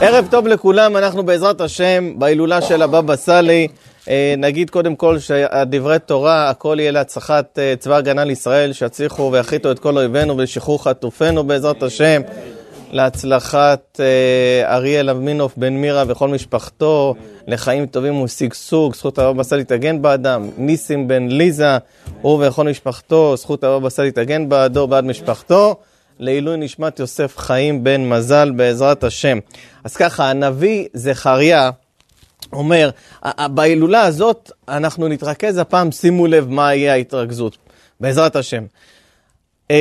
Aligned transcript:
ערב 0.00 0.28
טוב 0.30 0.46
לכולם, 0.46 0.96
אנחנו 0.96 1.22
בעזרת 1.22 1.60
השם 1.60 2.12
בהילולה 2.18 2.62
של 2.62 2.82
הבבא 2.82 3.16
סאלי. 3.16 3.68
נגיד 4.38 4.70
קודם 4.70 4.96
כל 4.96 5.18
שהדברי 5.18 5.98
תורה, 5.98 6.50
הכל 6.50 6.76
יהיה 6.80 6.90
להצלחת 6.90 7.58
צבא 7.78 7.96
הגנה 7.96 8.24
לישראל, 8.24 8.72
שיצליחו 8.72 9.30
ויחיתו 9.32 9.70
את 9.70 9.78
כל 9.78 9.96
אויבינו 9.96 10.36
ולשחרור 10.36 10.84
חטופינו 10.84 11.44
בעזרת 11.44 11.82
השם. 11.82 12.22
להצלחת 12.90 14.00
אריאל 14.64 15.10
אבמינוף 15.10 15.52
בן 15.56 15.72
מירה 15.72 16.04
וכל 16.08 16.28
משפחתו, 16.28 17.14
לחיים 17.46 17.86
טובים 17.86 18.20
ושגשוג, 18.20 18.94
זכות 18.94 19.18
הבבא 19.18 19.42
סאלי 19.42 19.64
תגן 19.64 20.02
באדם. 20.02 20.50
ניסים 20.56 21.08
בן 21.08 21.28
ליזה, 21.28 21.78
הוא 22.22 22.46
וכל 22.46 22.68
משפחתו, 22.68 23.36
זכות 23.36 23.64
הבבא 23.64 23.88
סאלי 23.88 24.10
תגן 24.10 24.48
בעדו, 24.48 24.86
בעד 24.86 25.04
משפחתו. 25.04 25.76
לעילוי 26.18 26.56
נשמת 26.56 26.98
יוסף 26.98 27.38
חיים 27.38 27.84
בן 27.84 28.08
מזל 28.08 28.50
בעזרת 28.50 29.04
השם. 29.04 29.38
אז 29.84 29.96
ככה, 29.96 30.30
הנביא 30.30 30.86
זכריה 30.94 31.70
אומר, 32.52 32.90
בהילולה 33.38 34.02
הזאת 34.02 34.50
אנחנו 34.68 35.08
נתרכז 35.08 35.58
הפעם, 35.58 35.92
שימו 35.92 36.26
לב 36.26 36.48
מה 36.48 36.74
יהיה 36.74 36.92
ההתרכזות, 36.92 37.56
בעזרת 38.00 38.36
השם. 38.36 38.64
Uh, 39.72 39.74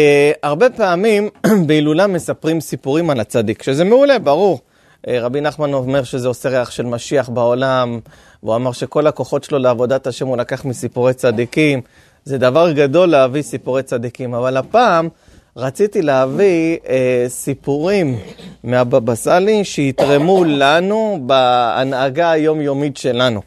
הרבה 0.43 0.69
פעמים 0.69 1.29
בהילולה 1.67 2.07
מספרים 2.07 2.61
סיפורים 2.61 3.09
על 3.09 3.19
הצדיק, 3.19 3.63
שזה 3.63 3.83
מעולה, 3.83 4.19
ברור. 4.19 4.59
Uh, 5.07 5.09
רבי 5.21 5.41
נחמן 5.41 5.73
אומר 5.73 6.03
שזה 6.03 6.27
עושה 6.27 6.49
ריח 6.49 6.71
של 6.71 6.85
משיח 6.85 7.29
בעולם, 7.29 7.99
והוא 8.43 8.55
אמר 8.55 8.71
שכל 8.71 9.07
הכוחות 9.07 9.43
שלו 9.43 9.59
לעבודת 9.59 10.07
השם 10.07 10.27
הוא 10.27 10.37
לקח 10.37 10.65
מסיפורי 10.65 11.13
צדיקים. 11.13 11.81
זה 12.25 12.37
דבר 12.37 12.71
גדול 12.71 13.09
להביא 13.09 13.41
סיפורי 13.41 13.83
צדיקים, 13.83 14.33
אבל 14.33 14.57
הפעם 14.57 15.09
רציתי 15.57 16.01
להביא 16.01 16.77
אה, 16.89 17.25
סיפורים 17.27 18.19
מהבבא 18.63 19.15
סאלי 19.15 19.63
שיתרמו 19.63 20.43
לנו 20.43 21.19
בהנהגה 21.25 22.31
היומיומית 22.31 22.97
שלנו. 22.97 23.41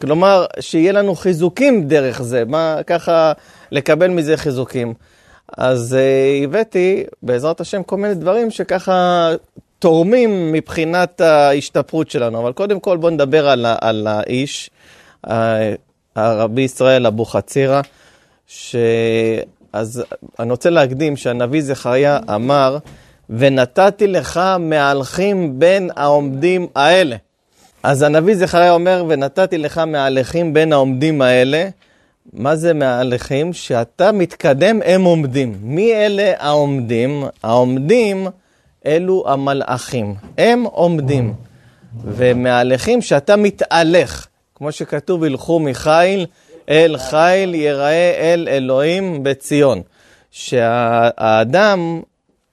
כלומר, 0.00 0.46
שיהיה 0.60 0.92
לנו 0.92 1.14
חיזוקים 1.14 1.88
דרך 1.88 2.22
זה, 2.22 2.44
מה 2.46 2.76
ככה 2.86 3.32
לקבל 3.70 4.08
מזה 4.08 4.36
חיזוקים. 4.36 4.94
אז 5.58 5.94
אה, 5.94 6.44
הבאתי, 6.44 7.04
בעזרת 7.22 7.60
השם, 7.60 7.82
כל 7.82 7.96
מיני 7.96 8.14
דברים 8.14 8.50
שככה 8.50 9.30
תורמים 9.78 10.52
מבחינת 10.52 11.20
ההשתפרות 11.20 12.10
שלנו. 12.10 12.40
אבל 12.40 12.52
קודם 12.52 12.80
כל 12.80 12.96
בואו 12.96 13.12
נדבר 13.12 13.48
על, 13.48 13.66
על 13.80 14.06
האיש, 14.06 14.70
הרבי 16.16 16.62
ישראל 16.62 17.06
אבוחצירא, 17.06 17.80
ש... 18.46 18.76
אז 19.72 20.04
אני 20.38 20.50
רוצה 20.50 20.70
להקדים 20.70 21.16
שהנביא 21.16 21.62
זכריה 21.62 22.18
אמר, 22.34 22.78
ונתתי 23.30 24.06
לך 24.06 24.40
מהלכים 24.58 25.58
בין 25.58 25.90
העומדים 25.96 26.66
האלה. 26.76 27.16
אז 27.82 28.02
הנביא 28.02 28.34
זכריה 28.36 28.72
אומר, 28.72 29.04
ונתתי 29.08 29.58
לך 29.58 29.78
מהלכים 29.78 30.54
בין 30.54 30.72
העומדים 30.72 31.22
האלה. 31.22 31.68
מה 32.32 32.56
זה 32.56 32.74
מהלכים? 32.74 33.52
שאתה 33.52 34.12
מתקדם, 34.12 34.80
הם 34.84 35.04
עומדים. 35.04 35.58
מי 35.62 35.92
אלה 35.94 36.32
העומדים? 36.38 37.24
העומדים 37.42 38.26
אלו 38.86 39.24
המלאכים. 39.26 40.14
הם 40.38 40.64
עומדים. 40.64 41.34
ומהלכים 42.04 43.02
שאתה 43.02 43.36
מתהלך. 43.36 44.26
כמו 44.54 44.72
שכתוב, 44.72 45.24
הלכו 45.24 45.60
מחיל 45.60 46.26
אל 46.70 46.96
חיל 46.98 47.54
יראה 47.54 48.12
אל 48.18 48.48
אלוהים 48.50 49.22
בציון. 49.22 49.82
שהאדם 50.30 52.00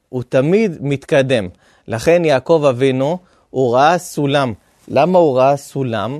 הוא 0.10 0.24
תמיד 0.30 0.78
מתקדם. 0.82 1.48
לכן 1.88 2.26
יעקב 2.26 2.66
אבינו, 2.70 3.18
הוא 3.50 3.76
ראה 3.76 3.98
סולם. 3.98 4.54
למה 4.88 5.20
הוא 5.20 5.38
ראה 5.38 5.58
סולם? 5.58 6.20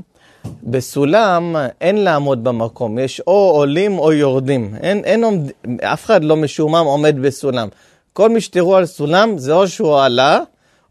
בסולם 0.64 1.56
אין 1.82 2.04
לעמוד 2.04 2.44
במקום, 2.44 3.00
יש 3.00 3.22
או 3.28 3.52
עולים 3.56 4.00
או 4.00 4.14
יורדים. 4.14 4.76
אין, 4.82 5.04
אין 5.06 5.24
עומד, 5.24 5.52
אף 5.82 6.06
אחד 6.06 6.24
לא 6.24 6.36
משומם 6.36 6.86
עומד 6.86 7.16
בסולם. 7.22 7.68
כל 8.14 8.30
מי 8.30 8.42
שתראו 8.42 8.76
על 8.76 8.86
סולם 8.86 9.38
זה 9.38 9.54
או 9.54 9.68
שהוא 9.68 10.00
עלה, 10.00 10.40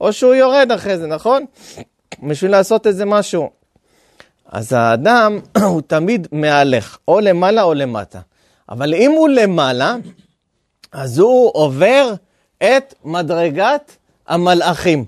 או 0.01 0.13
שהוא 0.13 0.35
יורד 0.35 0.73
אחרי 0.75 0.99
זה, 0.99 1.07
נכון? 1.07 1.45
בשביל 2.23 2.51
לעשות 2.51 2.87
איזה 2.87 3.05
משהו. 3.05 3.51
אז 4.53 4.73
האדם 4.73 5.39
הוא 5.63 5.83
תמיד 5.87 6.29
מהלך, 6.33 6.99
או 7.09 7.21
למעלה 7.21 7.63
או 7.63 7.75
למטה. 7.75 8.21
אבל 8.69 8.95
אם 8.95 9.11
הוא 9.11 9.29
למעלה, 9.29 9.97
אז 10.93 11.19
הוא 11.19 11.51
עובר 11.55 12.15
את 12.63 12.95
מדרגת 13.05 13.97
המלאכים. 14.29 15.05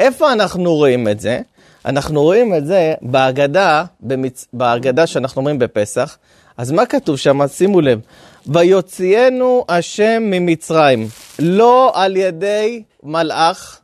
איפה 0.00 0.32
אנחנו 0.32 0.74
רואים 0.74 1.08
את 1.08 1.20
זה? 1.20 1.40
אנחנו 1.84 2.22
רואים 2.22 2.54
את 2.54 2.66
זה 2.66 2.94
בהגדה, 3.02 3.84
במצ... 4.00 4.46
בהגדה 4.52 5.06
שאנחנו 5.06 5.38
אומרים 5.40 5.58
בפסח. 5.58 6.18
אז 6.56 6.70
מה 6.70 6.86
כתוב 6.86 7.16
שם? 7.16 7.46
שימו 7.48 7.80
לב. 7.80 8.00
ויוציאנו 8.46 9.64
השם 9.68 10.22
ממצרים, 10.26 11.08
לא 11.38 11.92
על 11.94 12.16
ידי 12.16 12.82
מלאך 13.02 13.80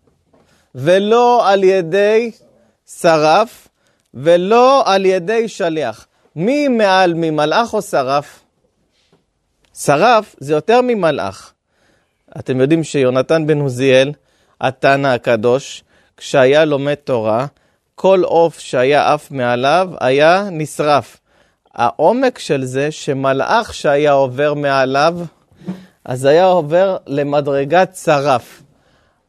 ולא 0.75 1.49
על 1.51 1.65
ידי 1.65 2.31
שרף, 3.01 3.69
ולא 4.15 4.83
על 4.87 5.07
ידי 5.07 5.49
שליח. 5.49 6.07
מי 6.37 6.69
מעל 6.69 7.15
ממלאך 7.15 7.75
או 7.75 7.83
שרף? 7.83 8.41
שרף 9.75 10.37
זה 10.39 10.53
יותר 10.53 10.81
ממלאך. 10.83 11.53
אתם 12.39 12.61
יודעים 12.61 12.85
שיונתן 12.85 13.47
בן 13.47 13.61
עוזיאל, 13.61 14.13
התנא 14.61 15.09
הקדוש, 15.09 15.85
כשהיה 16.17 16.65
לומד 16.65 16.95
תורה, 16.95 17.47
כל 17.95 18.23
עוף 18.25 18.59
שהיה 18.59 19.13
עף 19.13 19.31
מעליו 19.31 19.91
היה 20.01 20.49
נשרף. 20.51 21.21
העומק 21.75 22.39
של 22.39 22.65
זה 22.65 22.91
שמלאך 22.91 23.75
שהיה 23.75 24.13
עובר 24.13 24.55
מעליו, 24.55 25.19
אז 26.05 26.25
היה 26.25 26.45
עובר 26.45 26.97
למדרגת 27.07 27.97
שרף. 27.97 28.63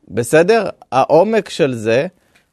בסדר? 0.07 0.69
העומק 0.91 1.49
של 1.49 1.73
זה 1.73 2.07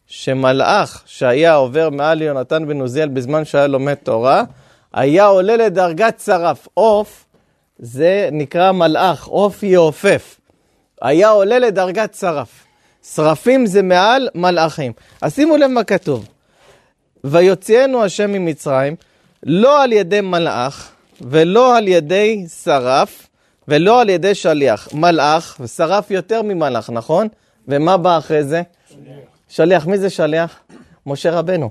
שמלאך 0.09 1.03
שהיה 1.07 1.55
עובר 1.55 1.91
מעל 1.91 2.23
יונתן 2.23 2.69
בן 2.69 2.81
עוזיאל 2.81 3.09
בזמן 3.09 3.45
שהיה 3.45 3.67
לומד 3.67 3.95
תורה, 3.95 4.43
היה 4.93 5.27
עולה 5.27 5.57
לדרגת 5.57 6.21
שרף. 6.25 6.69
עוף 6.75 7.25
זה 7.79 8.29
נקרא 8.33 8.73
מלאך, 8.73 9.27
עוף 9.27 9.63
יעופף. 9.63 10.41
היה 11.03 11.29
עולה 11.29 11.59
לדרגת 11.59 12.15
שרף. 12.15 12.65
שרפים 13.15 13.67
זה 13.67 13.83
מעל 13.83 14.29
מלאכים. 14.35 14.93
אז 15.23 15.35
שימו 15.35 15.57
לב 15.57 15.67
מה 15.67 15.85
כתוב. 15.85 16.29
ויוציאנו 17.25 18.05
השם 18.05 18.33
ממצרים, 18.33 18.97
לא 19.43 19.83
על 19.83 19.93
ידי 19.93 20.21
מלאך, 20.21 20.91
ולא 21.21 21.77
על 21.77 21.89
ידי 21.89 22.47
שרף, 22.63 23.29
ולא 23.69 24.01
על 24.01 24.09
ידי 24.09 24.35
שליח. 24.35 24.89
מלאך, 24.95 25.57
ושרף 25.61 26.11
יותר 26.11 26.43
ממלאך, 26.43 26.91
נכון? 26.91 27.29
ומה 27.69 27.97
בא 27.97 28.19
אחרי 28.19 28.45
זה? 28.45 28.63
שליח, 29.49 29.87
מי 29.87 29.99
זה 29.99 30.11
שליח? 30.11 30.61
משה 31.07 31.31
רבנו. 31.31 31.71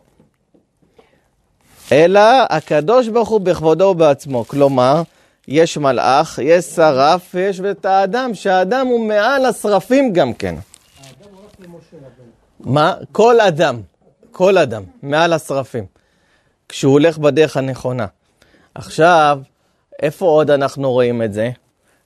אלא 1.92 2.22
הקדוש 2.50 3.08
ברוך 3.08 3.30
הוא 3.30 3.42
בכבודו 3.42 3.84
ובעצמו. 3.84 4.46
כלומר, 4.48 5.02
יש 5.48 5.78
מלאך, 5.78 6.40
יש 6.44 6.66
שרף 6.66 7.32
ויש 7.34 7.60
את 7.60 7.86
האדם, 7.86 8.34
שהאדם 8.34 8.88
הוא 8.88 9.08
מעל 9.08 9.46
השרפים 9.46 10.14
גם 10.14 10.34
כן. 10.34 10.56
האדם 10.56 11.36
הולך 11.36 11.52
למשה 11.60 11.98
רבנו. 11.98 12.74
מה? 12.74 12.94
כל 13.12 13.40
אדם, 13.40 13.82
כל 14.32 14.58
אדם, 14.58 14.84
מעל 15.02 15.34
השרפים. 15.34 15.86
כשהוא 16.70 16.94
הולך 16.94 17.18
בדרך 17.18 17.58
הנכונה. 17.58 18.06
עכשיו, 18.76 19.40
איפה 20.02 20.26
עוד 20.26 20.52
אנחנו 20.52 20.92
רואים 20.92 21.22
את 21.22 21.34
זה? 21.34 21.50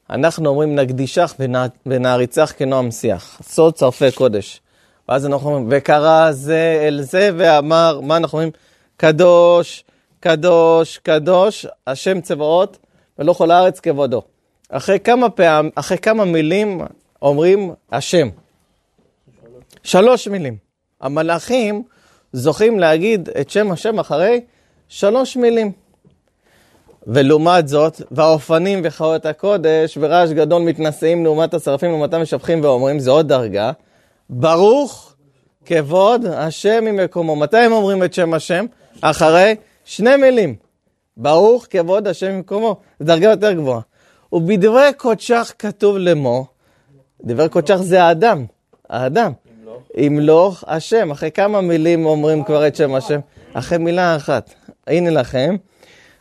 אנחנו 0.10 0.50
אומרים 0.50 0.76
נקדישך 0.76 1.36
ונעריצך 1.86 2.54
כנועם 2.58 2.92
שיח. 2.92 3.40
סוד 3.44 3.74
צרפי 3.74 4.12
קודש. 4.12 4.62
ואז 5.12 5.26
אנחנו 5.26 5.50
אומרים, 5.50 5.68
וקרא 5.70 6.32
זה 6.32 6.84
אל 6.88 7.02
זה 7.02 7.30
ואמר, 7.38 8.00
מה 8.04 8.18
אנחנו 8.18 8.38
אומרים? 8.38 8.52
קדוש, 8.98 9.84
קדוש, 10.20 10.98
קדוש, 10.98 11.66
השם 11.88 12.22
צבאות, 12.22 12.78
ולא 13.20 13.34
כל 13.34 13.52
הארץ 13.52 13.80
כבודו. 13.80 14.22
אחרי 14.70 15.00
כמה 15.00 15.30
פעם, 15.30 15.70
אחרי 15.76 15.98
כמה 15.98 16.26
מילים 16.26 16.82
אומרים 17.22 17.74
השם. 17.92 18.30
שלוש 19.84 20.28
מילים. 20.28 20.58
המלאכים 21.02 21.84
זוכים 22.34 22.80
להגיד 22.80 23.30
את 23.42 23.50
שם 23.50 23.72
השם 23.72 24.00
אחרי 24.00 24.42
שלוש 24.90 25.38
מילים. 25.38 25.72
ולעומת 27.08 27.68
זאת, 27.68 28.02
והאופנים 28.12 28.82
וחיות 28.84 29.26
הקודש 29.26 29.98
ורעש 30.02 30.30
גדול 30.30 30.62
מתנשאים 30.62 31.24
לעומת 31.24 31.54
השרפים 31.54 31.90
לעומתם 31.90 32.22
משבחים 32.22 32.64
ואומרים, 32.64 33.00
זה 33.00 33.12
עוד 33.12 33.28
דרגה. 33.28 33.72
ברוך 34.32 35.14
כבוד 35.66 36.26
השם 36.26 36.86
ממקומו. 36.86 37.36
מתי 37.36 37.58
הם 37.58 37.72
אומרים 37.72 38.04
את 38.04 38.14
שם 38.14 38.34
השם? 38.34 38.66
אחרי 39.02 39.56
שני 39.86 40.16
מילים. 40.16 40.56
ברוך 41.18 41.68
כבוד 41.70 42.08
השם 42.08 42.32
ממקומו. 42.32 42.76
זו 43.00 43.06
דרגה 43.06 43.30
יותר 43.30 43.52
גבוהה. 43.52 43.82
ובדברי 44.34 44.94
קודשך 44.98 45.54
כתוב 45.60 45.98
לאמור, 45.98 46.46
דברי 47.24 47.50
קודשך 47.50 47.76
זה 47.76 48.04
האדם, 48.04 48.46
האדם. 48.90 49.32
ימלוך 49.98 50.64
השם. 50.68 51.12
אחרי 51.12 51.32
כמה 51.32 51.62
מילים 51.62 52.06
אומרים 52.06 52.44
כבר 52.44 52.68
את 52.68 52.76
שם 52.76 52.96
השם? 52.96 53.20
אחרי 53.54 53.78
מילה 53.78 54.16
אחת. 54.16 54.54
הנה 54.88 55.10
לכם, 55.10 55.56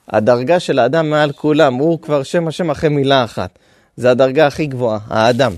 הדרגה 0.08 0.60
של 0.60 0.78
האדם 0.78 1.10
מעל 1.10 1.32
כולם, 1.32 1.74
הוא 1.74 2.00
כבר 2.02 2.22
שם 2.22 2.48
השם 2.48 2.70
אחרי 2.70 2.90
מילה 2.90 3.24
אחת. 3.24 3.58
זה 3.96 4.10
הדרגה 4.10 4.46
הכי 4.46 4.66
גבוהה, 4.66 4.98
האדם. 5.08 5.52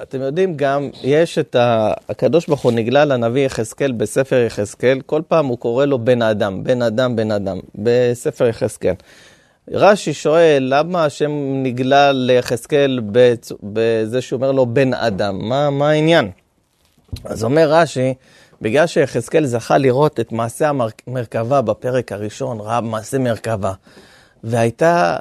ואתם 0.00 0.20
יודעים 0.20 0.56
גם, 0.56 0.90
יש 1.02 1.38
את 1.38 1.54
ה... 1.54 1.92
הקדוש 2.08 2.46
ברוך 2.46 2.62
הוא 2.62 2.72
נגלה 2.72 3.04
לנביא 3.04 3.46
יחזקאל 3.46 3.92
בספר 3.92 4.36
יחזקאל, 4.46 5.00
כל 5.06 5.22
פעם 5.28 5.46
הוא 5.46 5.58
קורא 5.58 5.84
לו 5.84 5.98
בן 5.98 6.22
אדם, 6.22 6.64
בן 6.64 6.82
אדם, 6.82 7.16
בן 7.16 7.30
אדם, 7.30 7.60
בספר 7.74 8.46
יחזקאל. 8.46 8.94
רש"י 9.70 10.12
שואל, 10.12 10.66
למה 10.70 11.04
השם 11.04 11.30
נגלה 11.62 12.12
ליחזקאל 12.12 13.00
בזה 13.62 14.20
שהוא 14.20 14.36
אומר 14.36 14.52
לו 14.52 14.66
בן 14.66 14.94
אדם? 14.94 15.48
מה, 15.48 15.70
מה 15.70 15.90
העניין? 15.90 16.30
אז 17.24 17.44
אומר 17.44 17.72
רש"י, 17.72 18.14
בגלל 18.62 18.86
שיחזקאל 18.86 19.46
זכה 19.46 19.78
לראות 19.78 20.20
את 20.20 20.32
מעשה 20.32 20.70
המרכבה 21.06 21.62
בפרק 21.62 22.12
הראשון, 22.12 22.60
ראה 22.60 22.80
מעשה 22.80 23.18
מרכבה, 23.18 23.72
והייתה 24.44 25.16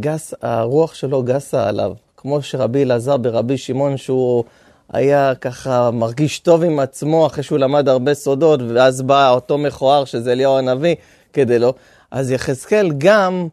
גס, 0.00 0.34
הרוח 0.42 0.94
שלו 0.94 1.22
גסה 1.22 1.68
עליו, 1.68 1.92
כמו 2.26 2.42
שרבי 2.42 2.82
אלעזר 2.82 3.16
ברבי 3.16 3.58
שמעון, 3.58 3.96
שהוא 3.96 4.44
היה 4.92 5.34
ככה 5.34 5.90
מרגיש 5.90 6.38
טוב 6.38 6.62
עם 6.62 6.78
עצמו 6.78 7.26
אחרי 7.26 7.42
שהוא 7.42 7.58
למד 7.58 7.88
הרבה 7.88 8.14
סודות, 8.14 8.60
ואז 8.74 9.02
בא 9.02 9.30
אותו 9.30 9.58
מכוער 9.58 10.04
שזה 10.04 10.32
אליהו 10.32 10.58
הנביא 10.58 10.94
כדי 11.32 11.58
לו, 11.58 11.74
אז 12.10 12.30
יחזקאל 12.30 12.92
גם 12.98 13.48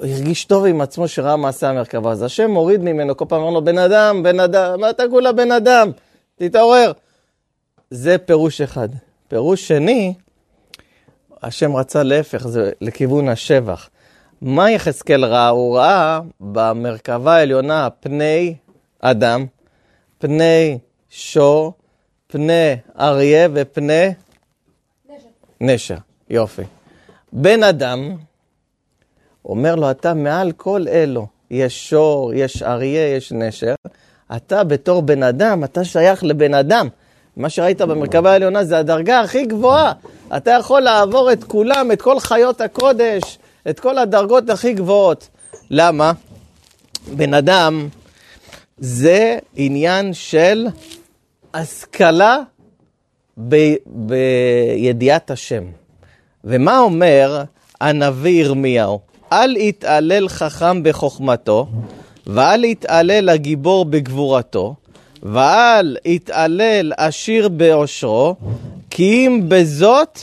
הרגיש 0.00 0.44
טוב 0.44 0.64
עם 0.64 0.80
עצמו 0.80 1.08
שראה 1.08 1.36
מעשה 1.36 1.68
המרכבה. 1.68 2.10
אז 2.10 2.22
השם 2.22 2.50
מוריד 2.50 2.80
ממנו, 2.80 3.16
כל 3.16 3.24
פעם 3.28 3.40
אמר 3.40 3.50
לו, 3.50 3.64
בן 3.64 3.78
אדם, 3.78 4.22
בן 4.22 4.40
אדם, 4.40 4.80
מה 4.80 4.90
אתה 4.90 5.02
כולה 5.10 5.32
בן 5.32 5.52
אדם? 5.52 5.90
תתעורר. 6.36 6.92
זה 7.90 8.18
פירוש 8.18 8.60
אחד. 8.60 8.88
פירוש 9.28 9.68
שני, 9.68 10.14
השם 11.42 11.76
רצה 11.76 12.02
להפך, 12.02 12.46
זה 12.46 12.70
לכיוון 12.80 13.28
השבח. 13.28 13.88
מה 14.44 14.70
יחזקאל 14.70 15.24
ראה? 15.24 15.48
הוא 15.48 15.76
ראה 15.76 16.20
במרכבה 16.40 17.36
העליונה 17.36 17.88
פני 18.00 18.54
אדם, 19.00 19.46
פני 20.18 20.78
שור, 21.10 21.72
פני 22.26 22.76
אריה 23.00 23.48
ופני 23.54 24.06
נשר. 25.08 25.26
נשר. 25.60 25.96
יופי. 26.30 26.62
בן 27.32 27.62
אדם, 27.62 28.16
אומר 29.44 29.74
לו, 29.74 29.90
אתה 29.90 30.14
מעל 30.14 30.52
כל 30.52 30.84
אלו, 30.88 31.26
יש 31.50 31.90
שור, 31.90 32.34
יש 32.34 32.62
אריה, 32.62 33.16
יש 33.16 33.32
נשר, 33.32 33.74
אתה 34.36 34.64
בתור 34.64 35.02
בן 35.02 35.22
אדם, 35.22 35.64
אתה 35.64 35.84
שייך 35.84 36.24
לבן 36.24 36.54
אדם. 36.54 36.88
מה 37.36 37.48
שראית 37.48 37.80
במרכבה 37.80 38.32
העליונה 38.32 38.64
זה 38.64 38.78
הדרגה 38.78 39.20
הכי 39.20 39.46
גבוהה. 39.46 39.92
אתה 40.36 40.50
יכול 40.50 40.80
לעבור 40.80 41.32
את 41.32 41.44
כולם, 41.44 41.92
את 41.92 42.02
כל 42.02 42.20
חיות 42.20 42.60
הקודש, 42.60 43.38
את 43.70 43.80
כל 43.80 43.98
הדרגות 43.98 44.50
הכי 44.50 44.72
גבוהות. 44.72 45.28
למה? 45.70 46.12
בן 47.16 47.34
אדם 47.34 47.88
זה 48.78 49.38
עניין 49.56 50.14
של 50.14 50.66
השכלה 51.54 52.38
ב- 53.48 53.74
בידיעת 53.86 55.30
השם. 55.30 55.64
ומה 56.44 56.78
אומר 56.78 57.42
הנביא 57.80 58.44
ירמיהו? 58.44 59.00
אל 59.32 59.56
יתעלל 59.56 60.28
חכם 60.28 60.82
בחוכמתו, 60.82 61.66
ואל 62.26 62.64
יתעלל 62.64 63.28
הגיבור 63.28 63.84
בגבורתו, 63.84 64.74
ואל 65.22 65.96
יתעלל 66.04 66.92
עשיר 66.96 67.48
בעושרו, 67.48 68.34
כי 68.90 69.26
אם 69.26 69.42
בזאת 69.48 70.20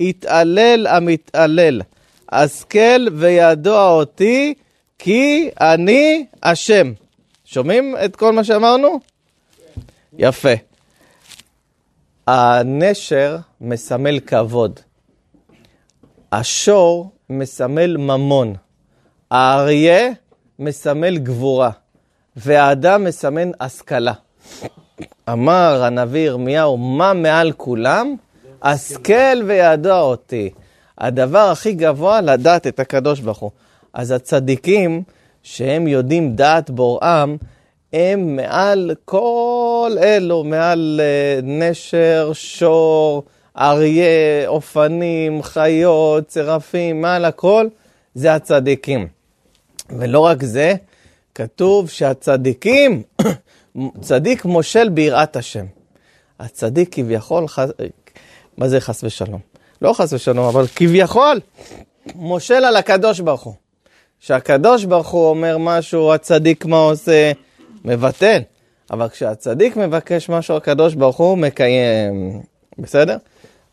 יתעלל 0.00 0.86
המתעלל. 0.86 1.82
השכל 2.32 3.06
וידוע 3.12 3.90
אותי, 3.90 4.54
כי 4.98 5.50
אני 5.60 6.26
השם. 6.42 6.92
שומעים 7.44 7.96
את 8.04 8.16
כל 8.16 8.32
מה 8.32 8.44
שאמרנו? 8.44 9.00
יפה. 10.18 10.52
הנשר 12.26 13.36
מסמל 13.60 14.20
כבוד. 14.20 14.80
השור 16.32 17.10
מסמל 17.30 17.96
ממון. 17.96 18.54
האריה 19.30 20.10
מסמל 20.58 21.18
גבורה. 21.18 21.70
והאדם 22.36 23.04
מסמן 23.04 23.50
השכלה. 23.60 24.12
אמר 25.28 25.82
הנביא 25.84 26.20
ירמיהו, 26.20 26.76
מה 26.76 27.12
מעל 27.12 27.52
כולם? 27.52 28.14
השכל 28.62 29.42
וידוע 29.46 30.00
אותי. 30.00 30.50
הדבר 31.02 31.38
הכי 31.38 31.72
גבוה, 31.72 32.20
לדעת 32.20 32.66
את 32.66 32.80
הקדוש 32.80 33.20
ברוך 33.20 33.38
הוא. 33.38 33.50
אז 33.92 34.10
הצדיקים, 34.10 35.02
שהם 35.42 35.88
יודעים 35.88 36.36
דעת 36.36 36.70
בוראם, 36.70 37.36
הם 37.92 38.36
מעל 38.36 38.90
כל 39.04 39.96
אלו, 40.02 40.44
מעל 40.44 41.00
uh, 41.00 41.44
נשר, 41.44 42.30
שור, 42.32 43.22
אריה, 43.58 44.48
אופנים, 44.48 45.42
חיות, 45.42 46.26
צרפים, 46.26 47.00
מעל 47.00 47.24
הכל, 47.24 47.66
זה 48.14 48.34
הצדיקים. 48.34 49.08
ולא 49.90 50.20
רק 50.20 50.44
זה, 50.44 50.74
כתוב 51.34 51.90
שהצדיקים, 51.90 53.02
צדיק 54.00 54.44
מושל 54.44 54.88
ביראת 54.88 55.36
השם. 55.36 55.66
הצדיק 56.40 56.94
כביכול. 56.94 57.46
מה 58.58 58.68
זה 58.68 58.80
חס 58.80 59.04
ושלום? 59.04 59.51
לא 59.82 59.92
חס 59.92 60.12
ושלום, 60.12 60.48
אבל 60.48 60.66
כביכול 60.76 61.40
מושל 62.14 62.54
על 62.54 62.76
הקדוש 62.76 63.20
ברוך 63.20 63.42
הוא. 63.42 63.54
כשהקדוש 64.20 64.84
ברוך 64.84 65.08
הוא 65.08 65.28
אומר 65.28 65.58
משהו, 65.58 66.12
הצדיק 66.12 66.64
מה 66.64 66.76
עושה? 66.76 67.32
מבטל. 67.84 68.38
אבל 68.90 69.08
כשהצדיק 69.08 69.76
מבקש 69.76 70.28
משהו, 70.28 70.56
הקדוש 70.56 70.94
ברוך 70.94 71.16
הוא 71.16 71.38
מקיים. 71.38 72.42
בסדר? 72.78 73.16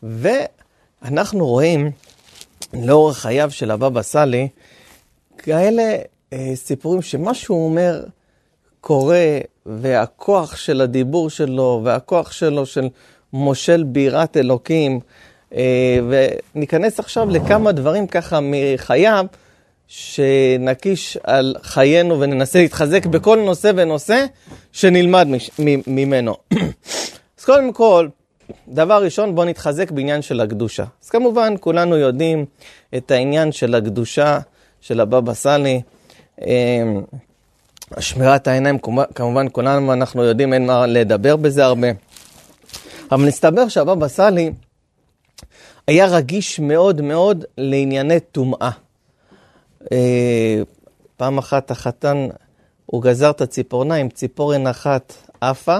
ואנחנו 0.02 1.46
רואים 1.46 1.90
לאורך 2.74 3.18
חייו 3.18 3.50
של 3.50 3.70
הבבא 3.70 4.02
סאלי, 4.02 4.48
כאלה 5.38 5.96
אה, 6.32 6.52
סיפורים 6.54 7.02
שמה 7.02 7.34
שהוא 7.34 7.64
אומר 7.64 8.04
קורה, 8.80 9.38
והכוח 9.66 10.56
של 10.56 10.80
הדיבור 10.80 11.30
שלו, 11.30 11.80
והכוח 11.84 12.32
שלו 12.32 12.66
של 12.66 12.88
מושל 13.32 13.82
בירת 13.82 14.36
אלוקים, 14.36 15.00
וניכנס 16.54 17.00
עכשיו 17.00 17.30
לכמה 17.30 17.72
דברים 17.72 18.06
ככה 18.06 18.38
מחייו, 18.42 19.26
שנקיש 19.90 21.18
על 21.24 21.54
חיינו 21.62 22.20
וננסה 22.20 22.58
להתחזק 22.58 23.06
בכל 23.06 23.38
נושא 23.38 23.72
ונושא 23.76 24.24
שנלמד 24.72 25.28
ממנו. 25.86 26.36
אז 27.38 27.44
קודם 27.44 27.72
כל, 27.72 28.08
דבר 28.68 29.04
ראשון, 29.04 29.34
בואו 29.34 29.46
נתחזק 29.46 29.90
בעניין 29.90 30.22
של 30.22 30.40
הקדושה. 30.40 30.84
אז 31.04 31.10
כמובן, 31.10 31.54
כולנו 31.60 31.96
יודעים 31.96 32.44
את 32.96 33.10
העניין 33.10 33.52
של 33.52 33.74
הקדושה 33.74 34.38
של 34.80 35.00
הבבא 35.00 35.34
סאלי. 35.34 35.80
אמ, 36.40 37.02
שמירת 38.00 38.48
העיניים, 38.48 38.78
כמובן, 39.14 39.46
כולנו 39.52 39.92
אנחנו 39.92 40.24
יודעים, 40.24 40.52
אין 40.52 40.66
מה 40.66 40.86
לדבר 40.86 41.36
בזה 41.36 41.64
הרבה. 41.64 41.88
אבל 43.12 43.26
מסתבר 43.26 43.68
שהבבא 43.68 44.08
סאלי 44.08 44.52
היה 45.90 46.06
רגיש 46.06 46.60
מאוד 46.60 47.00
מאוד 47.00 47.44
לענייני 47.58 48.20
טומאה. 48.20 48.70
אה, 49.92 50.62
פעם 51.16 51.38
אחת 51.38 51.70
החתן, 51.70 52.28
הוא 52.86 53.02
גזר 53.02 53.30
את 53.30 53.40
הציפורניים, 53.40 54.08
ציפורן 54.08 54.66
אחת 54.66 55.14
עפה, 55.40 55.78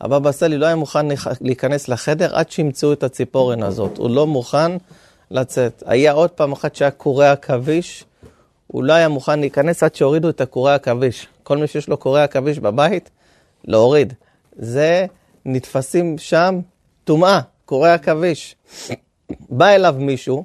הבבא 0.00 0.32
סאלי 0.32 0.58
לא 0.58 0.66
היה 0.66 0.76
מוכן 0.76 1.06
להיכנס 1.40 1.88
לחדר 1.88 2.36
עד 2.36 2.50
שימצאו 2.50 2.92
את 2.92 3.02
הציפורן 3.02 3.62
הזאת. 3.62 3.98
הוא 3.98 4.10
לא 4.10 4.26
מוכן 4.26 4.72
לצאת. 5.30 5.82
היה 5.86 6.12
עוד 6.12 6.30
פעם 6.30 6.52
אחת 6.52 6.76
שהיה 6.76 6.90
קורי 6.90 7.28
עכביש, 7.28 8.04
הוא 8.66 8.84
לא 8.84 8.92
היה 8.92 9.08
מוכן 9.08 9.40
להיכנס 9.40 9.82
עד 9.82 9.94
שהורידו 9.94 10.28
את 10.28 10.40
הקורי 10.40 10.74
עכביש. 10.74 11.26
כל 11.42 11.58
מי 11.58 11.66
שיש 11.66 11.88
לו 11.88 11.96
קורי 11.96 12.22
עכביש 12.22 12.58
בבית, 12.58 13.10
להוריד. 13.64 14.12
זה, 14.56 15.06
נתפסים 15.46 16.18
שם 16.18 16.60
טומאה, 17.04 17.40
קורי 17.64 17.90
עכביש. 17.90 18.56
בא 19.48 19.66
אליו 19.66 19.94
מישהו 19.98 20.44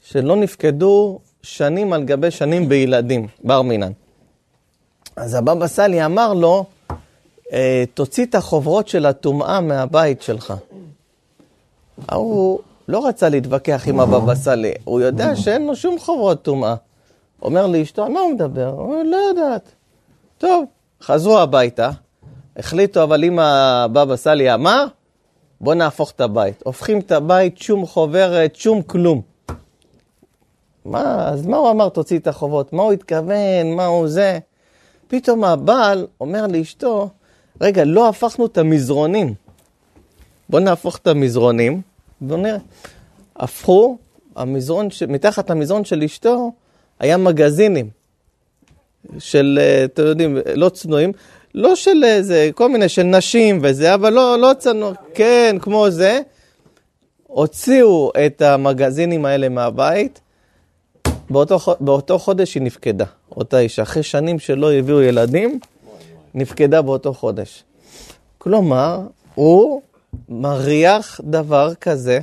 שלא 0.00 0.36
נפקדו 0.36 1.18
שנים 1.42 1.92
על 1.92 2.04
גבי 2.04 2.30
שנים 2.30 2.68
בילדים, 2.68 3.26
בר 3.44 3.62
מינן. 3.62 3.92
אז 5.16 5.34
הבבא 5.34 5.66
סאלי 5.66 6.04
אמר 6.04 6.34
לו, 6.34 6.64
אה, 7.52 7.84
תוציא 7.94 8.24
את 8.24 8.34
החוברות 8.34 8.88
של 8.88 9.06
הטומאה 9.06 9.60
מהבית 9.60 10.22
שלך. 10.22 10.54
ההוא 12.08 12.58
לא 12.88 13.06
רצה 13.06 13.28
להתווכח 13.28 13.88
עם 13.88 14.00
הבבא 14.00 14.34
סאלי, 14.34 14.72
הוא 14.84 15.00
יודע 15.00 15.36
שאין 15.36 15.66
לו 15.66 15.76
שום 15.76 15.98
חוברות 15.98 16.42
טומאה. 16.42 16.74
אומר 17.42 17.66
לאשתו, 17.66 18.04
על 18.04 18.12
מה 18.12 18.20
הוא 18.20 18.32
מדבר? 18.32 18.66
הוא 18.66 18.80
אומר, 18.80 19.02
לא 19.02 19.16
יודעת. 19.16 19.72
טוב, 20.38 20.64
חזרו 21.02 21.38
הביתה, 21.38 21.90
החליטו, 22.56 23.02
אבל 23.02 23.24
אם 23.24 23.38
הבבא 23.38 24.16
סאלי 24.16 24.54
אמר, 24.54 24.86
בוא 25.60 25.74
נהפוך 25.74 26.10
את 26.10 26.20
הבית. 26.20 26.62
הופכים 26.64 26.98
את 26.98 27.12
הבית, 27.12 27.58
שום 27.58 27.86
חוברת, 27.86 28.56
שום 28.56 28.82
כלום. 28.82 29.22
מה, 30.84 31.28
אז 31.28 31.46
מה 31.46 31.56
הוא 31.56 31.70
אמר, 31.70 31.88
תוציא 31.88 32.18
את 32.18 32.26
החובות? 32.26 32.72
מה 32.72 32.82
הוא 32.82 32.92
התכוון? 32.92 33.74
מה 33.76 33.86
הוא 33.86 34.08
זה? 34.08 34.38
פתאום 35.08 35.44
הבעל 35.44 36.06
אומר 36.20 36.46
לאשתו, 36.46 37.08
רגע, 37.60 37.84
לא 37.84 38.08
הפכנו 38.08 38.46
את 38.46 38.58
המזרונים. 38.58 39.34
בוא 40.48 40.60
נהפוך 40.60 40.96
את 40.96 41.06
המזרונים, 41.06 41.82
בוא 42.20 42.36
נראה. 42.36 42.58
הפכו, 43.36 43.98
המזרון, 44.36 44.90
ש... 44.90 45.02
מתחת 45.02 45.50
למזרון 45.50 45.84
של 45.84 46.02
אשתו 46.02 46.52
היה 47.00 47.16
מגזינים 47.16 47.90
של, 49.18 49.58
אה, 49.62 49.84
אתם 49.84 50.02
יודעים, 50.02 50.38
לא 50.54 50.68
צנועים, 50.68 51.12
לא 51.54 51.76
של 51.76 52.04
איזה, 52.04 52.50
כל 52.54 52.68
מיני, 52.68 52.88
של 52.88 53.02
נשים 53.02 53.58
וזה, 53.62 53.94
אבל 53.94 54.12
לא, 54.12 54.38
לא 54.38 54.50
צנוע, 54.58 54.92
כן, 55.14 55.56
כמו 55.60 55.90
זה. 55.90 56.20
הוציאו 57.26 58.12
את 58.26 58.42
המגזינים 58.42 59.24
האלה 59.24 59.48
מהבית, 59.48 60.20
באותו, 61.30 61.58
באותו 61.80 62.18
חודש 62.18 62.54
היא 62.54 62.62
נפקדה, 62.62 63.04
אותה 63.36 63.58
אישה. 63.58 63.82
אחרי 63.82 64.02
שנים 64.02 64.38
שלא 64.38 64.72
הביאו 64.72 65.00
ילדים, 65.00 65.60
נפקדה 66.34 66.82
באותו 66.82 67.14
חודש. 67.14 67.64
כלומר, 68.38 69.00
הוא 69.34 69.82
מריח 70.28 71.20
דבר 71.24 71.74
כזה, 71.74 72.20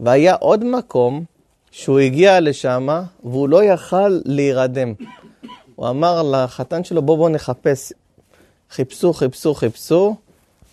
והיה 0.00 0.34
עוד 0.34 0.64
מקום 0.64 1.24
שהוא 1.70 1.98
הגיע 1.98 2.40
לשם 2.40 2.88
והוא 3.24 3.48
לא 3.48 3.64
יכל 3.64 4.20
להירדם. 4.24 4.94
הוא 5.76 5.88
אמר 5.88 6.22
לחתן 6.22 6.84
שלו, 6.84 7.02
בוא 7.02 7.16
בוא 7.16 7.28
נחפש. 7.28 7.92
חיפשו, 8.70 9.12
חיפשו, 9.12 9.54
חיפשו, 9.54 10.16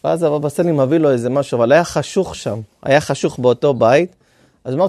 ואז 0.03 0.23
הבבא 0.23 0.49
סאלי 0.49 0.71
מביא 0.71 0.97
לו 0.97 1.11
איזה 1.11 1.29
משהו, 1.29 1.57
אבל 1.57 1.71
היה 1.71 1.83
חשוך 1.83 2.35
שם, 2.35 2.59
היה 2.83 3.01
חשוך 3.01 3.39
באותו 3.39 3.73
בית. 3.73 4.15
אז 4.63 4.73
אמר, 4.73 4.87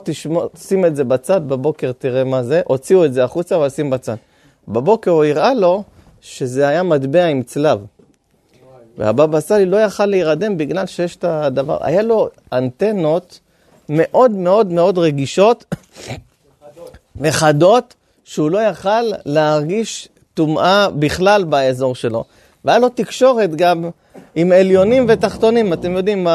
שים 0.57 0.85
את 0.85 0.97
זה 0.97 1.05
בצד, 1.05 1.49
בבוקר 1.49 1.93
תראה 1.93 2.25
מה 2.25 2.43
זה. 2.43 2.63
הוציאו 2.65 3.05
את 3.05 3.15
זה 3.15 3.25
החוצה, 3.25 3.57
אבל 3.57 3.71
שים 3.71 3.91
בצד. 3.91 4.15
בבוקר 4.69 5.11
הוא 5.11 5.25
הראה 5.25 5.55
לו 5.55 5.83
שזה 6.21 6.69
היה 6.69 6.83
מטבע 6.83 7.25
עם 7.25 7.43
צלב. 7.43 7.79
והבבא 8.99 9.41
סאלי 9.41 9.67
לא 9.67 9.77
יכל 9.77 10.07
להירדם 10.07 10.57
בגלל 10.57 10.87
שיש 10.87 11.17
את 11.17 11.25
הדבר, 11.25 11.79
היה 11.81 12.03
לו 12.03 12.29
אנטנות 12.53 13.41
מאוד 13.89 14.31
מאוד 14.31 14.73
מאוד 14.73 14.99
רגישות 14.99 15.75
וחדות, 17.21 17.95
שהוא 18.25 18.51
לא 18.51 18.59
יכל 18.59 19.03
להרגיש 19.25 20.09
טומאה 20.35 20.91
בכלל 20.91 21.45
באזור 21.45 21.95
שלו. 21.95 22.25
והיה 22.65 22.79
לו 22.79 22.89
תקשורת 22.89 23.57
גם 23.57 23.91
עם 24.35 24.53
עליונים 24.53 25.07
ותחתונים, 25.09 25.73
אתם 25.73 25.93
יודעים, 25.93 26.29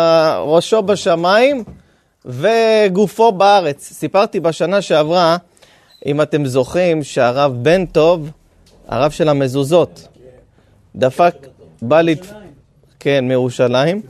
ראשו 0.46 0.82
בשמיים 0.82 1.64
וגופו 2.26 3.32
בארץ. 3.32 3.94
סיפרתי 3.94 4.40
בשנה 4.40 4.82
שעברה, 4.82 5.38
אם 6.06 6.22
אתם 6.22 6.46
זוכרים, 6.46 7.04
שהרב 7.04 7.58
בן 7.62 7.86
טוב, 7.86 8.30
הרב 8.88 9.12
של 9.12 9.30
המזוזות, 9.30 10.08
דפק, 10.96 11.36
בא 11.82 12.02
לדפוק, 12.02 12.38
כן, 13.00 13.28
מירושלים, 13.28 14.02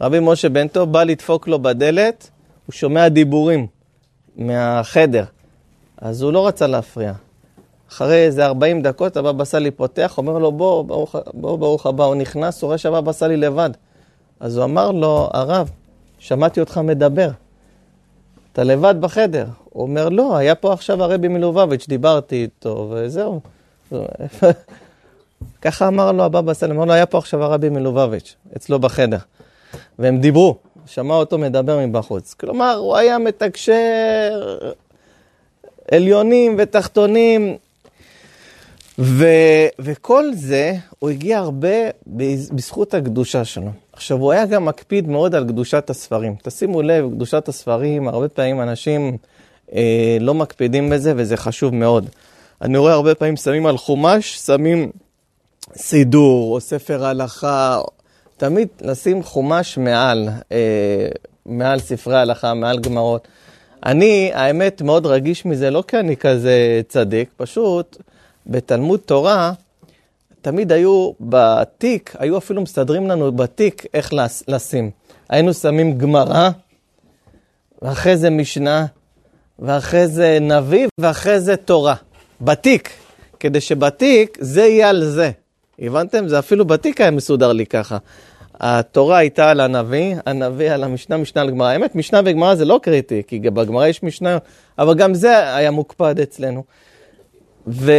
רבי 0.00 0.18
משה 0.20 0.48
בן 0.48 0.68
טוב 0.68 0.92
בא 0.92 1.04
לדפוק 1.04 1.48
לו 1.48 1.62
בדלת, 1.62 2.30
הוא 2.66 2.72
שומע 2.72 3.08
דיבורים 3.08 3.66
מהחדר, 4.36 5.24
אז 5.98 6.22
הוא 6.22 6.32
לא 6.32 6.46
רצה 6.46 6.66
להפריע. 6.66 7.12
אחרי 7.92 8.24
איזה 8.26 8.46
40 8.46 8.82
דקות 8.82 9.16
הבבא 9.16 9.44
סאלי 9.44 9.70
פותח, 9.70 10.18
אומר 10.18 10.38
לו, 10.38 10.52
בוא, 10.52 10.84
ברוך, 10.84 11.16
בוא, 11.34 11.58
ברוך 11.58 11.86
הבא. 11.86 12.04
הוא 12.04 12.14
נכנס, 12.14 12.62
הוא 12.62 12.68
רואה 12.68 12.78
שהבבא 12.78 13.12
סאלי 13.12 13.36
לבד. 13.36 13.70
אז 14.40 14.56
הוא 14.56 14.64
אמר 14.64 14.90
לו, 14.90 15.28
הרב, 15.32 15.70
שמעתי 16.18 16.60
אותך 16.60 16.78
מדבר. 16.78 17.30
אתה 18.52 18.64
לבד 18.64 18.94
בחדר. 19.00 19.46
הוא 19.70 19.82
אומר, 19.82 20.08
לא, 20.08 20.36
היה 20.36 20.54
פה 20.54 20.72
עכשיו 20.72 21.02
הרבי 21.02 21.28
מלובביץ', 21.28 21.88
דיברתי 21.88 22.42
איתו, 22.42 22.90
וזהו. 22.90 23.40
ככה 25.62 25.88
אמר 25.88 26.12
לו 26.12 26.24
הבבא 26.24 26.54
סאלי, 26.54 26.72
אמר 26.72 26.84
לו, 26.84 26.92
היה 26.92 27.06
פה 27.06 27.18
עכשיו 27.18 27.44
הרבי 27.44 27.68
מלובביץ', 27.68 28.36
אצלו 28.56 28.78
בחדר. 28.78 29.18
והם 29.98 30.20
דיברו, 30.20 30.56
שמע 30.86 31.14
אותו 31.14 31.38
מדבר 31.38 31.78
מבחוץ. 31.86 32.34
כלומר, 32.34 32.74
הוא 32.74 32.96
היה 32.96 33.18
מתקשר 33.18 34.58
עליונים 35.92 36.54
ותחתונים, 36.58 37.56
ו, 39.02 39.26
וכל 39.78 40.24
זה, 40.34 40.74
הוא 40.98 41.10
הגיע 41.10 41.38
הרבה 41.38 41.76
בזכות 42.52 42.94
הקדושה 42.94 43.44
שלו. 43.44 43.70
עכשיו, 43.92 44.18
הוא 44.18 44.32
היה 44.32 44.46
גם 44.46 44.64
מקפיד 44.64 45.08
מאוד 45.08 45.34
על 45.34 45.48
קדושת 45.48 45.90
הספרים. 45.90 46.34
תשימו 46.42 46.82
לב, 46.82 47.10
קדושת 47.10 47.48
הספרים, 47.48 48.08
הרבה 48.08 48.28
פעמים 48.28 48.60
אנשים 48.60 49.16
אה, 49.74 50.16
לא 50.20 50.34
מקפידים 50.34 50.90
בזה, 50.90 51.12
וזה 51.16 51.36
חשוב 51.36 51.74
מאוד. 51.74 52.08
אני 52.62 52.78
רואה 52.78 52.92
הרבה 52.92 53.14
פעמים 53.14 53.36
שמים 53.36 53.66
על 53.66 53.76
חומש, 53.76 54.38
שמים 54.38 54.90
סידור 55.76 56.54
או 56.54 56.60
ספר 56.60 57.04
הלכה, 57.04 57.80
תמיד 58.36 58.68
לשים 58.80 59.22
חומש 59.22 59.78
מעל, 59.78 60.28
אה, 60.52 61.08
מעל 61.46 61.78
ספרי 61.78 62.16
הלכה, 62.16 62.54
מעל 62.54 62.78
גמרות. 62.78 63.28
אני, 63.86 64.30
האמת, 64.34 64.82
מאוד 64.82 65.06
רגיש 65.06 65.44
מזה, 65.44 65.70
לא 65.70 65.84
כי 65.88 65.98
אני 65.98 66.16
כזה 66.16 66.80
צדיק, 66.88 67.30
פשוט 67.36 67.96
בתלמוד 68.46 69.00
תורה, 69.00 69.52
תמיד 70.42 70.72
היו 70.72 71.12
בתיק, 71.20 72.16
היו 72.18 72.38
אפילו 72.38 72.62
מסדרים 72.62 73.08
לנו 73.08 73.32
בתיק 73.32 73.86
איך 73.94 74.12
לשים. 74.48 74.90
היינו 75.28 75.54
שמים 75.54 75.98
גמרא, 75.98 76.50
ואחרי 77.82 78.16
זה 78.16 78.30
משנה, 78.30 78.86
ואחרי 79.58 80.08
זה 80.08 80.38
נביא, 80.40 80.88
ואחרי 80.98 81.40
זה 81.40 81.56
תורה. 81.56 81.94
בתיק, 82.40 82.90
כדי 83.40 83.60
שבתיק 83.60 84.38
זה 84.40 84.62
יהיה 84.62 84.88
על 84.88 85.04
זה. 85.04 85.30
הבנתם? 85.78 86.28
זה 86.28 86.38
אפילו 86.38 86.64
בתיק 86.64 87.00
היה 87.00 87.10
מסודר 87.10 87.52
לי 87.52 87.66
ככה. 87.66 87.98
התורה 88.60 89.18
הייתה 89.18 89.50
על 89.50 89.60
הנביא, 89.60 90.16
הנביא 90.26 90.72
על 90.72 90.84
המשנה, 90.84 91.16
משנה 91.16 91.42
על 91.42 91.50
גמרא. 91.50 91.68
האמת, 91.68 91.94
משנה 91.94 92.20
וגמרא 92.24 92.54
זה 92.54 92.64
לא 92.64 92.80
קריטי, 92.82 93.22
כי 93.26 93.38
בגמרא 93.38 93.86
יש 93.86 94.02
משנה, 94.02 94.38
אבל 94.78 94.94
גם 94.94 95.14
זה 95.14 95.56
היה 95.56 95.70
מוקפד 95.70 96.20
אצלנו. 96.20 96.64
ו... 97.66 97.92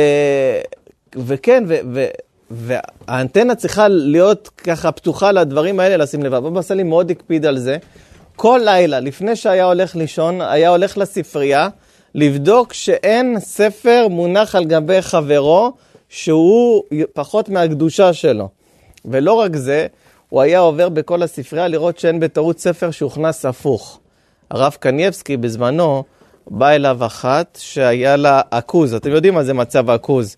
וכן, 1.15 1.63
ו... 1.67 1.75
ו... 1.93 2.05
והאנטנה 2.51 3.55
צריכה 3.55 3.87
להיות 3.87 4.49
ככה 4.57 4.91
פתוחה 4.91 5.31
לדברים 5.31 5.79
האלה, 5.79 5.97
לשים 5.97 6.23
לב. 6.23 6.33
אבא 6.33 6.61
סאלי 6.61 6.83
מאוד 6.83 7.11
הקפיד 7.11 7.45
על 7.45 7.57
זה. 7.57 7.77
כל 8.35 8.61
לילה, 8.65 8.99
לפני 8.99 9.35
שהיה 9.35 9.65
הולך 9.65 9.95
לישון, 9.95 10.41
היה 10.41 10.69
הולך 10.69 10.97
לספרייה, 10.97 11.69
לבדוק 12.15 12.73
שאין 12.73 13.39
ספר 13.39 14.07
מונח 14.09 14.55
על 14.55 14.65
גבי 14.65 15.01
חברו, 15.01 15.71
שהוא 16.09 16.83
פחות 17.13 17.49
מהקדושה 17.49 18.13
שלו. 18.13 18.49
ולא 19.05 19.33
רק 19.33 19.55
זה, 19.55 19.87
הוא 20.29 20.41
היה 20.41 20.59
עובר 20.59 20.89
בכל 20.89 21.23
הספרייה 21.23 21.67
לראות 21.67 21.99
שאין 21.99 22.19
בטעות 22.19 22.59
ספר 22.59 22.91
שהוכנס 22.91 23.45
הפוך. 23.45 23.99
הרב 24.51 24.75
קנייבסקי 24.79 25.37
בזמנו 25.37 26.03
בא 26.47 26.69
אליו 26.69 27.05
אחת 27.05 27.57
שהיה 27.61 28.15
לה 28.15 28.41
עכוז, 28.51 28.93
אתם 28.93 29.09
יודעים 29.11 29.33
מה 29.33 29.43
זה 29.43 29.53
מצב 29.53 29.89
עכוז. 29.89 30.35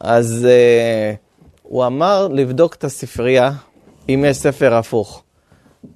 אז 0.00 0.46
uh, 0.46 1.16
הוא 1.62 1.86
אמר 1.86 2.28
לבדוק 2.28 2.74
את 2.74 2.84
הספרייה 2.84 3.52
אם 4.08 4.24
יש 4.28 4.36
ספר 4.36 4.74
הפוך. 4.74 5.22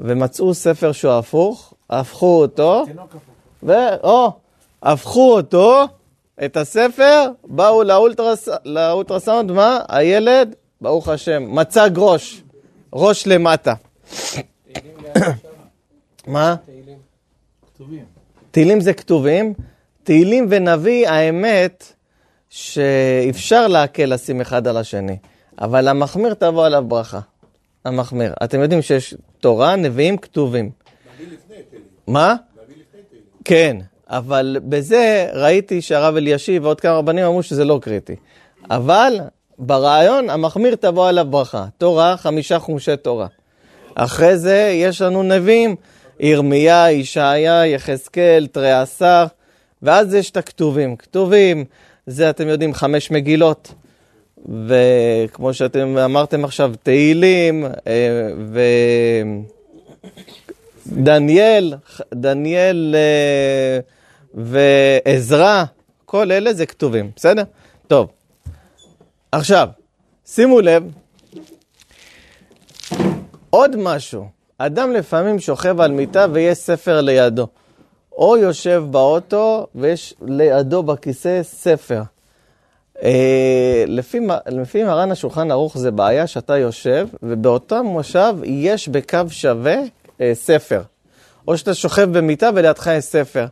ומצאו 0.00 0.54
ספר 0.54 0.92
שהוא 0.92 1.12
הפוך, 1.12 1.74
הפכו 1.90 2.40
אותו, 2.40 2.84
ואו, 3.62 4.32
הפכו 4.82 5.36
אותו, 5.36 5.84
את 6.44 6.56
הספר, 6.56 7.30
באו 7.44 7.82
לאולטרס, 7.82 8.48
לאולטרסאונד, 8.64 9.52
מה? 9.52 9.80
הילד, 9.88 10.54
ברוך 10.80 11.08
השם, 11.08 11.54
מצג 11.54 11.90
ראש. 11.96 12.42
ראש 12.92 13.26
למטה. 13.26 13.74
מה? 16.26 16.56
תהילים 17.76 18.17
זה 18.80 18.92
כתובים. 18.92 19.54
תהילים 20.02 20.46
ונביא, 20.50 21.08
האמת 21.08 21.92
שאפשר 22.50 23.66
להקל 23.68 24.14
לשים 24.14 24.40
אחד 24.40 24.66
על 24.66 24.76
השני, 24.76 25.16
אבל 25.60 25.88
המחמיר 25.88 26.34
תבוא 26.34 26.66
עליו 26.66 26.84
ברכה. 26.88 27.20
המחמיר. 27.84 28.34
אתם 28.44 28.60
יודעים 28.60 28.82
שיש 28.82 29.14
תורה, 29.40 29.76
נביאים, 29.76 30.16
כתובים. 30.16 30.70
מה? 32.06 32.34
כן, 33.44 33.76
אבל 34.08 34.56
בזה 34.68 35.30
ראיתי 35.32 35.82
שהרב 35.82 36.16
אלישיב 36.16 36.64
ועוד 36.64 36.80
כמה 36.80 36.92
רבנים 36.92 37.24
אמרו 37.24 37.42
שזה 37.42 37.64
לא 37.64 37.78
קריטי. 37.82 38.16
אבל 38.70 39.20
ברעיון, 39.58 40.30
המחמיר 40.30 40.74
תבוא 40.74 41.08
עליו 41.08 41.26
ברכה. 41.30 41.66
תורה, 41.78 42.16
חמישה 42.16 42.58
חומשי 42.58 42.96
תורה. 42.96 43.26
אחרי 43.94 44.38
זה 44.38 44.70
יש 44.74 45.02
לנו 45.02 45.22
נביאים, 45.22 45.76
ירמיה, 46.20 46.92
ישעיה, 46.92 47.66
יחזקאל, 47.66 48.46
תרי 48.52 48.72
עשר, 48.72 49.24
ואז 49.82 50.14
יש 50.14 50.30
את 50.30 50.36
הכתובים. 50.36 50.96
כתובים, 50.96 51.64
זה 52.06 52.30
אתם 52.30 52.48
יודעים, 52.48 52.74
חמש 52.74 53.10
מגילות. 53.10 53.74
וכמו 54.66 55.54
שאתם 55.54 55.98
אמרתם 55.98 56.44
עכשיו, 56.44 56.72
תהילים, 56.82 57.64
אה, 57.64 58.30
ודניאל, 60.86 61.74
דניאל 62.14 62.94
אה, 62.98 63.78
ועזרא, 64.34 65.64
כל 66.04 66.32
אלה 66.32 66.52
זה 66.52 66.66
כתובים, 66.66 67.10
בסדר? 67.16 67.42
טוב. 67.86 68.08
עכשיו, 69.32 69.68
שימו 70.26 70.60
לב, 70.60 70.82
עוד 73.50 73.76
משהו, 73.76 74.28
אדם 74.60 74.92
לפעמים 74.92 75.38
שוכב 75.38 75.80
על 75.80 75.90
מיטה 75.90 76.26
ויש 76.32 76.58
ספר 76.58 77.00
לידו, 77.00 77.46
או 78.12 78.36
יושב 78.36 78.84
באוטו 78.90 79.66
ויש 79.74 80.14
לידו 80.22 80.82
בכיסא 80.82 81.42
ספר. 81.42 82.02
אה, 83.02 83.84
לפי, 83.86 84.20
לפי 84.46 84.84
מרן 84.84 85.10
השולחן 85.10 85.50
ערוך 85.50 85.78
זה 85.78 85.90
בעיה 85.90 86.26
שאתה 86.26 86.58
יושב, 86.58 87.08
ובאותו 87.22 87.84
מושב 87.84 88.34
יש 88.44 88.88
בקו 88.88 89.18
שווה 89.28 89.76
אה, 90.20 90.30
ספר. 90.34 90.82
או 91.48 91.58
שאתה 91.58 91.74
שוכב 91.74 92.18
במיטה 92.18 92.50
ולידך 92.54 92.90
יש 92.98 93.04
ספר. 93.04 93.46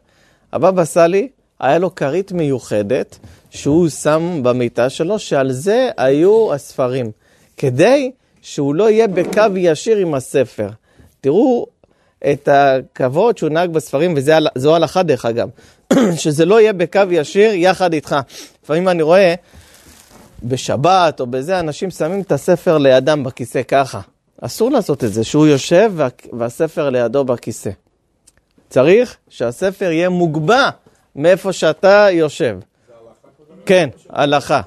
הבבא 0.53 0.85
סאלי, 0.85 1.29
היה 1.61 1.79
לו 1.79 1.95
כרית 1.95 2.33
מיוחדת 2.33 3.19
שהוא 3.51 3.89
שם 3.89 4.41
במיטה 4.43 4.91
שלו, 4.91 5.19
שעל 5.19 5.53
זה 5.53 5.91
היו 5.97 6.55
הספרים, 6.55 7.11
כדי 7.57 8.11
שהוא 8.43 8.75
לא 8.75 8.91
יהיה 8.91 9.09
בקו 9.09 9.57
ישיר 9.57 9.97
עם 9.97 10.15
הספר. 10.15 10.69
תראו 11.27 11.67
את 12.33 12.49
הכבוד 12.53 13.39
שהוא 13.39 13.51
נהג 13.51 13.71
בספרים, 13.71 14.15
וזו 14.17 14.77
הלכה 14.77 15.03
דרך 15.03 15.25
אגב, 15.25 15.49
שזה 16.23 16.45
לא 16.45 16.61
יהיה 16.61 16.73
בקו 16.73 17.01
ישיר 17.11 17.55
יחד 17.55 17.93
איתך. 17.93 18.17
לפעמים 18.65 18.89
אני 18.89 19.03
רואה 19.03 19.35
בשבת 20.43 21.21
או 21.21 21.27
בזה, 21.27 21.61
אנשים 21.61 21.91
שמים 21.91 22.21
את 22.21 22.33
הספר 22.33 22.79
לידם 22.79 23.25
בכיסא 23.25 23.63
ככה. 23.63 24.01
אסור 24.41 24.71
לעשות 24.71 25.05
את 25.05 25.13
זה, 25.13 25.25
שהוא 25.25 25.47
יושב 25.47 25.93
וה, 25.97 26.09
והספר 26.33 26.91
לידו 26.91 27.25
בכיסא. 27.25 27.71
צריך 28.71 29.17
שהספר 29.29 29.91
יהיה 29.91 30.09
מוגבע 30.09 30.69
מאיפה 31.17 31.53
שאתה 31.53 32.09
יושב. 32.11 32.59
כן, 33.67 33.89
הלכה. 34.09 34.61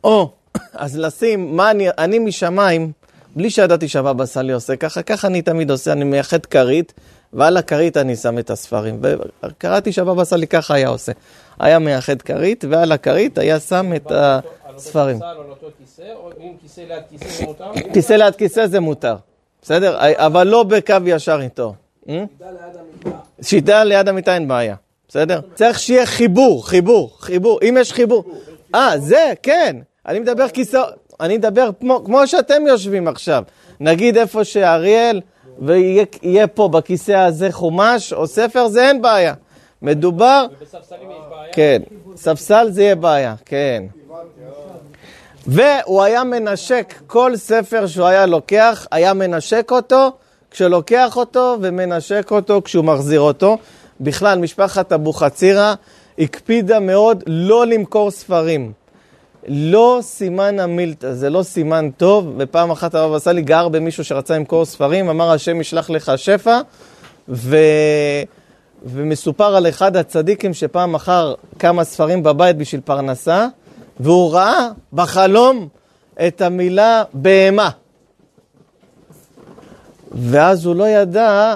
או, 0.03 0.31
אז 0.73 0.97
לשים, 0.97 1.55
מה 1.55 1.71
אני, 1.71 1.87
אני 1.97 2.19
משמיים, 2.19 2.91
בלי 3.37 3.49
שידעתי 3.49 3.87
שהבבא 3.87 4.25
סאלי 4.25 4.53
עושה 4.53 4.75
ככה, 4.75 5.01
ככה 5.01 5.27
אני 5.27 5.41
תמיד 5.41 5.71
עושה, 5.71 5.91
אני 5.91 6.03
מייחד 6.03 6.45
כרית, 6.45 6.93
ועל 7.33 7.57
הכרית 7.57 7.97
אני 7.97 8.15
שם 8.15 8.39
את 8.39 8.49
הספרים. 8.49 9.01
וקראתי 9.45 9.91
שהבבא 9.91 10.23
סאלי 10.23 10.47
ככה 10.47 10.73
היה 10.73 10.89
עושה. 10.89 11.11
היה 11.59 11.79
מייחד 11.79 12.21
כרית, 12.21 12.65
ועל 12.69 12.91
הכרית 12.91 13.37
היה 13.37 13.59
שם 13.59 13.93
את 13.95 14.11
הספרים. 14.11 15.19
כיסא 17.93 18.13
ליד 18.13 18.35
כיסא 18.35 18.67
זה 18.67 18.79
מותר, 18.79 19.15
בסדר? 19.61 19.97
אבל 20.15 20.47
לא 20.47 20.63
בקו 20.63 20.95
ישר 21.05 21.39
איתו. 21.41 21.73
שיטה 23.41 23.83
ליד 23.83 24.07
המיטה 24.07 24.33
אין 24.33 24.47
בעיה, 24.47 24.75
בסדר? 25.07 25.39
צריך 25.55 25.79
שיהיה 25.79 26.05
חיבור, 26.05 26.67
חיבור, 26.67 27.17
חיבור. 27.19 27.59
אם 27.69 27.77
יש 27.79 27.93
חיבור... 27.93 28.23
אה, 28.75 28.99
זה, 28.99 29.33
כן. 29.43 29.75
אני 30.05 30.19
מדבר 30.19 30.49
כיסא... 30.49 30.81
אני 31.19 31.37
מדבר 31.37 31.69
כמו 31.79 32.27
שאתם 32.27 32.67
יושבים 32.67 33.07
עכשיו. 33.07 33.43
נגיד 33.79 34.17
איפה 34.17 34.43
שאריאל... 34.43 35.21
ויהיה 35.59 36.47
פה 36.47 36.67
בכיסא 36.67 37.11
הזה 37.11 37.51
חומש 37.51 38.13
או 38.13 38.27
ספר, 38.27 38.67
זה 38.67 38.87
אין 38.87 39.01
בעיה. 39.01 39.33
מדובר... 39.81 40.45
ובספסלים 40.59 41.11
יש 41.11 41.17
בעיה? 41.29 41.53
כן, 41.53 41.81
ספסל 42.15 42.67
זה 42.69 42.83
יהיה 42.83 42.95
בעיה, 42.95 43.35
כן. 43.45 43.83
והוא 45.47 46.03
היה 46.03 46.23
מנשק 46.23 46.93
כל 47.07 47.35
ספר 47.35 47.87
שהוא 47.87 48.05
היה 48.05 48.25
לוקח, 48.25 48.87
היה 48.91 49.13
מנשק 49.13 49.71
אותו 49.71 50.11
כשלוקח 50.51 51.17
אותו 51.17 51.57
ומנשק 51.61 52.31
אותו 52.31 52.61
כשהוא 52.65 52.85
מחזיר 52.85 53.19
אותו. 53.19 53.57
בכלל, 54.01 54.39
משפחת 54.39 54.91
אבוחצירא 54.91 55.73
הקפידה 56.19 56.79
מאוד 56.79 57.23
לא 57.27 57.67
למכור 57.67 58.11
ספרים. 58.11 58.71
לא 59.47 59.99
סימן 60.01 60.59
המילתא, 60.59 61.13
זה 61.13 61.29
לא 61.29 61.43
סימן 61.43 61.89
טוב, 61.97 62.33
ופעם 62.37 62.71
אחת 62.71 62.95
הרב 62.95 63.13
עשה 63.13 63.31
לי 63.31 63.41
גר 63.41 63.67
במישהו 63.67 64.03
שרצה 64.03 64.35
למכור 64.35 64.65
ספרים, 64.65 65.09
אמר 65.09 65.31
השם 65.31 65.61
ישלח 65.61 65.89
לך 65.89 66.11
שפע, 66.15 66.59
ו... 67.29 67.57
ומסופר 68.83 69.55
על 69.55 69.69
אחד 69.69 69.95
הצדיקים 69.95 70.53
שפעם 70.53 70.95
אחר 70.95 71.33
כמה 71.59 71.83
ספרים 71.83 72.23
בבית 72.23 72.57
בשביל 72.57 72.81
פרנסה, 72.81 73.47
והוא 73.99 74.33
ראה 74.33 74.69
בחלום 74.93 75.67
את 76.27 76.41
המילה 76.41 77.03
בהמה. 77.13 77.69
ואז 80.11 80.65
הוא 80.65 80.75
לא 80.75 80.89
ידע 80.89 81.55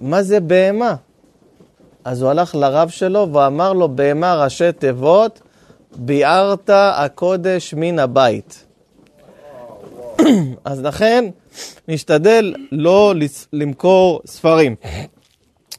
מה 0.00 0.22
זה 0.22 0.40
בהמה. 0.40 0.94
אז 2.04 2.22
הוא 2.22 2.30
הלך 2.30 2.54
לרב 2.54 2.88
שלו 2.88 3.32
ואמר 3.32 3.72
לו, 3.72 3.88
בהמה 3.88 4.44
ראשי 4.44 4.72
תיבות, 4.72 5.40
ביערת 5.96 6.70
הקודש 6.72 7.74
מן 7.76 7.98
הבית. 7.98 8.64
אז 10.64 10.82
לכן, 10.82 11.24
נשתדל 11.88 12.54
לא 12.72 13.14
למכור 13.52 14.20
ספרים. 14.26 14.76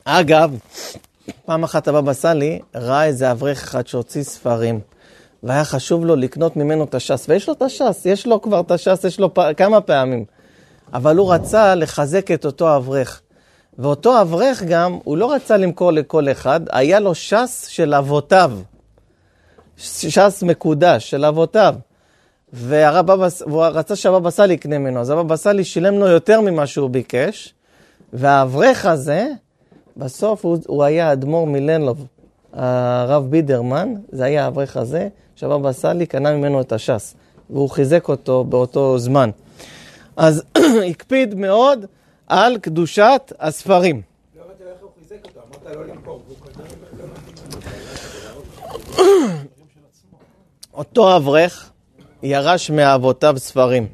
אגב, 0.05 0.57
פעם 1.45 1.63
אחת 1.63 1.87
הבבא 1.87 2.13
סאלי 2.13 2.59
ראה 2.75 3.05
איזה 3.05 3.31
אברך 3.31 3.63
אחד 3.63 3.87
שהוציא 3.87 4.23
ספרים, 4.23 4.79
והיה 5.43 5.65
חשוב 5.65 6.05
לו 6.05 6.15
לקנות 6.15 6.55
ממנו 6.55 6.83
את 6.83 6.95
הש"ס, 6.95 7.25
ויש 7.29 7.47
לו 7.47 7.53
את 7.53 7.61
הש"ס, 7.61 8.05
יש 8.05 8.27
לו 8.27 8.41
כבר 8.41 8.59
את 8.59 8.71
הש"ס, 8.71 9.03
יש 9.03 9.19
לו 9.19 9.33
פ... 9.33 9.39
כמה 9.57 9.81
פעמים. 9.81 10.25
אבל 10.93 11.17
הוא 11.17 11.33
רצה 11.33 11.75
לחזק 11.75 12.31
את 12.31 12.45
אותו 12.45 12.75
אברך. 12.75 13.21
ואותו 13.79 14.21
אברך 14.21 14.63
גם, 14.63 14.99
הוא 15.03 15.17
לא 15.17 15.33
רצה 15.33 15.57
למכור 15.57 15.91
לכל 15.91 16.31
אחד, 16.31 16.61
היה 16.71 16.99
לו 16.99 17.15
ש"ס 17.15 17.67
של 17.69 17.93
אבותיו. 17.93 18.51
ש"ס 19.77 20.43
מקודש 20.43 21.09
של 21.09 21.25
אבותיו. 21.25 21.75
והוא 22.53 23.65
רצה 23.65 23.95
שהבבא 23.95 24.29
סאלי 24.29 24.53
יקנה 24.53 24.77
ממנו, 24.77 24.99
אז 24.99 25.09
הבבא 25.09 25.35
סאלי 25.35 25.63
שילם 25.63 25.99
לו 25.99 26.07
יותר 26.07 26.41
ממה 26.41 26.67
שהוא 26.67 26.89
ביקש, 26.89 27.53
והאברך 28.13 28.85
הזה, 28.85 29.27
בסוף 29.97 30.45
הוא, 30.45 30.57
הוא 30.67 30.83
היה 30.83 31.13
אדמו"ר 31.13 31.47
מלנלוב, 31.47 32.05
הרב 32.53 33.25
בידרמן, 33.29 33.93
זה 34.11 34.23
היה 34.23 34.45
האברך 34.45 34.77
הזה, 34.77 35.07
שהבבא 35.35 35.71
סאלי 35.71 36.05
קנה 36.05 36.33
ממנו 36.33 36.61
את 36.61 36.71
הש"ס, 36.71 37.15
והוא 37.49 37.69
חיזק 37.69 38.09
אותו 38.09 38.43
באותו 38.43 38.99
זמן. 38.99 39.29
אז 40.17 40.43
הקפיד 40.89 41.35
מאוד 41.35 41.85
על 42.27 42.57
קדושת 42.57 43.33
הספרים. 43.39 44.01
לא 44.35 44.41
הבנתי 44.41 44.63
איך 44.63 44.81
הוא 44.81 44.89
חיזק 44.99 45.25
אותו, 50.75 51.15
אברך 51.15 51.71
ירש 52.23 52.69
מאבותיו 52.69 53.35
ספרים, 53.37 53.87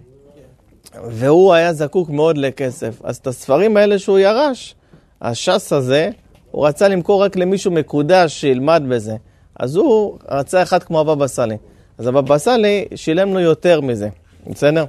והוא 1.07 1.53
היה 1.53 1.73
זקוק 1.73 2.09
מאוד 2.09 2.37
לכסף. 2.37 3.01
אז 3.03 3.17
את 3.17 3.27
הספרים 3.27 3.77
האלה 3.77 3.99
שהוא 3.99 4.19
ירש, 4.19 4.75
הש"ס 5.21 5.73
הזה, 5.73 6.09
הוא 6.51 6.67
רצה 6.67 6.87
למכור 6.87 7.23
רק 7.23 7.35
למישהו 7.35 7.71
מקודש 7.71 8.41
שילמד 8.41 8.83
בזה. 8.89 9.15
אז 9.59 9.75
הוא 9.75 10.17
רצה 10.29 10.63
אחד 10.63 10.83
כמו 10.83 10.99
הבבא 10.99 11.27
סאלי. 11.27 11.57
אז 11.97 12.07
הבבא 12.07 12.37
סאלי 12.37 12.85
שילם 12.95 13.33
לו 13.33 13.39
יותר 13.39 13.81
מזה, 13.81 14.09
בסדר? 14.47 14.85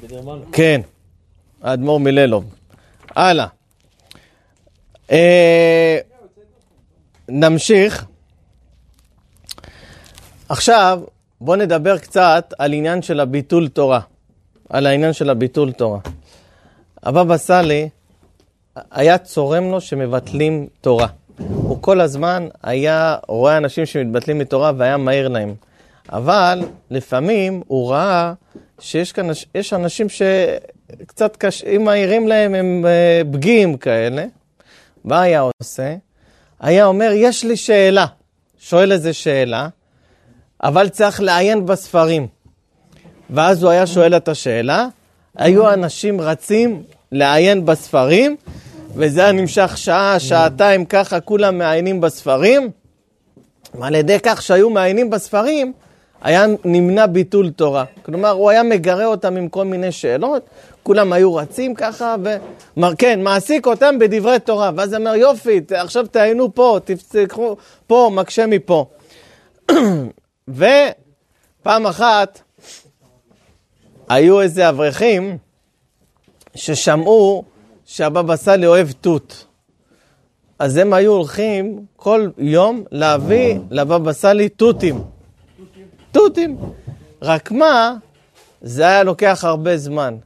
בידרמן? 0.00 0.38
כן, 0.52 0.80
האדמו"ר 1.62 2.00
מללוב. 2.00 2.44
הלאה. 3.16 3.46
נמשיך. 7.30 8.06
עכשיו, 10.48 11.00
בואו 11.40 11.56
נדבר 11.56 11.98
קצת 11.98 12.54
על 12.58 12.72
עניין 12.72 13.02
של 13.02 13.20
הביטול 13.20 13.68
תורה. 13.68 14.00
על 14.68 14.86
העניין 14.86 15.12
של 15.12 15.30
הביטול 15.30 15.72
תורה. 15.72 15.98
הבבא 17.02 17.36
סאלי, 17.36 17.88
היה 18.90 19.18
צורם 19.18 19.70
לו 19.70 19.80
שמבטלים 19.80 20.66
תורה. 20.80 21.06
הוא 21.38 21.82
כל 21.82 22.00
הזמן 22.00 22.48
היה 22.62 23.16
רואה 23.28 23.56
אנשים 23.56 23.86
שמתבטלים 23.86 24.38
מתורה 24.38 24.72
והיה 24.76 24.96
מהיר 24.96 25.28
להם. 25.28 25.54
אבל 26.12 26.62
לפעמים 26.90 27.62
הוא 27.66 27.90
ראה 27.90 28.32
שיש 28.78 29.12
כאן, 29.12 29.28
אנשים 29.72 30.06
שקצת 30.08 31.36
קשה, 31.36 31.66
אם 31.66 31.84
מעירים 31.84 32.28
להם 32.28 32.54
הם 32.54 32.84
פגיעים 33.32 33.72
אה, 33.72 33.78
כאלה. 33.78 34.24
מה 35.04 35.22
היה 35.22 35.40
עושה? 35.60 35.94
היה 36.60 36.86
אומר, 36.86 37.10
יש 37.14 37.44
לי 37.44 37.56
שאלה. 37.56 38.06
שואל 38.58 38.92
איזה 38.92 39.12
שאלה, 39.12 39.68
אבל 40.62 40.88
צריך 40.88 41.20
לעיין 41.20 41.66
בספרים. 41.66 42.26
ואז 43.30 43.62
הוא 43.62 43.70
היה 43.70 43.86
שואל 43.86 44.16
את 44.16 44.28
השאלה, 44.28 44.86
היו 45.36 45.72
אנשים 45.72 46.20
רצים 46.20 46.82
לעיין 47.12 47.66
בספרים, 47.66 48.36
וזה 48.94 49.20
היה 49.20 49.32
נמשך 49.32 49.72
שעה, 49.76 50.20
שעתיים, 50.20 50.84
ככה 50.84 51.20
כולם 51.20 51.58
מעיינים 51.58 52.00
בספרים, 52.00 52.70
ועל 53.74 53.94
ידי 53.94 54.18
כך 54.22 54.42
שהיו 54.42 54.70
מעיינים 54.70 55.10
בספרים, 55.10 55.72
היה 56.22 56.46
נמנע 56.64 57.06
ביטול 57.06 57.50
תורה. 57.50 57.84
כלומר, 58.02 58.30
הוא 58.30 58.50
היה 58.50 58.62
מגרה 58.62 59.04
אותם 59.04 59.36
עם 59.36 59.48
כל 59.48 59.64
מיני 59.64 59.92
שאלות, 59.92 60.42
כולם 60.82 61.12
היו 61.12 61.34
רצים 61.34 61.74
ככה, 61.74 62.16
ומר, 62.76 62.94
כן, 62.98 63.22
מעסיק 63.22 63.66
אותם 63.66 63.98
בדברי 63.98 64.38
תורה. 64.38 64.70
ואז 64.76 64.94
אמר, 64.94 65.14
יופי, 65.14 65.60
עכשיו 65.74 66.06
תעיינו 66.06 66.54
פה, 66.54 66.78
תפתחו 66.84 67.56
פה, 67.86 68.10
מקשה 68.14 68.46
מפה. 68.46 68.86
ופעם 70.48 71.86
אחת 71.86 72.40
היו 74.08 74.40
איזה 74.40 74.68
אברכים 74.68 75.38
ששמעו 76.54 77.44
שהבבא 77.84 78.36
סאלי 78.36 78.66
אוהב 78.66 78.92
תות. 79.00 79.46
אז 80.58 80.76
הם 80.76 80.92
היו 80.92 81.12
הולכים 81.12 81.84
כל 81.96 82.28
יום 82.38 82.84
להביא 82.90 83.58
לבבא 83.70 84.12
סאלי 84.12 84.48
תותים. 84.48 85.04
תותים. 86.12 86.56
רק 87.22 87.52
מה, 87.52 87.94
זה 88.62 88.82
היה 88.82 89.02
לוקח 89.02 89.44
הרבה 89.44 89.76
זמן. 89.76 90.16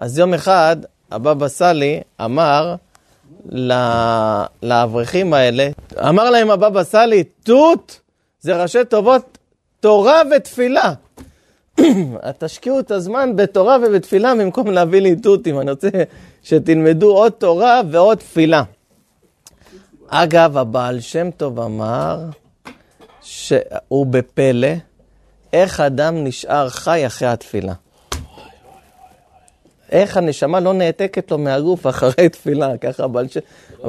אז 0.00 0.18
יום 0.18 0.34
אחד 0.34 0.76
הבבא 1.10 1.48
סאלי 1.48 2.00
אמר 2.24 2.74
לאברכים 4.62 5.34
האלה, 5.34 5.68
אמר 6.08 6.30
להם 6.30 6.50
הבבא 6.50 6.84
סאלי, 6.84 7.24
תות 7.24 8.00
זה 8.40 8.62
ראשי 8.62 8.84
טובות 8.88 9.38
תורה 9.80 10.22
ותפילה. 10.36 10.92
תשקיעו 12.38 12.80
את 12.80 12.90
הזמן 12.90 13.36
בתורה 13.36 13.76
ובתפילה 13.82 14.34
במקום 14.34 14.70
להביא 14.70 15.00
לי 15.00 15.16
תותים. 15.16 15.60
אני 15.60 15.70
רוצה 15.70 15.88
שתלמדו 16.42 17.16
עוד 17.16 17.32
תורה 17.32 17.80
ועוד 17.90 18.18
תפילה. 18.18 18.62
אגב, 20.08 20.56
הבעל 20.56 21.00
שם 21.00 21.30
טוב 21.36 21.60
אמר 21.60 22.24
שהוא 23.22 24.06
בפלא, 24.06 24.72
איך 25.52 25.80
אדם 25.80 26.24
נשאר 26.24 26.68
חי 26.68 27.06
אחרי 27.06 27.28
התפילה. 27.28 27.72
איך 29.90 30.16
הנשמה 30.16 30.60
לא 30.60 30.72
נעתקת 30.72 31.30
לו 31.30 31.38
מהגוף 31.38 31.86
אחרי 31.86 32.28
תפילה, 32.28 32.76
ככה 32.76 33.04
הבעל 33.04 33.28
שם, 33.28 33.40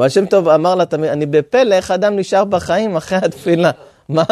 שם 0.10 0.26
טוב 0.26 0.50
אמר 0.50 0.76
לה 0.76 0.84
אני 0.94 1.26
בפלא 1.26 1.76
איך 1.76 1.92
אדם 1.92 2.16
נשאר 2.16 2.46
בחיים 2.46 2.96
אחרי 2.96 3.18
התפילה. 3.18 3.72
מה? 4.10 4.24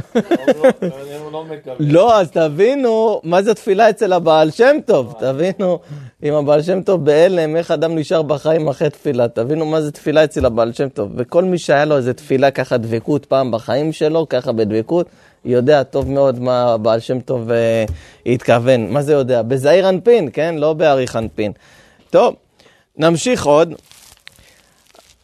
לא, 1.80 2.20
אז 2.20 2.30
תבינו 2.30 3.20
מה 3.24 3.42
זה 3.42 3.54
תפילה 3.54 3.90
אצל 3.90 4.12
הבעל 4.12 4.50
שם 4.50 4.76
טוב. 4.86 5.14
תבינו, 5.18 5.78
אם 6.22 6.34
הבעל 6.34 6.62
שם 6.62 6.82
טוב 6.82 7.04
בהלם, 7.04 7.56
איך 7.56 7.70
אדם 7.70 7.98
נשאר 7.98 8.22
בחיים 8.22 8.68
אחרי 8.68 8.90
תפילה. 8.90 9.28
תבינו 9.28 9.66
מה 9.66 9.80
זה 9.80 9.92
תפילה 9.92 10.24
אצל 10.24 10.46
הבעל 10.46 10.72
שם 10.72 10.88
טוב. 10.88 11.12
וכל 11.16 11.44
מי 11.44 11.58
שהיה 11.58 11.84
לו 11.84 11.96
איזה 11.96 12.14
תפילה 12.14 12.50
ככה 12.50 12.76
דבקות 12.76 13.24
פעם 13.24 13.50
בחיים 13.50 13.92
שלו, 13.92 14.26
ככה 14.28 14.52
בדבקות, 14.52 15.06
יודע 15.44 15.82
טוב 15.82 16.10
מאוד 16.10 16.38
מה 16.38 16.72
הבעל 16.72 17.00
שם 17.00 17.20
טוב 17.20 17.50
אה, 17.50 17.84
התכוון. 18.26 18.92
מה 18.92 19.02
זה 19.02 19.12
יודע? 19.12 19.42
בזעיר 19.42 19.88
אנפין, 19.88 20.28
כן? 20.32 20.54
לא 20.58 20.72
באריך 20.72 21.16
אנפין. 21.16 21.52
טוב, 22.10 22.34
נמשיך 22.96 23.46
עוד. 23.46 23.74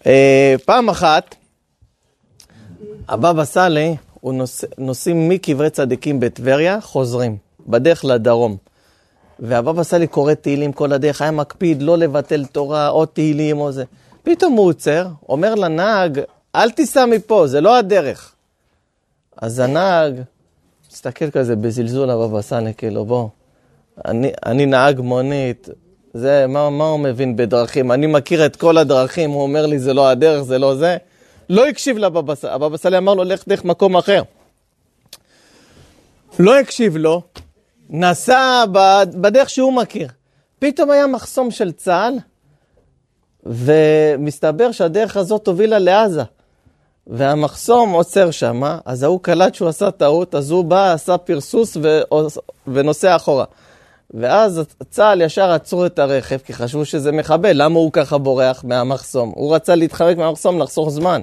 אה, 0.06 0.54
פעם 0.64 0.88
אחת, 0.88 1.34
הבבא 3.08 3.44
סאלי, 3.44 3.96
נוס, 4.24 4.64
נוסעים 4.78 5.28
מקברי 5.28 5.70
צדיקים 5.70 6.20
בטבריה, 6.20 6.80
חוזרים, 6.80 7.36
בדרך 7.66 8.04
לדרום. 8.04 8.56
והבבא 9.38 9.82
סאלי 9.82 10.06
קורא 10.06 10.34
תהילים 10.34 10.72
כל 10.72 10.92
הדרך, 10.92 11.22
היה 11.22 11.30
מקפיד 11.30 11.82
לא 11.82 11.98
לבטל 11.98 12.44
תורה 12.44 12.88
או 12.88 13.06
תהילים 13.06 13.60
או 13.60 13.72
זה. 13.72 13.84
פתאום 14.22 14.52
הוא 14.52 14.66
עוצר, 14.66 15.08
אומר 15.28 15.54
לנהג, 15.54 16.20
אל 16.54 16.70
תיסע 16.70 17.06
מפה, 17.06 17.46
זה 17.46 17.60
לא 17.60 17.76
הדרך. 17.76 18.32
אז 19.36 19.58
הנהג 19.58 20.20
מסתכל 20.92 21.30
כזה 21.30 21.56
בזלזול 21.56 22.10
הבבא 22.10 22.42
סאלי, 22.42 22.74
כאילו, 22.74 23.04
בוא, 23.04 23.28
אני, 24.04 24.30
אני 24.46 24.66
נהג 24.66 25.00
מונית, 25.00 25.68
זה, 26.14 26.46
מה, 26.46 26.70
מה 26.70 26.84
הוא 26.84 27.00
מבין 27.00 27.36
בדרכים? 27.36 27.92
אני 27.92 28.06
מכיר 28.06 28.46
את 28.46 28.56
כל 28.56 28.78
הדרכים, 28.78 29.30
הוא 29.30 29.42
אומר 29.42 29.66
לי, 29.66 29.78
זה 29.78 29.94
לא 29.94 30.08
הדרך, 30.08 30.42
זה 30.42 30.58
לא 30.58 30.74
זה. 30.74 30.96
לא 31.50 31.68
הקשיב 31.68 31.98
לבבא 31.98 32.34
סאלי, 32.34 32.54
הבבא 32.54 32.76
סאלי 32.76 32.98
אמר 32.98 33.14
לו, 33.14 33.24
לך 33.24 33.48
דרך 33.48 33.64
מקום 33.64 33.96
אחר. 33.96 34.22
לא 36.38 36.58
הקשיב 36.58 36.96
לו, 36.96 37.22
נסע 37.90 38.64
בדרך 39.20 39.50
שהוא 39.50 39.72
מכיר. 39.72 40.08
פתאום 40.58 40.90
היה 40.90 41.06
מחסום 41.06 41.50
של 41.50 41.72
צה"ל, 41.72 42.14
ומסתבר 43.46 44.72
שהדרך 44.72 45.16
הזאת 45.16 45.46
הובילה 45.46 45.78
לעזה. 45.78 46.22
והמחסום 47.06 47.92
עוצר 47.92 48.30
שם, 48.30 48.62
אז 48.84 49.02
ההוא 49.02 49.20
קלט 49.22 49.54
שהוא 49.54 49.68
עשה 49.68 49.90
טעות, 49.90 50.34
אז 50.34 50.50
הוא 50.50 50.64
בא, 50.64 50.92
עשה 50.92 51.18
פרסוס 51.18 51.76
ו... 51.82 52.00
ונוסע 52.66 53.16
אחורה. 53.16 53.44
ואז 54.14 54.62
צה"ל 54.90 55.22
ישר 55.22 55.50
עצרו 55.50 55.86
את 55.86 55.98
הרכב, 55.98 56.38
כי 56.38 56.54
חשבו 56.54 56.84
שזה 56.84 57.12
מחבל, 57.12 57.62
למה 57.62 57.78
הוא 57.78 57.92
ככה 57.92 58.18
בורח 58.18 58.64
מהמחסום? 58.64 59.32
הוא 59.34 59.54
רצה 59.54 59.74
להתחמק 59.74 60.16
מהמחסום, 60.16 60.58
לחסוך 60.58 60.90
זמן. 60.90 61.20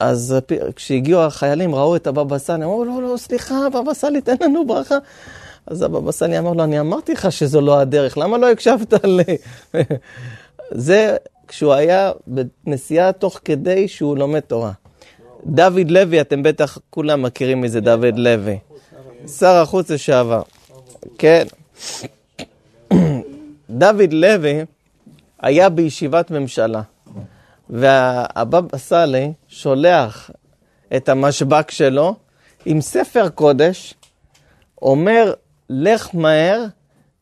אז 0.00 0.36
כשהגיעו 0.76 1.20
החיילים, 1.20 1.74
ראו 1.74 1.96
את 1.96 2.06
הבבא 2.06 2.38
סאלי, 2.38 2.64
אמרו, 2.64 2.84
לא, 2.84 3.02
לא, 3.02 3.16
סליחה, 3.16 3.54
בבא 3.74 3.94
סאלי, 3.94 4.20
תן 4.20 4.34
לנו 4.40 4.66
ברכה. 4.66 4.98
אז 5.66 5.82
הבבא 5.82 6.12
סאלי 6.12 6.38
אמר 6.38 6.52
לו, 6.52 6.64
אני 6.64 6.80
אמרתי 6.80 7.12
לך 7.12 7.32
שזו 7.32 7.60
לא 7.60 7.80
הדרך, 7.80 8.18
למה 8.18 8.38
לא 8.38 8.50
הקשבת 8.50 9.04
לי? 9.04 9.36
זה 10.70 11.16
כשהוא 11.48 11.72
היה 11.72 12.12
בנסיעה 12.26 13.12
תוך 13.12 13.40
כדי 13.44 13.88
שהוא 13.88 14.16
לומד 14.16 14.40
תורה. 14.40 14.72
דוד 15.46 15.90
לוי, 15.90 16.20
אתם 16.20 16.42
בטח 16.42 16.78
כולם 16.90 17.22
מכירים 17.22 17.60
מי 17.60 17.68
זה 17.68 17.80
דוד 17.80 18.18
לוי. 18.18 18.58
שר 19.38 19.56
החוץ 19.56 19.90
לשעבר. 19.90 20.42
כן. 21.18 21.46
דוד 23.70 24.12
לוי 24.12 24.64
היה 25.40 25.68
בישיבת 25.68 26.30
ממשלה. 26.30 26.82
והבבא 27.70 28.78
סאלי 28.78 29.32
שולח 29.48 30.30
את 30.96 31.08
המשבק 31.08 31.70
שלו 31.70 32.14
עם 32.66 32.80
ספר 32.80 33.28
קודש, 33.28 33.94
אומר, 34.82 35.32
לך 35.70 36.08
מהר, 36.14 36.64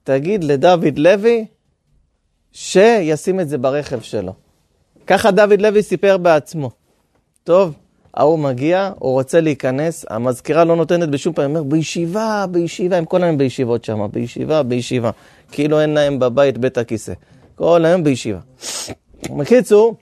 תגיד 0.04 0.44
לדוד 0.44 0.98
לוי 0.98 1.46
שישים 2.52 3.40
את 3.40 3.48
זה 3.48 3.58
ברכב 3.58 4.00
שלו. 4.00 4.32
ככה 5.06 5.30
דוד 5.30 5.60
לוי 5.60 5.82
סיפר 5.82 6.16
בעצמו. 6.16 6.70
טוב, 7.44 7.74
ההוא 8.14 8.38
מגיע, 8.38 8.92
הוא 8.98 9.12
רוצה 9.12 9.40
להיכנס, 9.40 10.04
המזכירה 10.10 10.64
לא 10.64 10.76
נותנת 10.76 11.08
בשום 11.08 11.34
פעם, 11.34 11.50
אומר, 11.50 11.62
בישיבה, 11.62 12.44
בישיבה, 12.50 12.96
הם 12.96 13.04
כל 13.04 13.22
היום 13.22 13.38
בישיבות 13.38 13.84
שם, 13.84 14.06
בישיבה, 14.12 14.62
בישיבה. 14.62 15.10
כאילו 15.52 15.80
אין 15.80 15.90
להם 15.90 16.18
בבית 16.18 16.58
בית 16.58 16.78
הכיסא. 16.78 17.12
כל 17.54 17.84
היום 17.84 18.04
בישיבה. 18.04 18.38
בקיצור, 19.36 19.96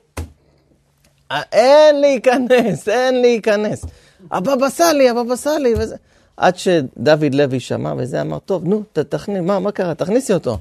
אין 1.30 2.00
להיכנס, 2.00 2.88
אין 2.88 3.20
להיכנס. 3.20 3.84
הבבא 4.30 4.68
סאלי, 4.68 5.08
הבבא 5.08 5.36
סאלי, 5.36 5.74
וזה. 5.78 5.96
עד 6.36 6.56
שדוד 6.58 7.34
לוי 7.34 7.60
שמע 7.60 7.94
וזה, 7.98 8.20
אמר, 8.20 8.38
טוב, 8.38 8.64
נו, 8.64 8.82
תכניס, 8.92 9.40
מה, 9.42 9.58
מה 9.58 9.72
קרה? 9.72 9.94
תכניסי 9.94 10.32
אותו. 10.34 10.58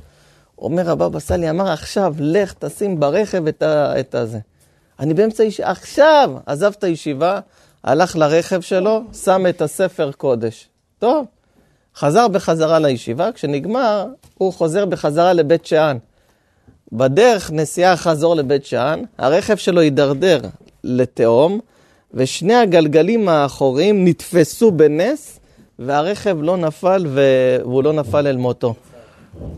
אומר 0.58 0.92
הבבא 0.92 1.20
סאלי, 1.20 1.50
אמר, 1.50 1.72
עכשיו, 1.72 2.16
לך, 2.20 2.54
תשים 2.60 3.00
ברכב 3.00 3.48
את, 3.48 3.64
ה, 3.64 4.00
את 4.00 4.16
הזה. 4.16 4.40
אני 5.00 5.14
באמצע 5.14 5.44
ישיבה, 5.44 5.72
עכשיו! 5.72 6.32
עזב 6.46 6.72
את 6.78 6.84
הישיבה, 6.84 7.40
הלך 7.84 8.16
לרכב 8.16 8.62
שלו, 8.62 9.02
שם 9.24 9.46
את 9.50 9.62
הספר 9.62 10.12
קודש. 10.12 10.68
טוב, 11.00 11.26
חזר 11.96 12.28
בחזרה 12.28 12.80
לישיבה, 12.80 13.32
כשנגמר, 13.32 14.08
הוא 14.38 14.54
חוזר 14.54 14.86
בחזרה 14.86 15.34
לבית 15.34 15.66
שאן. 15.66 15.98
בדרך 16.92 17.52
נסיעה 17.52 17.98
חזור 17.98 18.36
לבית 18.36 18.66
שאן, 18.66 19.02
הרכב 19.18 19.56
שלו 19.56 19.82
הידרדר 19.82 20.42
לתהום, 20.84 21.60
ושני 22.14 22.56
הגלגלים 22.56 23.30
האחוריים 23.30 24.06
נתפסו 24.08 24.72
בנס, 24.72 25.40
והרכב 25.80 26.38
לא 26.42 26.58
נפל 26.58 27.06
והוא 27.14 27.84
לא 27.84 27.94
נפל 27.94 28.28
אל 28.28 28.38
מותו. 28.38 28.74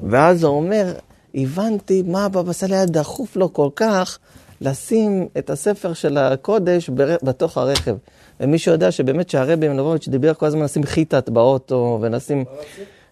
ואז 0.10 0.44
הוא 0.44 0.56
אומר, 0.56 0.94
הבנתי 1.36 2.04
מה 2.06 2.26
הבבא 2.26 2.54
סאלי 2.54 2.76
היה 2.76 2.86
דחוף 2.86 3.36
לו 3.36 3.54
כל 3.54 3.70
כך 3.76 4.20
לשים 4.62 5.28
את 5.38 5.50
הספר 5.50 5.94
של 5.94 6.18
הקודש 6.18 6.90
בתוך 7.24 7.58
הרכב. 7.58 7.96
ומי 8.40 8.58
שיודע 8.58 8.92
שבאמת 8.92 9.30
שהרבי 9.30 9.68
מלובביץ' 9.68 10.08
דיבר 10.08 10.34
כל 10.34 10.46
הזמן 10.46 10.63
לשים 10.63 10.84
חיטת 10.84 11.30
באוטו, 11.30 12.00
ונשים 12.02 12.46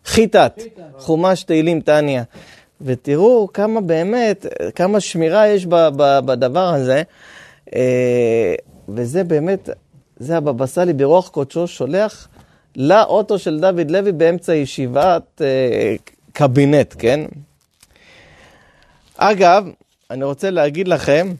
חיטת, 0.05 0.61
חומש 0.97 1.43
תהילים 1.43 1.81
טניה. 1.81 2.23
ותראו 2.81 3.47
כמה 3.53 3.81
באמת, 3.81 4.45
כמה 4.75 4.99
שמירה 4.99 5.47
יש 5.47 5.65
בדבר 6.25 6.67
הזה. 6.67 7.03
אה, 7.75 8.55
וזה 8.89 9.23
באמת, 9.23 9.69
זה 10.17 10.37
הבבא 10.37 10.65
סאלי 10.65 10.93
ברוח 10.93 11.29
קודשו 11.29 11.67
שולח 11.67 12.27
לאוטו 12.75 13.39
של 13.39 13.59
דוד 13.59 13.91
לוי 13.91 14.11
באמצע 14.11 14.55
ישיבת 14.55 15.41
אה, 15.41 15.95
קבינט, 16.33 16.95
כן? 16.99 17.21
אגב, 19.17 19.67
אני 20.11 20.23
רוצה 20.23 20.49
להגיד 20.49 20.87
לכם 20.87 21.33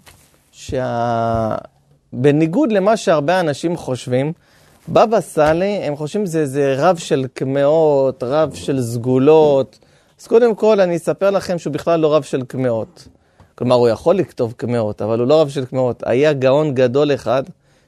שבניגוד 2.12 2.70
שה... 2.70 2.76
למה 2.76 2.98
שהרבה 2.98 3.40
אנשים 3.40 3.78
חושבים, 3.78 4.34
בבא 4.90 5.22
סאלי, 5.22 5.66
הם 5.84 5.96
חושבים 5.96 6.26
שזה 6.26 6.46
זה 6.46 6.76
רב 6.78 6.98
של 6.98 7.26
קמעות, 7.34 8.24
רב 8.24 8.54
של 8.54 8.82
סגולות. 8.82 9.80
אז 10.22 10.28
קודם 10.28 10.56
כל, 10.56 10.80
אני 10.80 10.96
אספר 10.96 11.30
לכם 11.30 11.58
שהוא 11.58 11.74
בכלל 11.74 12.00
לא 12.00 12.16
רב 12.16 12.24
של 12.24 12.44
קמעות. 12.44 13.08
כלומר, 13.56 13.76
הוא 13.76 13.88
יכול 13.88 14.16
לכתוב 14.16 14.54
קמעות, 14.58 15.02
אבל 15.02 15.20
הוא 15.20 15.28
לא 15.28 15.42
רב 15.42 15.50
של 15.50 15.66
קמעות. 15.66 16.04
היה 16.06 16.34
גאון 16.34 16.74
גדול 16.74 17.14
אחד, 17.14 17.44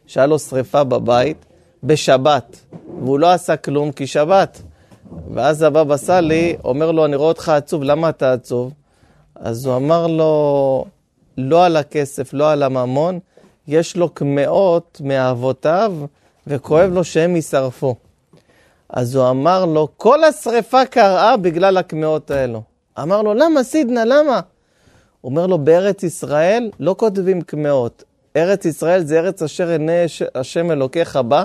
שהיה 0.07 0.27
לו 0.27 0.39
שריפה 0.39 0.83
בבית, 0.83 1.45
בשבת, 1.83 2.57
והוא 2.99 3.19
לא 3.19 3.31
עשה 3.31 3.57
כלום 3.57 3.91
כי 3.91 4.07
שבת. 4.07 4.61
ואז 5.33 5.61
הבבא 5.61 5.97
סאלי 5.97 6.57
אומר 6.63 6.91
לו, 6.91 7.05
אני 7.05 7.15
רואה 7.15 7.29
אותך 7.29 7.49
עצוב, 7.49 7.83
למה 7.83 8.09
אתה 8.09 8.33
עצוב? 8.33 8.73
אז 9.35 9.65
הוא 9.65 9.75
אמר 9.75 10.07
לו, 10.07 10.85
לא 11.37 11.65
על 11.65 11.77
הכסף, 11.77 12.33
לא 12.33 12.51
על 12.51 12.63
הממון, 12.63 13.19
יש 13.67 13.97
לו 13.97 14.09
קמעות 14.09 15.01
מאבותיו, 15.03 15.93
וכואב 16.47 16.91
לו 16.93 17.03
שהם 17.03 17.35
יישרפו. 17.35 17.95
אז 18.89 19.15
הוא 19.15 19.29
אמר 19.29 19.65
לו, 19.65 19.87
כל 19.97 20.23
השריפה 20.23 20.85
קראה 20.85 21.37
בגלל 21.37 21.77
הקמעות 21.77 22.31
האלו. 22.31 22.61
אמר 23.01 23.21
לו, 23.21 23.33
למה 23.33 23.63
סידנה, 23.63 24.05
למה? 24.05 24.39
הוא 25.21 25.29
אומר 25.29 25.47
לו, 25.47 25.57
בארץ 25.57 26.03
ישראל 26.03 26.71
לא 26.79 26.95
כותבים 26.97 27.41
קמעות. 27.41 28.03
ארץ 28.35 28.65
ישראל 28.65 29.03
זה 29.03 29.19
ארץ 29.19 29.41
אשר 29.41 29.69
עיני 29.69 30.05
השם 30.35 30.71
אלוקיך 30.71 31.15
בה, 31.15 31.43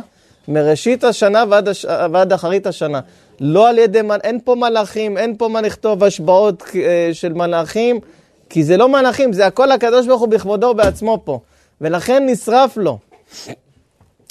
מראשית 0.48 1.04
השנה 1.04 1.44
ועד, 1.50 1.68
הש... 1.68 1.86
ועד 2.12 2.32
אחרית 2.32 2.66
השנה. 2.66 3.00
לא 3.40 3.68
על 3.68 3.78
ידי, 3.78 4.00
אין 4.24 4.38
פה 4.44 4.54
מלאכים, 4.54 5.18
אין 5.18 5.36
פה 5.36 5.48
מה 5.48 5.60
לכתוב 5.60 6.04
השבעות 6.04 6.62
אה, 6.74 7.10
של 7.12 7.32
מלאכים, 7.32 8.00
כי 8.50 8.64
זה 8.64 8.76
לא 8.76 8.88
מלאכים, 8.88 9.32
זה 9.32 9.46
הכל 9.46 9.72
הקדוש 9.72 10.06
ברוך 10.06 10.20
הוא 10.20 10.28
בכבודו 10.28 10.66
ובעצמו 10.66 11.18
פה. 11.24 11.40
ולכן 11.80 12.26
נשרף 12.26 12.76
לו. 12.76 12.98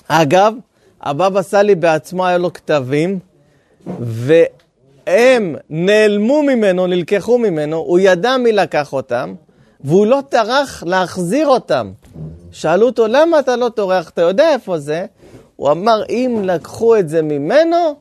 אגב, 0.08 0.54
הבבא 1.02 1.42
סאלי 1.42 1.76
בעצמו 1.76 2.26
היה 2.26 2.38
לו 2.38 2.54
כתבים, 2.54 3.20
והם 4.00 5.56
נעלמו 5.70 6.44
ממנו, 6.44 6.88
נלקחו 6.88 7.38
ממנו, 7.38 7.78
הוא 7.78 8.00
ידע 8.00 8.38
מי 8.38 8.52
לקח 8.52 8.94
אותם, 8.94 9.34
והוא 9.84 10.06
לא 10.06 10.20
טרח 10.30 10.84
להחזיר 10.84 11.48
אותם. 11.48 11.92
שאלו 12.52 12.86
אותו, 12.86 13.08
למה 13.08 13.40
אתה 13.40 13.56
לא 13.56 13.70
טורח? 13.70 14.10
אתה 14.10 14.22
יודע 14.22 14.54
איפה 14.54 14.78
זה? 14.78 15.06
הוא 15.56 15.72
אמר, 15.72 16.04
אם 16.10 16.42
לקחו 16.44 16.96
את 16.96 17.10
זה 17.10 17.22
ממנו, 17.22 17.96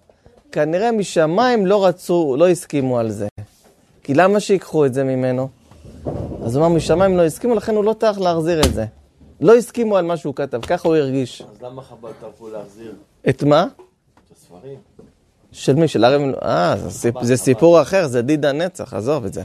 כנראה 0.52 0.92
משמיים 0.92 1.66
לא 1.66 1.86
רצו, 1.86 2.36
לא 2.38 2.48
הסכימו 2.48 2.98
על 2.98 3.10
זה. 3.10 3.28
כי 4.02 4.14
למה 4.14 4.40
שיקחו 4.40 4.86
את 4.86 4.94
זה 4.94 5.04
ממנו? 5.04 5.48
אז 6.44 6.56
הוא 6.56 6.66
אמר, 6.66 6.76
משמיים 6.76 7.16
לא 7.16 7.22
הסכימו, 7.22 7.54
לכן 7.54 7.74
הוא 7.74 7.84
לא 7.84 7.92
טרח 7.92 8.18
להחזיר 8.18 8.60
את 8.60 8.74
זה. 8.74 8.84
לא 9.40 9.56
הסכימו 9.56 9.96
על 9.96 10.04
מה 10.04 10.16
שהוא 10.16 10.34
כתב, 10.34 10.60
ככה 10.60 10.88
הוא 10.88 10.96
הרגיש. 10.96 11.42
אז 11.42 11.62
למה 11.62 11.82
חב"ד 11.82 12.12
טרחו 12.20 12.48
להחזיר? 12.48 12.94
את 13.28 13.42
מה? 13.42 13.62
את 13.62 14.36
הספרים. 14.36 14.78
של 15.52 15.74
מי? 15.74 15.88
של 15.88 16.04
הרב... 16.04 16.20
אה, 16.42 16.76
זה, 16.76 16.90
סיפ... 16.90 17.14
זה 17.22 17.36
סיפור 17.36 17.82
אחר, 17.82 18.06
זה 18.06 18.22
דיד 18.22 18.44
הנצח, 18.44 18.94
עזוב 18.94 19.24
את 19.24 19.34
זה. 19.34 19.42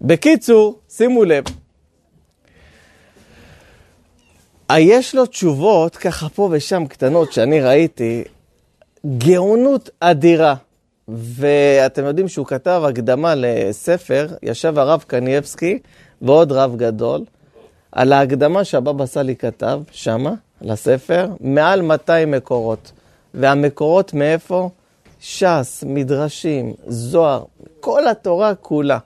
בקיצור, 0.00 0.78
שימו 0.88 1.24
לב. 1.24 1.44
יש 4.78 5.14
לו 5.14 5.26
תשובות, 5.26 5.96
ככה 5.96 6.28
פה 6.28 6.48
ושם 6.52 6.86
קטנות, 6.86 7.32
שאני 7.32 7.60
ראיתי, 7.60 8.24
גאונות 9.18 9.90
אדירה. 10.00 10.54
ואתם 11.08 12.04
יודעים 12.04 12.28
שהוא 12.28 12.46
כתב 12.46 12.82
הקדמה 12.88 13.34
לספר, 13.36 14.26
ישב 14.42 14.78
הרב 14.78 15.04
קנייבסקי 15.06 15.78
ועוד 16.22 16.52
רב 16.52 16.76
גדול, 16.76 17.24
על 17.92 18.12
ההקדמה 18.12 18.64
שהבבא 18.64 19.06
סאלי 19.06 19.36
כתב 19.36 19.80
שמה, 19.92 20.32
לספר, 20.62 21.28
מעל 21.40 21.82
200 21.82 22.30
מקורות. 22.30 22.92
והמקורות 23.34 24.14
מאיפה? 24.14 24.70
ש"ס, 25.20 25.84
מדרשים, 25.86 26.72
זוהר, 26.86 27.44
כל 27.80 28.08
התורה 28.08 28.54
כולה. 28.54 28.98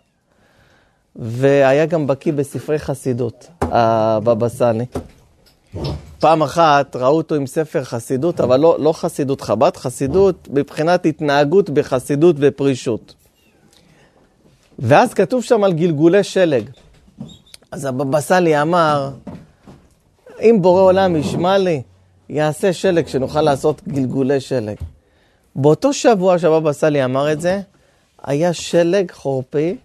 והיה 1.16 1.86
גם 1.86 2.06
בקיא 2.06 2.32
בספרי 2.32 2.78
חסידות, 2.78 3.48
הבבא 3.60 4.48
סאלי. 4.48 4.84
פעם 6.18 6.42
אחת 6.42 6.96
ראו 6.96 7.16
אותו 7.16 7.34
עם 7.34 7.46
ספר 7.46 7.84
חסידות, 7.84 8.40
אבל 8.40 8.60
לא, 8.60 8.76
לא 8.80 8.92
חסידות 8.92 9.40
חב"ד, 9.40 9.76
חסידות 9.76 10.48
מבחינת 10.50 11.06
התנהגות 11.06 11.70
בחסידות 11.70 12.36
ופרישות. 12.38 13.14
ואז 14.78 15.14
כתוב 15.14 15.42
שם 15.42 15.64
על 15.64 15.72
גלגולי 15.72 16.24
שלג. 16.24 16.70
אז 17.72 17.84
הבבא 17.84 18.20
סאלי 18.20 18.62
אמר, 18.62 19.10
אם 20.40 20.58
בורא 20.60 20.82
עולם 20.82 21.16
ישמע 21.16 21.58
לי, 21.58 21.82
יעשה 22.28 22.72
שלג, 22.72 23.06
שנוכל 23.06 23.42
לעשות 23.42 23.82
גלגולי 23.88 24.40
שלג. 24.40 24.76
באותו 25.56 25.92
שבוע 25.92 26.38
שהבבא 26.38 26.72
סאלי 26.72 27.04
אמר 27.04 27.32
את 27.32 27.40
זה, 27.40 27.60
היה 28.22 28.52
שלג 28.52 29.10
חורפי, 29.10 29.76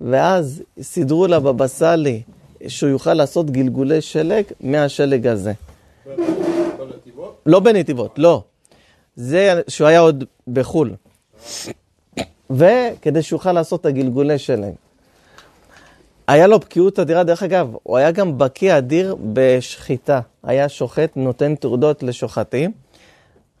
ואז 0.00 0.62
סידרו 0.82 1.26
לבבא 1.26 1.66
סאלי 1.66 2.22
שהוא 2.68 2.90
יוכל 2.90 3.14
לעשות 3.14 3.50
גלגולי 3.50 4.00
שלג 4.00 4.44
מהשלג 4.60 5.26
הזה. 5.26 5.52
לא 7.46 7.60
בנתיבות, 7.60 8.18
לא. 8.18 8.42
זה 9.16 9.60
שהוא 9.68 9.88
היה 9.88 10.00
עוד 10.00 10.24
בחו"ל. 10.48 10.94
וכדי 12.50 13.22
שהוא 13.22 13.36
יוכל 13.36 13.52
לעשות 13.52 13.80
את 13.80 13.86
הגלגולי 13.86 14.38
שלג. 14.38 14.72
היה 16.30 16.46
לו 16.46 16.58
בקיאות 16.58 16.98
אדירה, 16.98 17.24
דרך 17.24 17.42
אגב, 17.42 17.74
הוא 17.82 17.96
היה 17.96 18.10
גם 18.10 18.38
בקיא 18.38 18.78
אדיר 18.78 19.16
בשחיטה. 19.32 20.20
היה 20.42 20.68
שוחט, 20.68 21.10
נותן 21.16 21.54
תעודות 21.54 22.02
לשוחטים. 22.02 22.72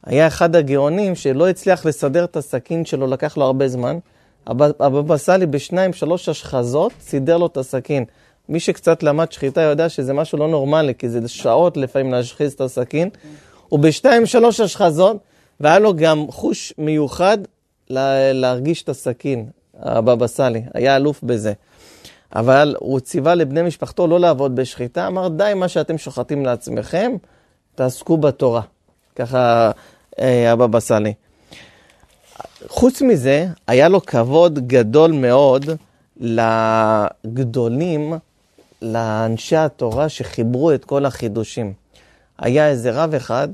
היה 0.04 0.26
אחד 0.26 0.56
הגאונים 0.56 1.14
שלא 1.14 1.48
הצליח 1.48 1.86
לסדר 1.86 2.24
את 2.24 2.36
הסכין 2.36 2.84
שלו, 2.84 3.06
לקח 3.06 3.36
לו 3.36 3.44
הרבה 3.44 3.68
זמן. 3.68 3.98
הבבא 4.46 5.16
סאלי 5.16 5.46
בשניים, 5.46 5.92
שלוש 5.92 6.28
השחזות, 6.28 6.92
סידר 7.00 7.36
לו 7.36 7.46
את 7.46 7.56
הסכין. 7.56 8.04
מי 8.48 8.60
שקצת 8.60 9.02
למד 9.02 9.32
שחיטה 9.32 9.60
יודע 9.60 9.88
שזה 9.88 10.12
משהו 10.12 10.38
לא 10.38 10.48
נורמלי, 10.48 10.94
כי 10.94 11.08
זה 11.08 11.28
שעות 11.28 11.76
לפעמים 11.76 12.12
להשחיז 12.12 12.52
את 12.52 12.60
הסכין. 12.60 13.08
ובשתיים, 13.72 14.26
שלוש 14.26 14.60
השחזות, 14.60 15.16
והיה 15.60 15.78
לו 15.78 15.94
גם 15.96 16.26
חוש 16.30 16.72
מיוחד 16.78 17.38
להרגיש 18.32 18.82
את 18.82 18.88
הסכין, 18.88 19.46
הבבא 19.78 20.26
סאלי, 20.26 20.62
היה 20.74 20.96
אלוף 20.96 21.22
בזה. 21.22 21.52
אבל 22.34 22.74
הוא 22.78 23.00
ציווה 23.00 23.34
לבני 23.34 23.62
משפחתו 23.62 24.06
לא 24.06 24.20
לעבוד 24.20 24.56
בשחיטה, 24.56 25.06
אמר 25.06 25.28
די 25.28 25.52
מה 25.56 25.68
שאתם 25.68 25.98
שוחטים 25.98 26.46
לעצמכם, 26.46 27.12
תעסקו 27.74 28.16
בתורה. 28.16 28.62
ככה 29.16 29.70
אה, 30.20 30.52
הבבא 30.52 30.80
סאלי. 30.80 31.14
חוץ 32.68 33.02
מזה, 33.02 33.46
היה 33.66 33.88
לו 33.88 34.06
כבוד 34.06 34.58
גדול 34.66 35.12
מאוד 35.12 35.70
לגדולים, 36.20 38.12
לאנשי 38.82 39.56
התורה 39.56 40.08
שחיברו 40.08 40.72
את 40.72 40.84
כל 40.84 41.06
החידושים. 41.06 41.72
היה 42.38 42.68
איזה 42.68 42.90
רב 42.90 43.14
אחד 43.14 43.48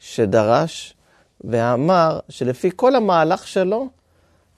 שדרש 0.00 0.94
ואמר 1.44 2.20
שלפי 2.28 2.70
כל 2.76 2.96
המהלך 2.96 3.48
שלו, 3.48 3.88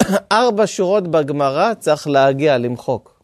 ארבע 0.33 0.67
שורות 0.67 1.09
בגמרא 1.09 1.75
צריך 1.75 2.09
להגיע 2.09 2.59
למחוק. 2.59 3.16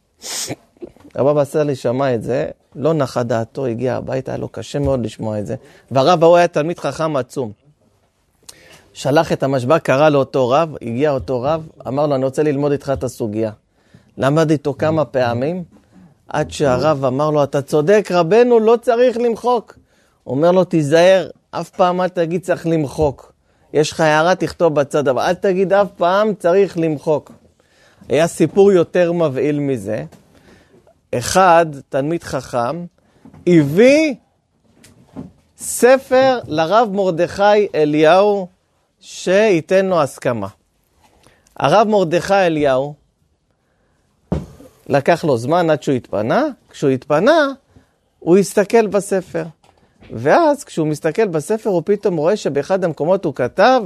רבא 1.16 1.44
סאלי 1.44 1.76
שמע 1.76 2.14
את 2.14 2.22
זה, 2.22 2.46
לא 2.74 2.94
נחה 2.94 3.22
דעתו, 3.22 3.66
הגיע 3.66 3.96
הביתה, 3.96 4.32
היה 4.32 4.38
לו 4.38 4.48
קשה 4.48 4.78
מאוד 4.78 5.04
לשמוע 5.04 5.38
את 5.38 5.46
זה. 5.46 5.54
והרב 5.90 6.22
ההוא 6.24 6.36
היה 6.36 6.48
תלמיד 6.48 6.78
חכם 6.78 7.16
עצום. 7.16 7.52
שלח 8.92 9.32
את 9.32 9.42
המשבע, 9.42 9.78
קרא 9.78 10.08
לאותו 10.08 10.48
רב, 10.48 10.74
הגיע 10.82 11.10
אותו 11.10 11.42
רב, 11.42 11.68
אמר 11.88 12.06
לו, 12.06 12.14
אני 12.14 12.24
רוצה 12.24 12.42
ללמוד 12.42 12.72
איתך 12.72 12.92
את 12.94 13.04
הסוגיה. 13.04 13.50
למד 14.18 14.50
איתו 14.50 14.74
כמה 14.78 15.04
פעמים, 15.04 15.64
עד 16.28 16.50
שהרב 16.50 17.04
אמר 17.04 17.30
לו, 17.30 17.42
אתה 17.44 17.62
צודק, 17.62 18.08
רבנו, 18.10 18.60
לא 18.60 18.76
צריך 18.82 19.16
למחוק. 19.16 19.78
אומר 20.26 20.52
לו, 20.52 20.64
תיזהר, 20.64 21.30
אף 21.50 21.70
פעם 21.70 22.00
אל 22.00 22.08
תגיד 22.08 22.42
צריך 22.42 22.66
למחוק. 22.66 23.32
יש 23.72 23.92
לך 23.92 24.00
הערה, 24.00 24.34
תכתוב 24.34 24.74
בצד, 24.74 25.08
אבל 25.08 25.22
אל 25.22 25.34
תגיד 25.34 25.72
אף 25.72 25.88
פעם 25.96 26.34
צריך 26.34 26.78
למחוק. 26.78 27.32
היה 28.08 28.26
סיפור 28.26 28.72
יותר 28.72 29.12
מבהיל 29.12 29.58
מזה. 29.58 30.04
אחד, 31.14 31.66
תלמיד 31.88 32.22
חכם, 32.22 32.84
הביא 33.46 34.14
ספר 35.56 36.38
לרב 36.46 36.88
מרדכי 36.92 37.68
אליהו 37.74 38.48
שייתן 39.00 39.86
לו 39.86 40.02
הסכמה. 40.02 40.48
הרב 41.56 41.88
מרדכי 41.88 42.34
אליהו, 42.34 42.94
לקח 44.88 45.24
לו 45.24 45.36
זמן 45.36 45.70
עד 45.70 45.82
שהוא 45.82 45.94
התפנה, 45.94 46.46
כשהוא 46.70 46.90
התפנה, 46.90 47.48
הוא 48.18 48.36
הסתכל 48.36 48.86
בספר. 48.86 49.44
ואז 50.10 50.64
כשהוא 50.64 50.86
מסתכל 50.86 51.28
בספר, 51.28 51.70
הוא 51.70 51.82
פתאום 51.84 52.16
רואה 52.16 52.36
שבאחד 52.36 52.84
המקומות 52.84 53.24
הוא 53.24 53.34
כתב, 53.34 53.82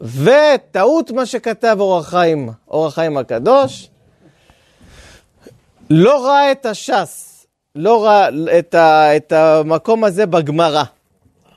וטעות 0.00 1.10
מה 1.10 1.26
שכתב 1.26 1.76
אור 1.80 1.98
החיים, 1.98 2.50
אור 2.68 2.86
החיים 2.86 3.16
הקדוש, 3.16 3.90
לא 5.90 6.26
ראה 6.26 6.52
את 6.52 6.66
הש"ס, 6.66 7.46
לא 7.74 8.04
ראה 8.04 8.28
את, 8.58 8.74
ה, 8.74 9.16
את 9.16 9.32
המקום 9.32 10.04
הזה 10.04 10.26
בגמרא. 10.26 10.82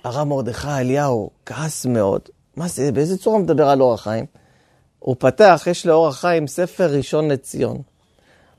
הרב 0.03 0.27
מרדכי 0.27 0.67
אליהו 0.67 1.29
כעס 1.45 1.85
מאוד. 1.85 2.21
מה 2.55 2.67
זה, 2.67 2.91
באיזה 2.91 3.17
צורה 3.17 3.39
מדבר 3.39 3.69
על 3.69 3.81
אורח 3.81 4.03
חיים? 4.03 4.25
הוא 4.99 5.15
פתח, 5.19 5.67
יש 5.69 5.85
לאורח 5.85 6.19
חיים 6.19 6.47
ספר 6.47 6.89
ראשון 6.91 7.31
לציון. 7.31 7.77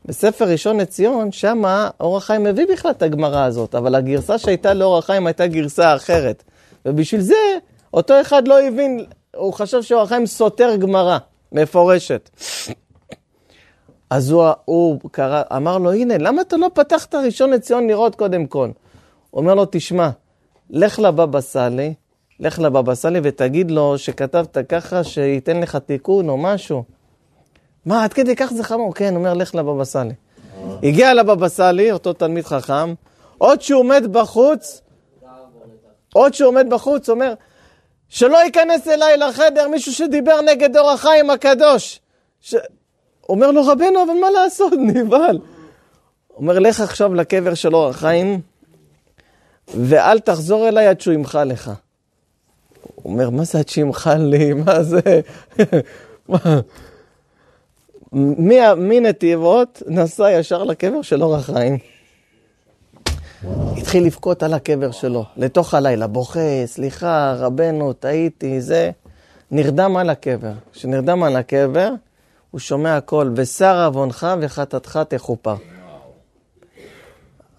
בספר 0.04 0.48
ראשון 0.48 0.80
לציון, 0.80 1.32
שמה 1.32 1.90
אורח 2.00 2.24
חיים 2.24 2.44
מביא 2.44 2.66
בכלל 2.72 2.90
את 2.90 3.02
הגמרא 3.02 3.44
הזאת, 3.44 3.74
אבל 3.74 3.94
הגרסה 3.94 4.38
שהייתה 4.38 4.74
לאורח 4.74 5.06
חיים 5.06 5.26
הייתה 5.26 5.46
גרסה 5.46 5.96
אחרת. 5.96 6.42
ובשביל 6.86 7.20
זה, 7.20 7.34
אותו 7.94 8.20
אחד 8.20 8.48
לא 8.48 8.62
הבין, 8.62 9.04
הוא 9.36 9.52
חשב 9.52 9.82
שאורח 9.82 10.08
חיים 10.08 10.26
סותר 10.26 10.76
גמרא, 10.76 11.18
מפורשת. 11.52 12.30
אז 14.10 14.30
הוא, 14.30 14.44
הוא 14.64 14.98
קרא, 15.10 15.42
אמר 15.56 15.78
לו, 15.78 15.92
הנה, 15.92 16.18
למה 16.18 16.42
אתה 16.42 16.56
לא 16.56 16.70
פתחת 16.74 17.14
ראשון 17.14 17.50
לציון 17.50 17.86
לראות 17.86 18.14
קודם 18.14 18.46
כל? 18.46 18.70
הוא 19.30 19.40
אומר 19.40 19.54
לו, 19.54 19.64
תשמע, 19.70 20.10
לך 20.70 20.98
לבבא 20.98 21.40
סאלי, 21.40 21.94
לך 22.40 22.58
לבבא 22.58 22.94
סאלי 22.94 23.20
ותגיד 23.22 23.70
לו 23.70 23.98
שכתבת 23.98 24.58
ככה, 24.68 25.04
שייתן 25.04 25.60
לך 25.60 25.76
תיקון 25.76 26.28
או 26.28 26.36
משהו. 26.36 26.84
מה, 27.86 28.04
עד 28.04 28.12
כדי 28.12 28.36
כך 28.36 28.52
זה 28.52 28.64
חמור? 28.64 28.94
כן, 28.94 29.08
הוא 29.14 29.18
אומר, 29.18 29.34
לך 29.34 29.54
לבבא 29.54 29.84
סאלי. 29.84 30.14
הגיע 30.82 31.14
לבבא 31.14 31.48
סאלי, 31.48 31.92
אותו 31.92 32.12
תלמיד 32.12 32.44
חכם, 32.44 32.94
עוד 33.38 33.62
שהוא 33.62 33.80
עומד 33.80 34.02
בחוץ, 34.12 34.80
עוד 36.14 36.34
שהוא 36.34 36.48
עומד 36.48 36.66
בחוץ, 36.70 37.08
אומר, 37.08 37.34
שלא 38.12 38.36
ייכנס 38.44 38.88
אליי 38.88 39.16
לחדר 39.16 39.68
מישהו 39.68 39.92
שדיבר 39.92 40.40
נגד 40.40 40.76
אור 40.76 40.90
החיים 40.90 41.30
הקדוש. 41.30 42.00
ש... 42.40 42.54
אומר 43.28 43.50
לו, 43.50 43.66
רבנו, 43.66 44.04
אבל 44.04 44.12
מה 44.20 44.30
לעשות? 44.30 44.72
נבהל. 44.94 45.38
אומר, 46.36 46.58
לך 46.58 46.80
עכשיו 46.80 47.14
לקבר 47.14 47.54
של 47.54 47.74
אור 47.74 47.88
החיים, 47.88 48.40
ואל 49.74 50.20
תחזור 50.20 50.68
אליי 50.68 50.86
עד 50.86 51.00
שהוא 51.00 51.14
ימחל 51.14 51.44
לך. 51.44 51.70
הוא 52.94 53.12
אומר, 53.12 53.30
מה 53.30 53.44
זה 53.44 53.58
עד 53.58 53.68
שימחל 53.68 54.18
לי? 54.18 54.52
מה 54.66 54.82
זה? 54.82 55.20
מנתיבות 58.76 59.82
נסע 59.86 60.32
ישר 60.32 60.64
לקבר 60.64 61.02
של 61.02 61.22
אור 61.22 61.36
החיים. 61.36 61.78
התחיל 63.76 64.06
לבכות 64.06 64.42
על 64.42 64.54
הקבר 64.54 64.90
שלו, 64.90 65.24
לתוך 65.36 65.74
הלילה, 65.74 66.06
בוכה, 66.06 66.66
סליחה, 66.66 67.34
רבנו, 67.38 67.92
טעיתי, 67.92 68.60
זה. 68.60 68.90
נרדם 69.50 69.96
על 69.96 70.10
הקבר. 70.10 70.52
כשנרדם 70.72 71.22
על 71.22 71.36
הקבר, 71.36 71.90
הוא 72.50 72.60
שומע 72.60 72.96
הכל, 72.96 73.32
ושר 73.36 73.84
עוונך 73.84 74.26
וחטאתך 74.40 75.00
תכופר. 75.08 75.54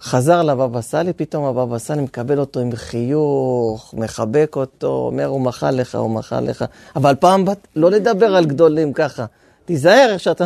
חזר 0.01 0.41
לבבא 0.41 0.81
סאלי, 0.81 1.13
פתאום 1.13 1.45
הבבא 1.45 1.77
סאלי 1.77 2.01
מקבל 2.01 2.39
אותו 2.39 2.59
עם 2.59 2.75
חיוך, 2.75 3.93
מחבק 3.97 4.55
אותו, 4.55 4.87
אומר, 4.87 5.25
הוא 5.25 5.41
מחל 5.41 5.71
לך, 5.71 5.95
הוא 5.95 6.09
מחל 6.09 6.39
לך. 6.39 6.65
אבל 6.95 7.15
פעם 7.15 7.45
בת, 7.45 7.67
לא 7.75 7.91
לדבר 7.91 8.35
על 8.35 8.45
גדולים 8.45 8.93
ככה. 8.93 9.25
תיזהר 9.65 10.09
איך 10.11 10.19
שאתה 10.19 10.45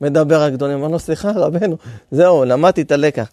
מדבר 0.00 0.42
על 0.42 0.50
גדולים. 0.50 0.78
אמר 0.78 0.88
לו, 0.88 0.98
סליחה, 0.98 1.30
רבנו, 1.30 1.76
זהו, 2.10 2.44
למדתי 2.44 2.82
את 2.82 2.92
הלקח. 2.92 3.28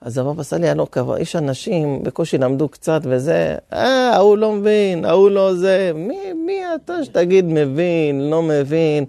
אז 0.00 0.18
הבבא 0.18 0.42
סאלי 0.42 0.66
היה 0.66 0.74
לו 0.74 0.90
כבוד, 0.90 1.18
יש 1.18 1.36
אנשים, 1.36 2.02
בקושי 2.02 2.38
למדו 2.38 2.68
קצת 2.68 3.00
וזה, 3.04 3.56
אה, 3.72 4.10
ההוא 4.14 4.38
לא 4.38 4.52
מבין, 4.52 5.04
ההוא 5.04 5.30
לא 5.30 5.54
זה, 5.54 5.92
מי, 5.94 6.32
מי 6.46 6.60
אתה 6.74 7.04
שתגיד 7.04 7.44
מבין, 7.44 8.30
לא 8.30 8.42
מבין? 8.42 9.04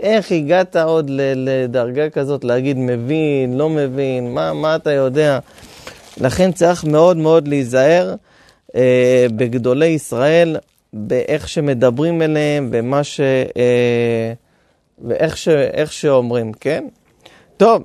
איך 0.00 0.32
הגעת 0.32 0.76
עוד 0.76 1.10
לדרגה 1.36 2.10
כזאת 2.10 2.44
להגיד 2.44 2.76
מבין, 2.78 3.58
לא 3.58 3.70
מבין, 3.70 4.34
מה, 4.34 4.52
מה 4.52 4.76
אתה 4.76 4.92
יודע? 4.92 5.38
לכן 6.20 6.52
צריך 6.52 6.84
מאוד 6.84 7.16
מאוד 7.16 7.48
להיזהר 7.48 8.14
אה, 8.74 9.26
בגדולי 9.36 9.86
ישראל, 9.86 10.56
באיך 10.92 11.48
שמדברים 11.48 12.22
אליהם, 12.22 12.70
במה 12.70 13.04
ש... 13.04 13.20
אה, 13.56 14.32
ואיך 15.04 15.36
ש, 15.36 15.48
שאומרים, 15.90 16.52
כן? 16.52 16.84
טוב, 17.56 17.82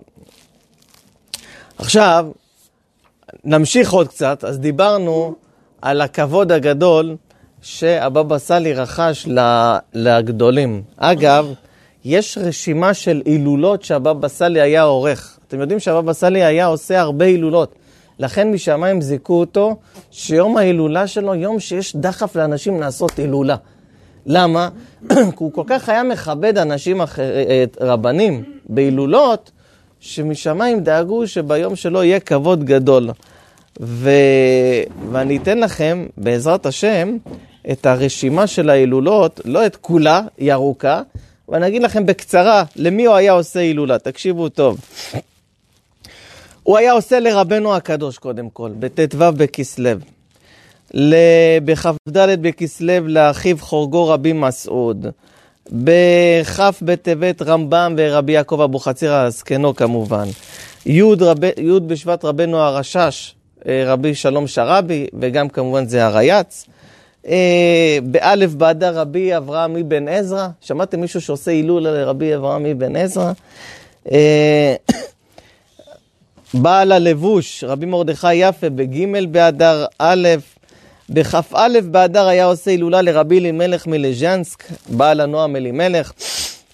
עכשיו, 1.77 2.27
נמשיך 3.43 3.91
עוד 3.91 4.07
קצת. 4.07 4.43
אז 4.43 4.59
דיברנו 4.59 5.35
על 5.81 6.01
הכבוד 6.01 6.51
הגדול 6.51 7.15
שהבבא 7.61 8.37
סאלי 8.37 8.73
רכש 8.73 9.27
לגדולים. 9.93 10.81
אגב, 10.97 11.53
יש 12.05 12.37
רשימה 12.41 12.93
של 12.93 13.21
הילולות 13.25 13.83
שהבבא 13.83 14.27
סאלי 14.27 14.61
היה 14.61 14.83
עורך. 14.83 15.39
אתם 15.47 15.59
יודעים 15.59 15.79
שהבבא 15.79 16.13
סאלי 16.13 16.43
היה 16.43 16.65
עושה 16.65 17.01
הרבה 17.01 17.25
הילולות. 17.25 17.75
לכן 18.19 18.51
משמיים 18.51 19.01
זיכו 19.01 19.39
אותו 19.39 19.75
שיום 20.11 20.57
ההילולה 20.57 21.07
שלו, 21.07 21.35
יום 21.35 21.59
שיש 21.59 21.95
דחף 21.95 22.35
לאנשים 22.35 22.79
לעשות 22.79 23.19
הילולה. 23.19 23.55
למה? 24.25 24.69
כי 25.09 25.15
הוא 25.37 25.53
כל 25.53 25.63
כך 25.67 25.89
היה 25.89 26.03
מכבד 26.03 26.57
אנשים 26.57 27.01
אחר, 27.01 27.23
רבנים 27.81 28.43
בהילולות, 28.69 29.51
שמשמיים 29.99 30.79
דאגו 30.79 31.27
שביום 31.27 31.75
שלו 31.75 32.03
יהיה 32.03 32.19
כבוד 32.19 32.63
גדול. 32.63 33.09
ו... 33.79 34.09
ואני 35.11 35.37
אתן 35.37 35.57
לכם, 35.57 36.05
בעזרת 36.17 36.65
השם, 36.65 37.17
את 37.71 37.85
הרשימה 37.85 38.47
של 38.47 38.69
ההילולות, 38.69 39.41
לא 39.45 39.65
את 39.65 39.75
כולה, 39.75 40.21
היא 40.37 40.53
ארוכה, 40.53 41.01
ואני 41.49 41.67
אגיד 41.67 41.83
לכם 41.83 42.05
בקצרה 42.05 42.63
למי 42.75 43.05
הוא 43.05 43.15
היה 43.15 43.31
עושה 43.31 43.59
הילולה, 43.59 43.99
תקשיבו 43.99 44.49
טוב. 44.49 44.79
הוא 46.63 46.77
היה 46.77 46.91
עושה 46.91 47.19
לרבנו 47.19 47.75
הקדוש 47.75 48.17
קודם 48.17 48.49
כל, 48.49 48.71
בט"ו 48.79 49.17
בכסלו. 49.37 49.89
בכ"ד 51.65 52.17
בכסלו 52.41 53.07
לאחיו 53.07 53.57
חורגו 53.59 54.07
רבי 54.07 54.33
מסעוד. 54.33 55.05
בכ' 55.71 56.59
בטבת 56.81 57.41
רמב"ם 57.41 57.95
ורבי 57.97 58.31
יעקב 58.31 58.61
אבוחצירא 58.61 59.23
הזקנו 59.23 59.75
כמובן. 59.75 60.27
י' 60.85 61.03
בשבט 61.87 62.25
רבנו 62.25 62.57
הרשש, 62.57 63.35
אה, 63.67 63.83
רבי 63.85 64.15
שלום 64.15 64.47
שרבי, 64.47 65.07
וגם 65.19 65.49
כמובן 65.49 65.85
זה 65.85 66.05
הרייץ. 66.05 66.65
אה, 67.27 67.97
באלף 68.03 68.53
באדר 68.53 68.99
רבי 68.99 69.37
אברהם 69.37 69.75
אבן 69.77 70.07
עזרא, 70.07 70.47
שמעתם 70.61 71.01
מישהו 71.01 71.21
שעושה 71.21 71.51
הילול 71.51 71.81
לרבי 71.81 72.35
אברהם 72.35 72.65
אבן 72.65 72.95
עזרא? 72.95 73.31
אה, 74.11 74.75
בעל 76.61 76.91
הלבוש, 76.91 77.63
רבי 77.63 77.85
מרדכי 77.85 78.35
יפה, 78.35 78.69
בג' 78.69 79.25
באדר 79.31 79.85
א', 79.99 80.27
בכ"א 81.09 81.67
באדר 81.91 82.27
היה 82.27 82.45
עושה 82.45 82.71
הילולה 82.71 83.01
לרבי 83.01 83.39
אלימלך 83.39 83.87
מלז'נסק, 83.87 84.63
בעל 84.89 85.21
הנועם 85.21 85.55
אלימלך. 85.55 86.11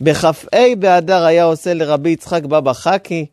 בכ"ה 0.01 0.31
באדר 0.79 1.25
היה 1.25 1.43
עושה 1.43 1.73
לרבי 1.73 2.09
יצחק 2.09 2.43
בבא 2.43 2.73
חכי. 2.73 3.25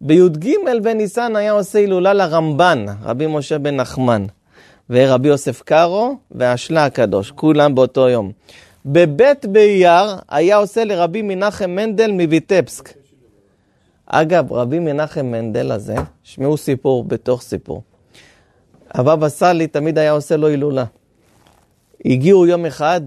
בי"ג 0.00 0.50
בניסן 0.82 1.36
היה 1.36 1.52
עושה 1.52 1.78
הילולה 1.78 2.12
לרמב"ן, 2.12 2.86
רבי 3.04 3.26
משה 3.26 3.58
בן 3.58 3.76
נחמן. 3.76 4.26
ורבי 4.90 5.28
יוסף 5.28 5.62
קארו 5.62 6.16
והשלה 6.30 6.84
הקדוש, 6.84 7.30
כולם 7.30 7.74
באותו 7.74 8.08
יום. 8.08 8.32
בבית 8.86 9.46
באייר 9.46 10.16
היה 10.28 10.56
עושה 10.56 10.84
לרבי 10.84 11.22
מנחם 11.22 11.70
מנדל 11.70 12.10
מויטבסק. 12.10 12.92
אגב, 14.06 14.52
רבי 14.52 14.78
מנחם 14.78 15.26
מנדל 15.26 15.72
הזה, 15.72 15.94
שמעו 16.22 16.56
סיפור 16.56 17.04
בתוך 17.04 17.42
סיפור. 17.42 17.82
הבבא 18.94 19.28
סאלי 19.28 19.66
תמיד 19.66 19.98
היה 19.98 20.10
עושה 20.12 20.36
לו 20.36 20.46
הילולה. 20.46 20.84
הגיעו 22.04 22.46
יום 22.46 22.66
אחד, 22.66 23.00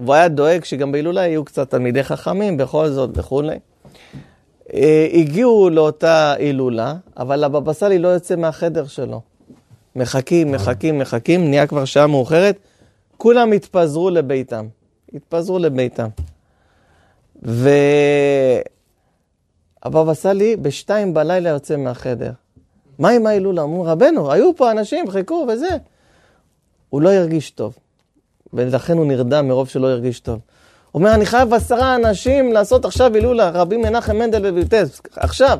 והוא 0.00 0.14
היה 0.14 0.28
דואג 0.28 0.64
שגם 0.64 0.92
בהילולה 0.92 1.26
יהיו 1.26 1.44
קצת 1.44 1.70
תלמידי 1.70 2.04
חכמים, 2.04 2.56
בכל 2.56 2.88
זאת 2.88 3.10
וכולי. 3.14 3.58
אה, 4.74 5.08
הגיעו 5.12 5.70
לאותה 5.70 6.32
הילולה, 6.32 6.94
אבל 7.16 7.44
הבבא 7.44 7.72
סאלי 7.72 7.98
לא 7.98 8.08
יוצא 8.08 8.36
מהחדר 8.36 8.86
שלו. 8.86 9.20
מחכים, 9.96 10.52
מחכים, 10.52 10.98
מחכים, 10.98 11.50
נהיה 11.50 11.66
כבר 11.66 11.84
שעה 11.84 12.06
מאוחרת, 12.06 12.58
כולם 13.16 13.52
התפזרו 13.52 14.10
לביתם. 14.10 14.66
התפזרו 15.14 15.58
לביתם. 15.58 16.08
והבבא 19.82 20.14
סאלי 20.14 20.56
בשתיים 20.56 21.14
בלילה 21.14 21.48
יוצא 21.48 21.76
מהחדר. 21.76 22.32
מה 22.98 23.08
עם 23.08 23.26
ההילולה? 23.26 23.62
אמרו, 23.62 23.82
רבנו, 23.82 24.32
היו 24.32 24.56
פה 24.56 24.70
אנשים, 24.70 25.10
חיכו 25.10 25.46
וזה. 25.48 25.76
הוא 26.88 27.02
לא 27.02 27.12
הרגיש 27.12 27.50
טוב, 27.50 27.78
ולכן 28.52 28.98
הוא 28.98 29.06
נרדם 29.06 29.48
מרוב 29.48 29.68
שלא 29.68 29.86
הרגיש 29.86 30.20
טוב. 30.20 30.38
הוא 30.92 31.00
אומר, 31.00 31.14
אני 31.14 31.26
חייב 31.26 31.54
עשרה 31.54 31.94
אנשים 31.94 32.52
לעשות 32.52 32.84
עכשיו 32.84 33.14
הילולה, 33.14 33.50
רבי 33.50 33.76
מנחם 33.76 34.16
מנדל 34.16 34.50
בביטס, 34.50 35.00
עכשיו. 35.16 35.58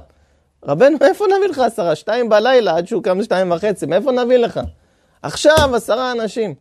רבנו, 0.64 0.97
מאיפה 1.01 1.24
נביא 1.37 1.49
לך 1.49 1.59
עשרה? 1.59 1.95
שתיים 1.95 2.28
בלילה, 2.28 2.76
עד 2.76 2.87
שהוא 2.87 3.03
קם 3.03 3.22
שתיים 3.22 3.53
וחצי, 3.53 3.87
מאיפה 3.87 4.12
נביא 4.12 4.37
לך? 4.37 4.61
עכשיו 5.22 5.76
עשרה 5.76 6.12
אנשים. 6.12 6.55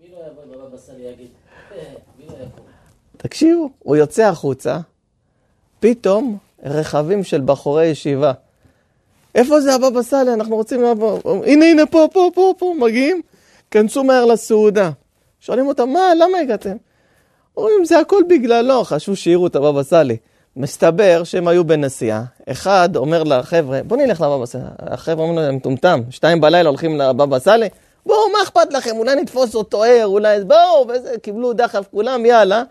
מי 0.00 0.08
לא 0.12 0.16
יבוא 0.16 0.64
הבבא 0.64 0.78
סאלי 0.78 1.02
יגיד, 1.02 1.28
אה, 1.72 1.82
לא? 2.28 2.34
תקשיבו, 3.16 3.70
הוא 3.78 3.96
יוצא 3.96 4.22
החוצה, 4.22 4.78
פתאום 5.80 6.38
רכבים 6.62 7.24
של 7.24 7.40
בחורי 7.44 7.86
ישיבה 7.86 8.32
איפה 9.36 9.60
זה 9.60 9.74
הבבא 9.74 10.02
סאלי? 10.02 10.32
אנחנו 10.32 10.56
רוצים 10.56 10.82
לבוא. 10.82 11.20
הנה, 11.46 11.64
הנה, 11.64 11.86
פה, 11.86 12.08
פה, 12.12 12.30
פה, 12.34 12.54
פה, 12.58 12.74
מגיעים, 12.78 13.22
כנסו 13.70 14.04
מהר 14.04 14.24
לסעודה. 14.24 14.90
שואלים 15.40 15.66
אותם, 15.66 15.88
מה, 15.90 16.00
למה 16.20 16.38
הגעתם? 16.38 16.76
אומרים, 17.56 17.84
זה 17.84 17.98
הכל 17.98 18.22
בגללו, 18.28 18.84
חשבו 18.84 19.16
שהעירו 19.16 19.46
את 19.46 19.56
הבבא 19.56 19.82
סאלי. 19.82 20.16
מסתבר 20.56 21.24
שהם 21.24 21.48
היו 21.48 21.64
בנסיעה, 21.64 22.24
אחד 22.48 22.96
אומר 22.96 23.22
לחבר'ה, 23.22 23.80
בוא 23.82 23.96
נלך 23.96 24.20
לבבא 24.20 24.46
סאלי. 24.46 24.64
החבר'ה 24.78 25.24
אומרים 25.24 25.46
לו, 25.46 25.52
מטומטם, 25.52 26.00
שתיים 26.10 26.40
בלילה 26.40 26.68
הולכים 26.68 26.96
לבבא 26.96 27.38
סאלי? 27.38 27.68
בואו, 28.06 28.18
מה 28.32 28.38
אכפת 28.42 28.72
לכם? 28.72 28.96
אולי 28.96 29.14
נתפוס 29.14 29.54
אותו 29.54 29.84
ער, 29.84 30.06
אולי... 30.06 30.44
בואו, 30.44 30.86
וזה, 30.88 31.14
קיבלו 31.22 31.52
דחף 31.52 31.86
כולם, 31.90 32.26
יאללה. 32.26 32.62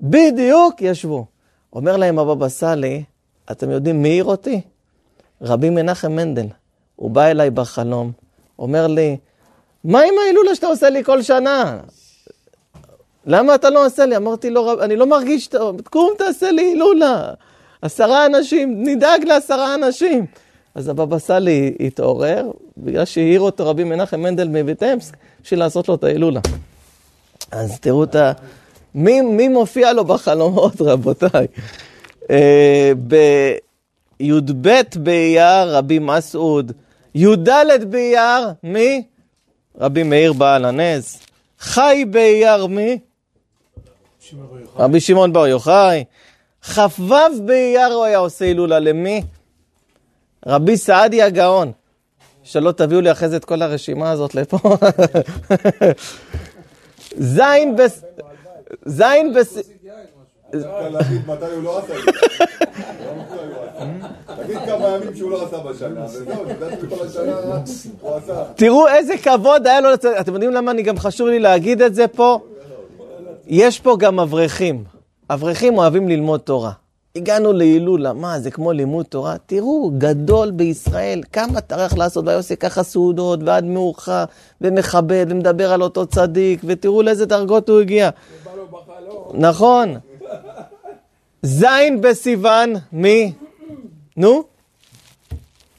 בדיוק 0.00 0.82
ישבו. 0.82 1.26
אומר 1.72 1.96
להם 1.96 2.18
הבבא 2.18 2.48
סאלי, 2.48 3.02
אתם 3.50 3.70
יודעים 3.70 4.02
מי 4.02 4.08
העיר 4.08 4.24
אותי? 4.24 4.60
רבי 5.42 5.70
מנחם 5.70 6.12
מנדל. 6.12 6.46
הוא 6.96 7.10
בא 7.10 7.24
אליי 7.24 7.50
בחלום, 7.50 8.12
אומר 8.58 8.86
לי, 8.86 9.16
מה 9.84 10.00
עם 10.00 10.14
ההילולה 10.24 10.54
שאתה 10.54 10.66
עושה 10.66 10.90
לי 10.90 11.04
כל 11.04 11.22
שנה? 11.22 11.78
למה 13.26 13.54
אתה 13.54 13.70
לא 13.70 13.86
עושה 13.86 14.06
לי? 14.06 14.16
אמרתי 14.16 14.50
לו, 14.50 14.82
אני 14.82 14.96
לא 14.96 15.06
מרגיש 15.06 15.46
טוב, 15.46 15.80
קום 15.80 16.10
תעשה 16.18 16.50
לי 16.50 16.62
הילולה. 16.62 17.32
עשרה 17.82 18.26
אנשים, 18.26 18.84
נדאג 18.84 19.24
לעשרה 19.24 19.74
אנשים. 19.74 20.26
אז 20.74 20.88
הבבא 20.88 21.18
סאלי 21.18 21.74
התעורר, 21.80 22.50
בגלל 22.76 23.04
שהעיר 23.04 23.40
אותו 23.40 23.66
רבי 23.66 23.84
מנחם 23.84 24.20
מנדל 24.20 24.48
מביטמסק, 24.48 25.16
בשביל 25.42 25.60
לעשות 25.60 25.88
לו 25.88 25.94
את 25.94 26.04
ההילולה. 26.04 26.40
אז 27.50 27.80
תראו 27.80 28.04
את 28.04 28.14
ה... 28.14 28.32
מי, 28.94 29.20
מי 29.20 29.48
מופיע 29.48 29.92
לו 29.92 30.04
בחלומות, 30.04 30.80
רבותיי? 30.80 31.46
אה, 32.30 32.92
בי"ב 34.20 34.82
באייר, 34.96 35.76
רבי 35.76 35.98
מסעוד. 35.98 36.72
י"ד 37.14 37.48
באייר, 37.90 38.48
מי? 38.62 39.02
רבי 39.80 40.02
מאיר 40.02 40.32
בעל 40.32 40.64
הנס. 40.64 41.18
חי 41.58 42.04
באייר, 42.10 42.66
מי? 42.66 42.98
רבי 44.76 45.00
שמעון 45.00 45.32
בר 45.32 45.46
יוחאי. 45.46 46.04
כ"ו 46.74 47.14
באייר 47.44 47.92
הוא 47.92 48.04
היה 48.04 48.18
עושה 48.18 48.44
הילולה 48.44 48.78
למי? 48.78 49.22
רבי 50.46 50.76
סעדיה 50.76 51.26
הגאון. 51.26 51.72
שלא 52.42 52.72
תביאו 52.72 53.00
לי 53.00 53.12
אחרי 53.12 53.28
זה 53.28 53.36
את 53.36 53.44
כל 53.44 53.62
הרשימה 53.62 54.10
הזאת 54.10 54.34
לפה. 54.34 54.58
זין 57.34 57.76
בס... 57.76 58.04
זין 58.84 59.34
בס... 59.34 59.58
להגיד 60.52 61.22
מתי 61.26 61.44
הוא 61.44 61.62
לא 61.62 61.78
עשה 61.78 61.94
את 61.94 62.04
זה. 62.04 62.44
תגיד 64.42 64.58
כמה 64.66 64.88
ימים 64.88 65.16
שהוא 65.16 65.30
לא 65.30 65.46
עשה 65.46 65.58
בשנה, 65.58 66.04
וזהו, 66.04 66.44
נדעת 66.44 66.78
כל 66.88 67.06
השנה 67.06 67.32
הוא 68.00 68.14
עשה. 68.16 68.44
תראו 68.56 68.88
איזה 68.88 69.14
כבוד 69.22 69.66
היה 69.66 69.80
לו, 69.80 69.88
אתם 70.20 70.32
יודעים 70.32 70.52
למה 70.52 70.70
אני 70.70 70.82
גם 70.82 70.98
חשוב 70.98 71.28
לי 71.28 71.38
להגיד 71.38 71.82
את 71.82 71.94
זה 71.94 72.08
פה? 72.08 72.38
יש 73.46 73.80
פה 73.80 73.96
גם 73.98 74.20
אברכים. 74.20 74.84
אברכים 75.30 75.78
אוהבים 75.78 76.08
ללמוד 76.08 76.40
תורה. 76.40 76.72
הגענו 77.16 77.52
להילולה, 77.52 78.12
מה, 78.12 78.40
זה 78.40 78.50
כמו 78.50 78.72
לימוד 78.72 79.06
תורה? 79.06 79.36
תראו, 79.46 79.90
גדול 79.98 80.50
בישראל, 80.50 81.22
כמה 81.32 81.60
טרח 81.60 81.96
לעשות, 81.96 82.24
והיה 82.24 82.38
עושה 82.38 82.56
ככה 82.56 82.82
סעודות, 82.82 83.40
ועד 83.46 83.64
מאוחר, 83.64 84.24
ומכבד, 84.60 85.26
ומדבר 85.28 85.72
על 85.72 85.82
אותו 85.82 86.06
צדיק, 86.06 86.60
ותראו 86.64 87.02
לאיזה 87.02 87.26
דרגות 87.26 87.68
הוא 87.68 87.80
הגיע. 87.80 88.10
נכון. 89.34 89.96
זין 91.42 92.00
בסיוון, 92.00 92.74
מי? 92.92 93.32
נו? 94.16 94.44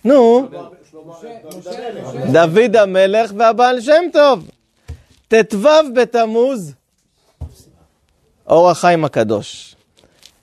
נו? 0.06 0.50
דוד 2.32 2.76
המלך 2.76 3.32
והבעל 3.38 3.82
שם 3.82 4.04
טוב. 4.14 4.50
ט"ו 5.28 5.68
בתמוז, 5.96 6.74
אור 8.48 8.70
החיים 8.70 9.06
הקדוש. 9.06 9.76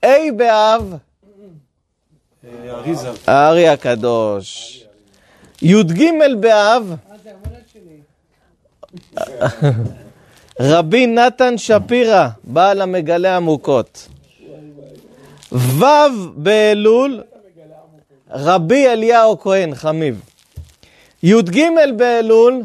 ה' 0.03 0.33
באב. 0.37 0.95
הארי 3.27 3.69
הקדוש. 3.69 4.79
י"ג 5.63 6.05
באב, 6.41 6.95
רבי 10.61 11.07
נתן 11.07 11.59
שפירא, 11.59 12.29
בעל 12.45 12.83
המגלה 12.83 13.37
עמוקות. 13.37 14.09
ו' 15.53 15.85
באלול, 16.37 17.23
רבי 18.31 18.89
אליהו 18.89 19.39
כהן, 19.41 19.75
חמיב. 19.75 20.21
י"ג 21.23 21.61
באלול. 21.97 22.63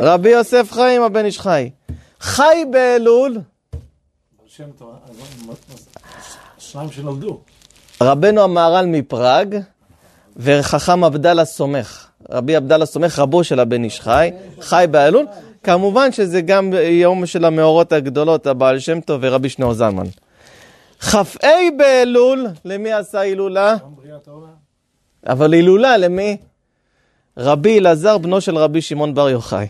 רבי 0.00 0.28
יוסף 0.28 0.72
חיים, 0.72 1.02
הבן 1.02 1.24
איש 1.24 1.40
חי. 1.40 1.70
חי 2.20 2.64
באלול, 2.70 3.38
שניים 6.58 6.92
שנולדו. 6.92 7.40
רבנו 8.02 8.42
המהר"ל 8.42 8.86
מפראג, 8.86 9.56
וחכם 10.36 11.04
עבדאללה 11.04 11.44
סומך. 11.44 12.06
רבי 12.30 12.56
עבדאללה 12.56 12.86
סומך, 12.86 13.18
רבו 13.18 13.44
של 13.44 13.60
הבן 13.60 13.84
איש 13.84 14.00
חי, 14.00 14.30
חי 14.60 14.84
באלול. 14.90 15.26
כמובן 15.62 16.12
שזה 16.12 16.40
גם 16.40 16.72
יום 16.90 17.26
של 17.26 17.44
המאורות 17.44 17.92
הגדולות, 17.92 18.46
הבעל 18.46 18.78
שם 18.78 19.00
טוב 19.00 19.20
ורבי 19.22 19.48
שניאור 19.48 19.74
זלמן. 19.74 20.06
כ"ה 21.00 21.22
באלול, 21.76 22.46
למי 22.64 22.92
עשה 22.92 23.20
הילולה? 23.20 23.76
אבל 25.26 25.52
הילולה 25.52 25.96
למי? 25.96 26.36
רבי 27.36 27.78
אלעזר, 27.78 28.18
בנו 28.18 28.40
של 28.40 28.58
רבי 28.58 28.80
שמעון 28.80 29.14
בר 29.14 29.28
יוחאי. 29.28 29.66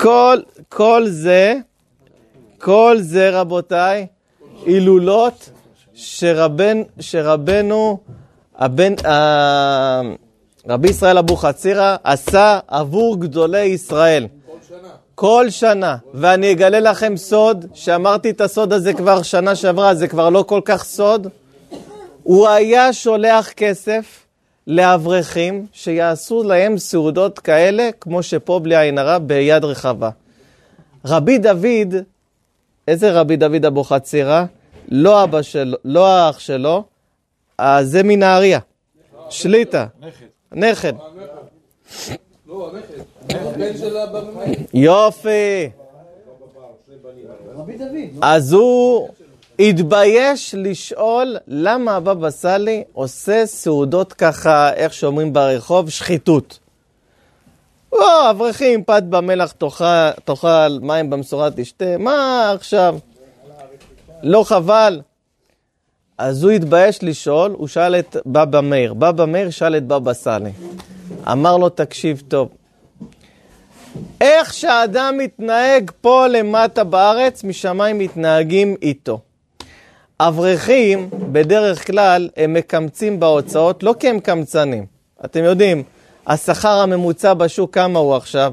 כל, 0.00 0.38
כל 0.68 1.06
זה, 1.06 1.54
כל 2.58 2.96
זה 3.00 3.40
רבותיי, 3.40 4.06
הילולות 4.66 5.50
שרבן, 5.94 6.82
שרבנו, 7.00 7.98
הבן, 8.58 8.94
רבי 10.68 10.88
ישראל 10.88 11.18
אבוחצירא 11.18 11.96
עשה 12.04 12.58
עבור 12.68 13.20
גדולי 13.20 13.64
ישראל. 13.64 14.26
כל 15.14 15.46
שנה. 15.50 15.96
ואני 16.14 16.52
אגלה 16.52 16.80
לכם 16.80 17.16
סוד, 17.16 17.66
שאמרתי 17.74 18.30
את 18.30 18.40
הסוד 18.40 18.72
הזה 18.72 18.92
כבר 18.92 19.22
שנה 19.22 19.56
שעברה, 19.56 19.94
זה 19.94 20.08
כבר 20.08 20.30
לא 20.30 20.42
כל 20.42 20.60
כך 20.64 20.84
סוד. 20.84 21.26
הוא 22.22 22.48
היה 22.48 22.92
שולח 22.92 23.52
כסף 23.52 24.26
לאברכים 24.66 25.66
שיעשו 25.72 26.42
להם 26.42 26.78
סעודות 26.78 27.38
כאלה, 27.38 27.90
כמו 28.00 28.22
שפה 28.22 28.60
בלי 28.62 28.76
עין 28.76 28.98
הרע, 28.98 29.18
ביד 29.18 29.64
רחבה. 29.64 30.10
רבי 31.04 31.38
דוד, 31.38 31.94
איזה 32.88 33.12
רבי 33.12 33.36
דוד 33.36 33.64
אבוחצירא? 33.64 34.44
לא 34.88 35.24
אבא 35.24 35.42
שלו, 35.42 35.76
לא 35.84 36.06
האח 36.06 36.38
שלו, 36.38 36.84
אה, 37.60 37.84
זה 37.84 38.02
מנהריה, 38.02 38.58
שליטה, 39.30 39.86
נכד. 40.00 40.26
נכד. 40.52 40.92
לא, 42.46 42.70
הנכד. 42.70 43.02
מאיר. 44.34 44.58
יופי. 44.74 45.70
אז 48.22 48.52
הוא 48.52 49.08
התבייש 49.58 50.54
לשאול 50.58 51.36
למה 51.46 51.96
הבבא 51.96 52.30
סאלי 52.30 52.84
עושה 52.92 53.46
סעודות 53.46 54.12
ככה, 54.12 54.72
איך 54.74 54.92
שאומרים 54.92 55.32
ברחוב, 55.32 55.90
שחיתות. 55.90 56.58
או, 57.92 58.30
אברכים, 58.30 58.84
פת 58.84 59.02
במלח 59.02 59.54
תאכל, 60.24 60.78
מים 60.80 61.10
במשורה 61.10 61.48
תשתה, 61.56 61.98
מה 61.98 62.52
עכשיו? 62.54 62.98
לא 64.22 64.44
חבל? 64.44 65.00
אז 66.20 66.44
הוא 66.44 66.52
התבייש 66.52 66.98
לשאול, 67.02 67.54
הוא 67.58 67.68
שאל 67.68 67.94
את 67.94 68.16
בבא 68.26 68.60
מאיר. 68.60 68.94
בבא 68.94 69.24
מאיר 69.24 69.50
שאל 69.50 69.76
את 69.76 69.86
בבא 69.86 70.12
סאלי. 70.12 70.50
אמר 71.32 71.56
לו, 71.56 71.68
תקשיב 71.68 72.22
טוב, 72.28 72.48
איך 74.20 74.54
שהאדם 74.54 75.14
מתנהג 75.18 75.90
פה 76.00 76.26
למטה 76.26 76.84
בארץ, 76.84 77.44
משמיים 77.44 77.98
מתנהגים 77.98 78.76
איתו. 78.82 79.20
אברכים, 80.20 81.10
בדרך 81.32 81.86
כלל, 81.86 82.28
הם 82.36 82.52
מקמצים 82.52 83.20
בהוצאות, 83.20 83.82
לא 83.82 83.94
כי 83.98 84.08
הם 84.08 84.20
קמצנים. 84.20 84.86
אתם 85.24 85.44
יודעים, 85.44 85.82
השכר 86.26 86.78
הממוצע 86.80 87.34
בשוק, 87.34 87.74
כמה 87.74 87.98
הוא 87.98 88.14
עכשיו? 88.16 88.52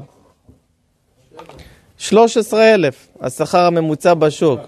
13,000, 1.98 3.08
השכר 3.20 3.64
הממוצע 3.64 4.14
בשוק. 4.14 4.60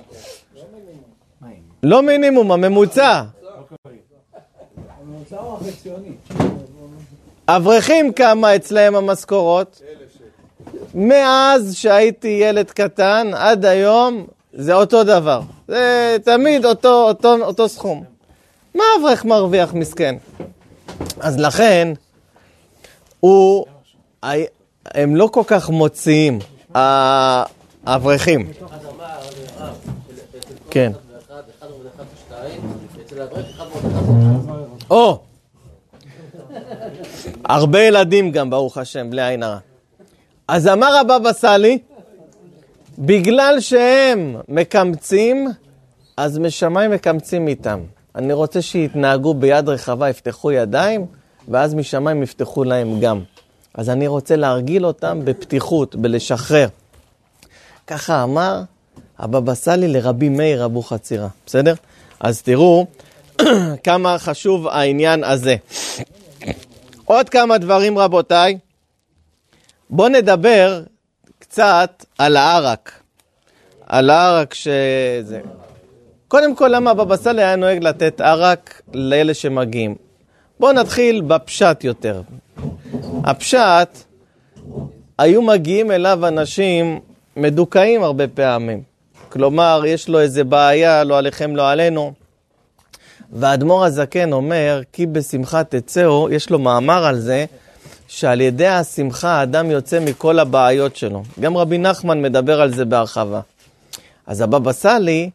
לא 1.82 2.02
מינימום, 2.02 2.52
הממוצע. 2.52 3.22
אברכים 7.48 8.12
כמה 8.12 8.56
אצלהם 8.56 8.96
המשכורות? 8.96 9.82
מאז 10.94 11.74
שהייתי 11.74 12.28
ילד 12.28 12.70
קטן 12.70 13.30
עד 13.34 13.64
היום 13.64 14.26
זה 14.52 14.74
אותו 14.74 15.04
דבר. 15.04 15.40
זה 15.68 16.16
תמיד 16.24 16.64
אותו, 16.64 17.02
אותו, 17.08 17.36
אותו 17.42 17.68
סכום. 17.68 18.04
מה 18.74 18.84
אברך 19.00 19.24
מרוויח 19.24 19.74
מסכן? 19.74 20.14
אז 21.20 21.38
לכן, 21.38 21.92
הוא, 23.20 23.66
הם 24.84 25.16
לא 25.16 25.28
כל 25.32 25.42
כך 25.46 25.70
מוציאים, 25.70 26.38
האברכים. 26.74 28.52
כן. 30.70 30.92
או! 34.90 35.20
הרבה 37.44 37.82
ילדים 37.82 38.30
גם, 38.30 38.50
ברוך 38.50 38.78
השם, 38.78 39.10
בלי 39.10 39.22
עין 39.22 39.42
הרע. 39.42 39.58
אז 40.48 40.68
אמר 40.68 40.96
הבבא 40.96 41.32
סאלי, 41.32 41.78
בגלל 42.98 43.60
שהם 43.60 44.36
מקמצים, 44.48 45.48
אז 46.16 46.38
משמיים 46.38 46.90
מקמצים 46.90 47.48
איתם. 47.48 47.80
אני 48.14 48.32
רוצה 48.32 48.62
שיתנהגו 48.62 49.34
ביד 49.34 49.68
רחבה, 49.68 50.08
יפתחו 50.08 50.52
ידיים, 50.52 51.06
ואז 51.48 51.74
משמיים 51.74 52.22
יפתחו 52.22 52.64
להם 52.64 53.00
גם. 53.00 53.20
אז 53.74 53.90
אני 53.90 54.06
רוצה 54.06 54.36
להרגיל 54.36 54.86
אותם 54.86 55.20
בפתיחות, 55.24 55.96
בלשחרר. 55.96 56.68
ככה 57.86 58.22
אמר 58.22 58.62
הבבא 59.20 59.54
סאלי 59.54 59.88
לרבי 59.88 60.28
מאיר 60.28 60.64
אבוחצירא, 60.64 61.28
בסדר? 61.46 61.74
אז 62.20 62.42
תראו 62.42 62.86
כמה 63.84 64.18
חשוב 64.18 64.68
העניין 64.68 65.24
הזה. 65.24 65.56
עוד 67.04 67.28
כמה 67.28 67.58
דברים 67.58 67.98
רבותיי. 67.98 68.58
בואו 69.90 70.08
נדבר 70.08 70.82
קצת 71.38 72.04
על 72.18 72.36
הערק. 72.36 72.92
על 73.86 74.10
הערק 74.10 74.54
שזה... 74.54 75.40
קודם 76.28 76.56
כל, 76.56 76.68
למה 76.68 76.90
הבבא 76.90 77.16
סאלי 77.16 77.42
היה 77.42 77.56
נוהג 77.56 77.82
לתת 77.82 78.20
ערק 78.20 78.82
לאלה 78.94 79.34
שמגיעים? 79.34 79.94
בואו 80.60 80.72
נתחיל 80.72 81.20
בפשט 81.20 81.84
יותר. 81.84 82.22
הפשט, 83.24 83.98
היו 85.18 85.42
מגיעים 85.42 85.90
אליו 85.90 86.26
אנשים 86.26 87.00
מדוכאים 87.36 88.02
הרבה 88.02 88.28
פעמים. 88.28 88.89
כלומר, 89.32 89.82
יש 89.86 90.08
לו 90.08 90.20
איזה 90.20 90.44
בעיה, 90.44 91.04
לא 91.04 91.18
עליכם, 91.18 91.56
לא 91.56 91.70
עלינו. 91.70 92.12
והאדמו"ר 93.32 93.84
הזקן 93.84 94.32
אומר, 94.32 94.80
כי 94.92 95.06
בשמחה 95.06 95.64
תצאו, 95.64 96.30
יש 96.30 96.50
לו 96.50 96.58
מאמר 96.58 97.04
על 97.06 97.18
זה, 97.18 97.44
שעל 98.08 98.40
ידי 98.40 98.66
השמחה 98.66 99.28
האדם 99.28 99.70
יוצא 99.70 100.00
מכל 100.00 100.38
הבעיות 100.38 100.96
שלו. 100.96 101.22
גם 101.40 101.56
רבי 101.56 101.78
נחמן 101.78 102.22
מדבר 102.22 102.60
על 102.60 102.74
זה 102.74 102.84
בהרחבה. 102.84 103.40
אז 104.26 104.40
הבבא 104.40 104.72
סאלי 104.72 105.30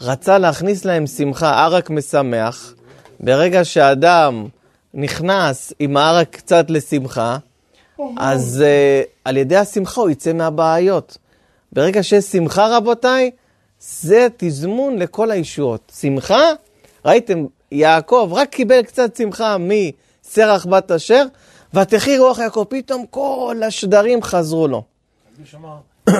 רצה 0.00 0.38
להכניס 0.38 0.84
להם 0.84 1.06
שמחה, 1.06 1.64
ערק 1.64 1.90
משמח. 1.90 2.74
ברגע 3.20 3.64
שאדם 3.64 4.46
נכנס 4.94 5.72
עם 5.78 5.96
הערק 5.96 6.36
קצת 6.36 6.70
לשמחה, 6.70 7.38
אז 8.16 8.64
uh, 8.64 9.08
על 9.24 9.36
ידי 9.36 9.56
השמחה 9.56 10.00
הוא 10.00 10.10
יצא 10.10 10.32
מהבעיות. 10.32 11.18
ברגע 11.72 12.02
שיש 12.02 12.24
שמחה, 12.24 12.76
רבותיי, 12.76 13.30
זה 13.80 14.26
תזמון 14.36 14.98
לכל 14.98 15.30
הישועות. 15.30 15.92
שמחה, 16.00 16.40
ראיתם, 17.04 17.46
יעקב 17.72 18.30
רק 18.32 18.48
קיבל 18.48 18.82
קצת 18.82 19.16
שמחה 19.16 19.56
מסרח 19.58 20.66
בת 20.66 20.90
אשר, 20.90 21.24
ותחי 21.74 22.18
רוח 22.18 22.38
יעקב, 22.38 22.64
פתאום 22.68 23.06
כל 23.10 23.60
השדרים 23.66 24.22
חזרו 24.22 24.68
לו. 24.68 24.82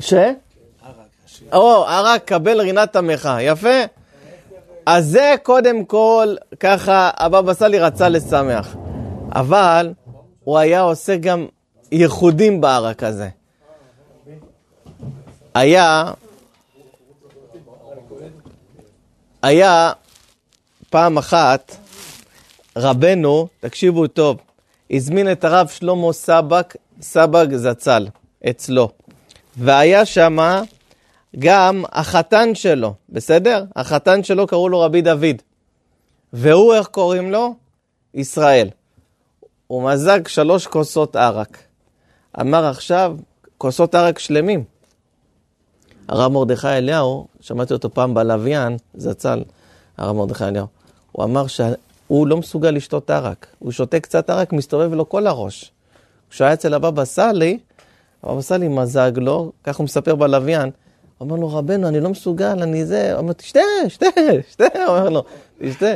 ש? 0.00 0.14
או, 1.52 1.84
ערק 1.84 2.24
קבל 2.24 2.60
רינת 2.60 2.96
עמך, 2.96 3.30
יפה. 3.40 3.82
אז 4.86 5.06
זה 5.06 5.34
קודם 5.42 5.84
כל, 5.84 6.34
ככה 6.60 7.10
הבבא 7.16 7.54
סאלי 7.54 7.78
רצה 7.78 8.08
לשמח. 8.08 8.76
אבל 9.32 9.92
הוא 10.44 10.58
היה 10.58 10.80
עושה 10.80 11.16
גם 11.16 11.46
ייחודים 11.92 12.60
בערק 12.60 13.02
הזה. 13.02 13.28
היה, 15.54 16.12
היה 19.42 19.92
פעם 20.90 21.18
אחת, 21.18 21.76
רבנו, 22.76 23.48
תקשיבו 23.60 24.06
טוב, 24.06 24.36
הזמין 24.90 25.32
את 25.32 25.44
הרב 25.44 25.68
שלמה 25.68 26.12
סבק, 26.12 26.76
סבג 27.00 27.46
זצ"ל, 27.56 28.06
אצלו. 28.50 28.88
והיה 29.56 30.06
שמה 30.06 30.62
גם 31.38 31.84
החתן 31.92 32.54
שלו, 32.54 32.94
בסדר? 33.08 33.64
החתן 33.76 34.22
שלו 34.22 34.46
קראו 34.46 34.68
לו 34.68 34.80
רבי 34.80 35.02
דוד. 35.02 35.42
והוא, 36.32 36.74
איך 36.74 36.86
קוראים 36.86 37.30
לו? 37.30 37.54
ישראל. 38.14 38.68
הוא 39.66 39.90
מזג 39.90 40.28
שלוש 40.28 40.66
כוסות 40.66 41.16
ערק. 41.16 41.58
אמר 42.40 42.64
עכשיו, 42.64 43.16
כוסות 43.58 43.94
ערק 43.94 44.18
שלמים. 44.18 44.64
הרב 46.08 46.32
מרדכי 46.32 46.68
אליהו, 46.68 47.26
שמעתי 47.40 47.72
אותו 47.72 47.90
פעם 47.90 48.14
בלוויין, 48.14 48.76
זצ"ל, 48.94 49.42
הרב 49.96 50.16
מרדכי 50.16 50.44
אליהו, 50.44 50.66
הוא 51.12 51.24
אמר 51.24 51.46
שהוא 51.46 52.26
לא 52.26 52.36
מסוגל 52.36 52.70
לשתות 52.70 53.10
ערק. 53.10 53.46
הוא 53.58 53.72
שותה 53.72 54.00
קצת 54.00 54.30
ערק, 54.30 54.52
מסתובב 54.52 54.94
לו 54.94 55.08
כל 55.08 55.26
הראש. 55.26 55.72
כשהוא 56.30 56.44
היה 56.44 56.54
אצל 56.54 56.74
הבבא 56.74 57.04
סאלי, 57.04 57.58
הבבא 58.22 58.40
סאלי 58.40 58.68
מזג 58.68 59.12
לו, 59.16 59.52
כך 59.64 59.76
הוא 59.76 59.84
מספר 59.84 60.14
בלוויין, 60.14 60.70
הוא 61.18 61.30
אומר 61.30 61.36
לו, 61.36 61.48
רבנו, 61.48 61.88
אני 61.88 62.00
לא 62.00 62.10
מסוגל, 62.10 62.62
אני 62.62 62.86
זה, 62.86 63.12
הוא 63.12 63.20
אומר, 63.20 63.32
תשתה, 63.32 63.60
שתה, 63.88 64.06
שתה, 64.50 64.64
אומר 64.88 65.08
לו, 65.08 65.24
תשתה. 65.62 65.94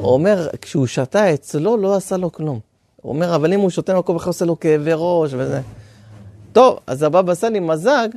הוא 0.00 0.12
אומר, 0.12 0.48
כשהוא 0.60 0.86
שתה 0.86 1.34
אצלו, 1.34 1.76
לא 1.76 1.96
עשה 1.96 2.16
לו 2.16 2.32
כלום. 2.32 2.67
הוא 3.02 3.12
אומר, 3.12 3.34
אבל 3.34 3.52
אם 3.52 3.60
הוא 3.60 3.70
שותה 3.70 3.98
מקום 3.98 4.16
אחר, 4.16 4.30
עושה 4.30 4.44
לו 4.44 4.60
כאבי 4.60 4.90
ראש 4.94 5.30
וזה. 5.34 5.60
טוב, 6.52 6.78
אז 6.86 7.02
הבבא 7.02 7.34
סאלי 7.34 7.60
מזג 7.60 8.08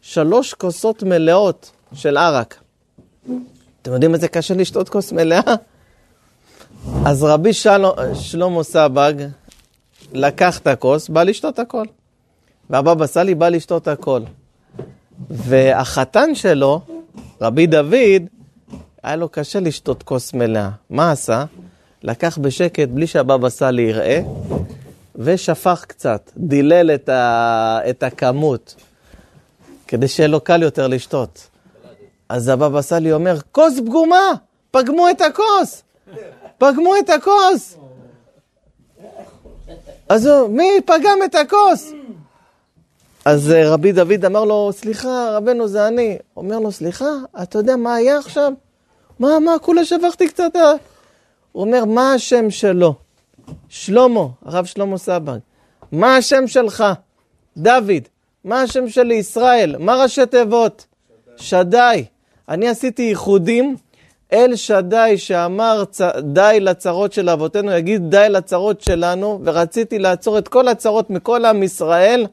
שלוש 0.00 0.54
כוסות 0.54 1.02
מלאות 1.02 1.70
של 1.94 2.16
ערק. 2.16 2.60
אתם 3.82 3.92
יודעים 3.92 4.14
איזה 4.14 4.28
קשה 4.28 4.54
לשתות 4.54 4.88
כוס 4.88 5.12
מלאה? 5.12 5.40
אז 7.06 7.24
רבי 7.24 7.52
של... 7.52 7.84
שלמה 8.14 8.62
סבג 8.62 9.14
לקח 10.12 10.58
את 10.58 10.66
הכוס, 10.66 11.08
בא 11.08 11.22
לשתות 11.22 11.58
הכל. 11.58 11.84
והבבא 12.70 13.06
סאלי 13.06 13.34
בא 13.34 13.48
לשתות 13.48 13.88
הכל. 13.88 14.22
והחתן 15.30 16.34
שלו, 16.34 16.80
רבי 17.40 17.66
דוד, 17.66 18.22
היה 19.02 19.16
לו 19.16 19.28
קשה 19.28 19.60
לשתות 19.60 20.02
כוס 20.02 20.34
מלאה. 20.34 20.70
מה 20.90 21.10
עשה? 21.10 21.44
לקח 22.02 22.38
בשקט, 22.38 22.88
בלי 22.88 23.06
שהבבא 23.06 23.48
סאלי 23.48 23.82
יראה, 23.82 24.20
ושפך 25.16 25.84
קצת, 25.88 26.30
דילל 26.36 26.90
את, 26.94 27.08
ה... 27.08 27.78
את 27.90 28.02
הכמות, 28.02 28.74
כדי 29.88 30.08
שיהיה 30.08 30.28
לו 30.28 30.40
קל 30.40 30.62
יותר 30.62 30.86
לשתות. 30.86 31.46
אז 32.28 32.48
הבבא 32.48 32.82
סאלי 32.82 33.12
אומר, 33.12 33.38
כוס 33.52 33.78
פגומה, 33.86 34.32
פגמו 34.70 35.10
את 35.10 35.20
הכוס, 35.20 35.82
פגמו 36.58 36.94
את 36.96 37.10
הכוס. 37.10 37.76
אז 40.08 40.26
הוא, 40.26 40.48
מי 40.48 40.68
פגם 40.86 41.18
את 41.24 41.34
הכוס? 41.34 41.92
אז 43.24 43.52
אה, 43.52 43.70
רבי 43.70 43.92
דוד 43.92 44.24
אמר 44.24 44.44
לו, 44.44 44.70
סליחה, 44.72 45.36
רבנו, 45.36 45.68
זה 45.68 45.86
אני. 45.86 46.18
אומר 46.36 46.58
לו, 46.58 46.72
סליחה, 46.72 47.10
אתה 47.42 47.58
יודע 47.58 47.76
מה 47.76 47.94
היה 47.94 48.18
עכשיו? 48.18 48.52
מה, 49.18 49.38
מה, 49.38 49.58
כולה 49.62 49.84
שבחתי 49.84 50.28
קצת. 50.28 50.52
אה?" 51.50 51.60
הוא 51.60 51.64
אומר, 51.64 51.84
מה 51.84 52.12
השם 52.12 52.50
שלו? 52.50 52.94
שלמה, 53.68 54.26
הרב 54.44 54.64
שלמה 54.64 54.98
סבג. 54.98 55.38
מה 55.92 56.16
השם 56.16 56.46
שלך? 56.46 56.84
דוד. 57.56 58.08
מה 58.44 58.62
השם 58.62 58.88
שלי? 58.88 59.14
ישראל. 59.14 59.76
מה 59.78 60.02
ראשי 60.02 60.26
תיבות? 60.26 60.86
שדי. 61.36 62.04
אני 62.48 62.68
עשיתי 62.68 63.02
ייחודים. 63.02 63.76
אל 64.32 64.56
שדי 64.56 65.14
שאמר 65.16 65.84
צ... 65.84 66.00
די 66.22 66.58
לצרות 66.60 67.12
של 67.12 67.28
אבותינו, 67.28 67.72
יגיד 67.72 68.10
די 68.10 68.26
לצרות 68.28 68.80
שלנו, 68.80 69.40
ורציתי 69.44 69.98
לעצור 69.98 70.38
את 70.38 70.48
כל 70.48 70.68
הצרות 70.68 71.10
מכל 71.10 71.44
עם 71.44 71.62
ישראל. 71.62 72.26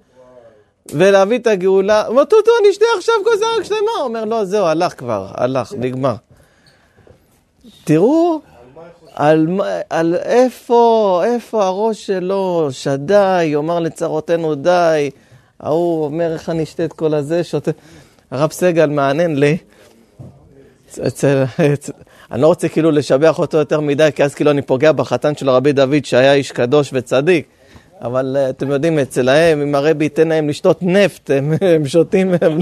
ולהביא 0.92 1.40
את 1.40 1.48
הגאולה. 1.48 2.02
הוא 2.02 2.10
אומר, 2.10 2.24
טוטו, 2.24 2.52
אני 2.62 2.70
אשתה 2.70 2.86
עכשיו 2.98 3.16
כוס 3.24 3.42
ערק 3.42 3.64
שלמה. 3.64 3.92
הוא 3.98 4.04
אומר, 4.04 4.26
לא, 4.26 4.46
זהו, 4.46 4.66
הלך 4.66 5.00
כבר, 5.00 5.28
הלך, 5.34 5.74
נגמר. 5.78 6.16
תראו 7.84 8.42
על, 9.18 9.48
על 9.90 10.16
איפה, 10.16 11.22
איפה 11.26 11.66
הראש 11.66 12.06
שלו, 12.06 12.68
שדי, 12.72 13.44
יאמר 13.44 13.80
לצרותינו 13.80 14.56
די. 14.56 15.10
ההוא 15.60 16.06
אומר, 16.06 16.34
איך 16.34 16.50
אני 16.50 16.64
אשתה 16.64 16.86
את 16.86 16.94
כל 16.94 17.14
הזה, 17.14 17.44
שותה. 17.44 17.72
הרב 18.32 18.52
סגל 18.52 18.86
מעניין 18.90 19.40
לי. 19.40 19.58
אצל, 21.08 21.44
אני 22.32 22.42
לא 22.42 22.48
רוצה 22.48 22.70
כאילו 22.70 22.92
לשבח 22.92 23.40
אותו 23.40 23.58
יותר 23.58 23.80
מדי, 23.80 24.10
כי 24.16 24.24
אז 24.24 24.36
כאילו 24.36 24.52
אני 24.52 24.62
פוגע 24.62 24.92
בחתן 24.92 25.36
של 25.36 25.50
רבי 25.50 25.74
דוד, 25.74 26.06
שהיה 26.06 26.34
איש 26.34 26.52
קדוש 26.52 26.90
וצדיק. 26.94 27.46
אבל 28.02 28.38
אה, 28.40 28.50
אתם 28.50 28.72
יודעים, 28.72 29.00
אצלהם, 29.00 29.62
אם 29.62 29.76
הרבי 29.76 30.06
ייתן 30.06 30.28
להם 30.28 30.50
לשתות 30.50 30.80
נפט, 30.82 31.32
הם, 31.32 31.54
הם 31.62 31.88
שותים 31.88 32.34
הם, 32.42 32.60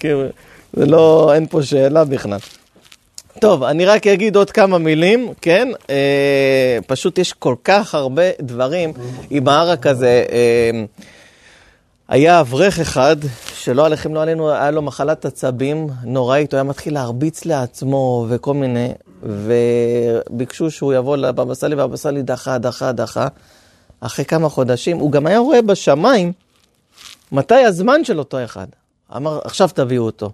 כאילו, 0.00 0.22
זה 0.72 0.86
לא, 0.86 1.32
אין 1.34 1.46
פה 1.46 1.62
שאלה 1.62 2.04
בכלל. 2.04 2.38
טוב, 3.40 3.62
אני 3.62 3.86
רק 3.86 4.06
אגיד 4.06 4.36
עוד 4.36 4.50
כמה 4.50 4.78
מילים, 4.78 5.32
כן? 5.40 5.68
אה, 5.90 6.78
פשוט 6.86 7.18
יש 7.18 7.32
כל 7.32 7.54
כך 7.64 7.94
הרבה 7.94 8.22
דברים 8.40 8.92
עם 9.30 9.48
הערק 9.48 9.86
הזה. 9.86 10.24
אה, 10.32 10.84
היה 12.08 12.40
אברך 12.40 12.78
אחד, 12.78 13.16
שלא 13.54 13.86
עליכם, 13.86 14.14
לא 14.14 14.22
עלינו, 14.22 14.50
היה 14.50 14.70
לו 14.70 14.82
מחלת 14.82 15.24
עצבים 15.24 15.86
נוראית, 16.04 16.52
הוא 16.52 16.58
היה 16.58 16.64
מתחיל 16.64 16.94
להרביץ 16.94 17.44
לעצמו 17.44 18.26
וכל 18.28 18.54
מיני, 18.54 18.88
וביקשו 19.22 20.70
שהוא 20.70 20.94
יבוא 20.94 21.16
לבבא 21.16 21.54
סאלי, 21.54 21.74
ובבא 21.74 21.96
סאלי 21.96 22.22
דחה, 22.22 22.58
דחה, 22.58 22.92
דחה. 22.92 23.28
אחרי 24.00 24.24
כמה 24.24 24.48
חודשים, 24.48 24.98
הוא 24.98 25.12
גם 25.12 25.26
היה 25.26 25.38
רואה 25.38 25.62
בשמיים 25.62 26.32
מתי 27.32 27.64
הזמן 27.64 28.04
של 28.04 28.18
אותו 28.18 28.44
אחד. 28.44 28.66
אמר, 29.16 29.40
עכשיו 29.44 29.68
תביאו 29.74 30.04
אותו. 30.04 30.30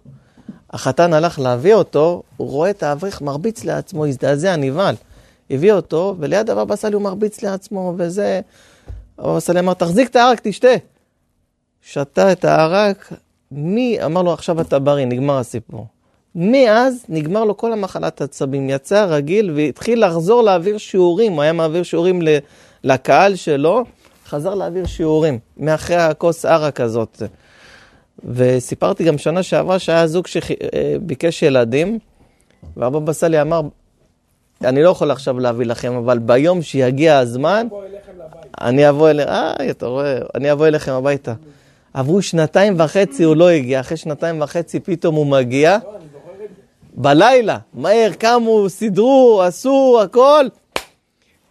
החתן 0.75 1.13
הלך 1.13 1.39
להביא 1.39 1.75
אותו, 1.75 2.23
הוא 2.37 2.51
רואה 2.51 2.71
את 2.71 2.83
האברך 2.83 3.23
מרביץ 3.23 3.65
לעצמו, 3.65 4.07
הזדעזע, 4.07 4.57
נבהל. 4.57 4.95
הביא 5.51 5.73
אותו, 5.73 6.17
וליד 6.19 6.51
הבבא 6.51 6.77
סאלי 6.77 6.95
הוא 6.95 7.03
מרביץ 7.03 7.43
לעצמו, 7.43 7.95
וזה... 7.97 8.41
הבבא 9.19 9.41
סאלי 9.41 9.61
אמר, 9.61 9.75
תחזיק 9.75 10.11
את 10.11 10.17
הערק, 10.17 10.41
תשתה. 10.43 10.69
שתה 11.83 12.33
את 12.33 12.45
הערק, 12.45 13.13
מי, 13.51 14.05
אמר 14.05 14.23
לו, 14.23 14.33
עכשיו 14.33 14.61
אתה 14.61 14.79
בריא, 14.79 15.07
נגמר 15.07 15.39
הסיפור. 15.39 15.87
מאז 16.35 17.05
נגמר 17.09 17.45
לו 17.45 17.57
כל 17.57 17.73
המחלת 17.73 18.21
עצבים, 18.21 18.71
יצא 18.71 19.07
רגיל 19.09 19.51
והתחיל 19.57 20.07
לחזור 20.07 20.43
להעביר 20.43 20.79
שיעורים, 20.79 21.33
הוא 21.33 21.43
היה 21.43 21.53
מעביר 21.53 21.83
שיעורים 21.83 22.23
לקהל 22.85 23.35
שלו, 23.35 23.85
חזר 24.27 24.55
להעביר 24.55 24.87
שיעורים, 24.87 25.39
מאחרי 25.57 25.97
הכוס 25.97 26.45
ערק 26.45 26.81
הזאת. 26.81 27.23
וסיפרתי 28.25 29.05
גם 29.05 29.19
שנה 29.19 29.43
שעברה 29.43 29.79
שהיה 29.79 30.07
זוג 30.07 30.27
שביקש 30.27 31.43
ילדים, 31.43 31.99
והבבא 32.77 33.13
סאלי 33.13 33.41
אמר, 33.41 33.61
אני 34.65 34.83
לא 34.83 34.91
יכול 34.91 35.11
עכשיו 35.11 35.41
להביא 35.41 35.67
לכם, 35.67 35.93
אבל 35.95 36.19
ביום 36.19 36.63
שיגיע 36.63 37.19
הזמן, 37.19 37.67
אני 38.61 38.89
אבוא 38.89 39.11
אליכם, 39.11 39.31
אה, 39.31 39.71
אתה 39.71 39.87
רואה, 39.87 40.19
אני 40.35 40.53
אבוא 40.53 40.67
אליכם 40.67 40.93
הביתה. 40.93 41.35
עברו 41.95 42.23
שנתיים 42.23 42.75
וחצי, 42.79 43.23
הוא 43.23 43.37
לא 43.37 43.49
הגיע, 43.49 43.81
אחרי 43.81 43.97
שנתיים 43.97 44.41
וחצי 44.43 44.81
פתאום 44.81 45.15
הוא 45.15 45.27
מגיע. 45.27 45.79
בלילה, 46.95 47.59
מהר, 47.75 48.11
קמו, 48.19 48.69
סידרו, 48.69 49.43
עשו, 49.43 50.01
הכל. 50.03 50.47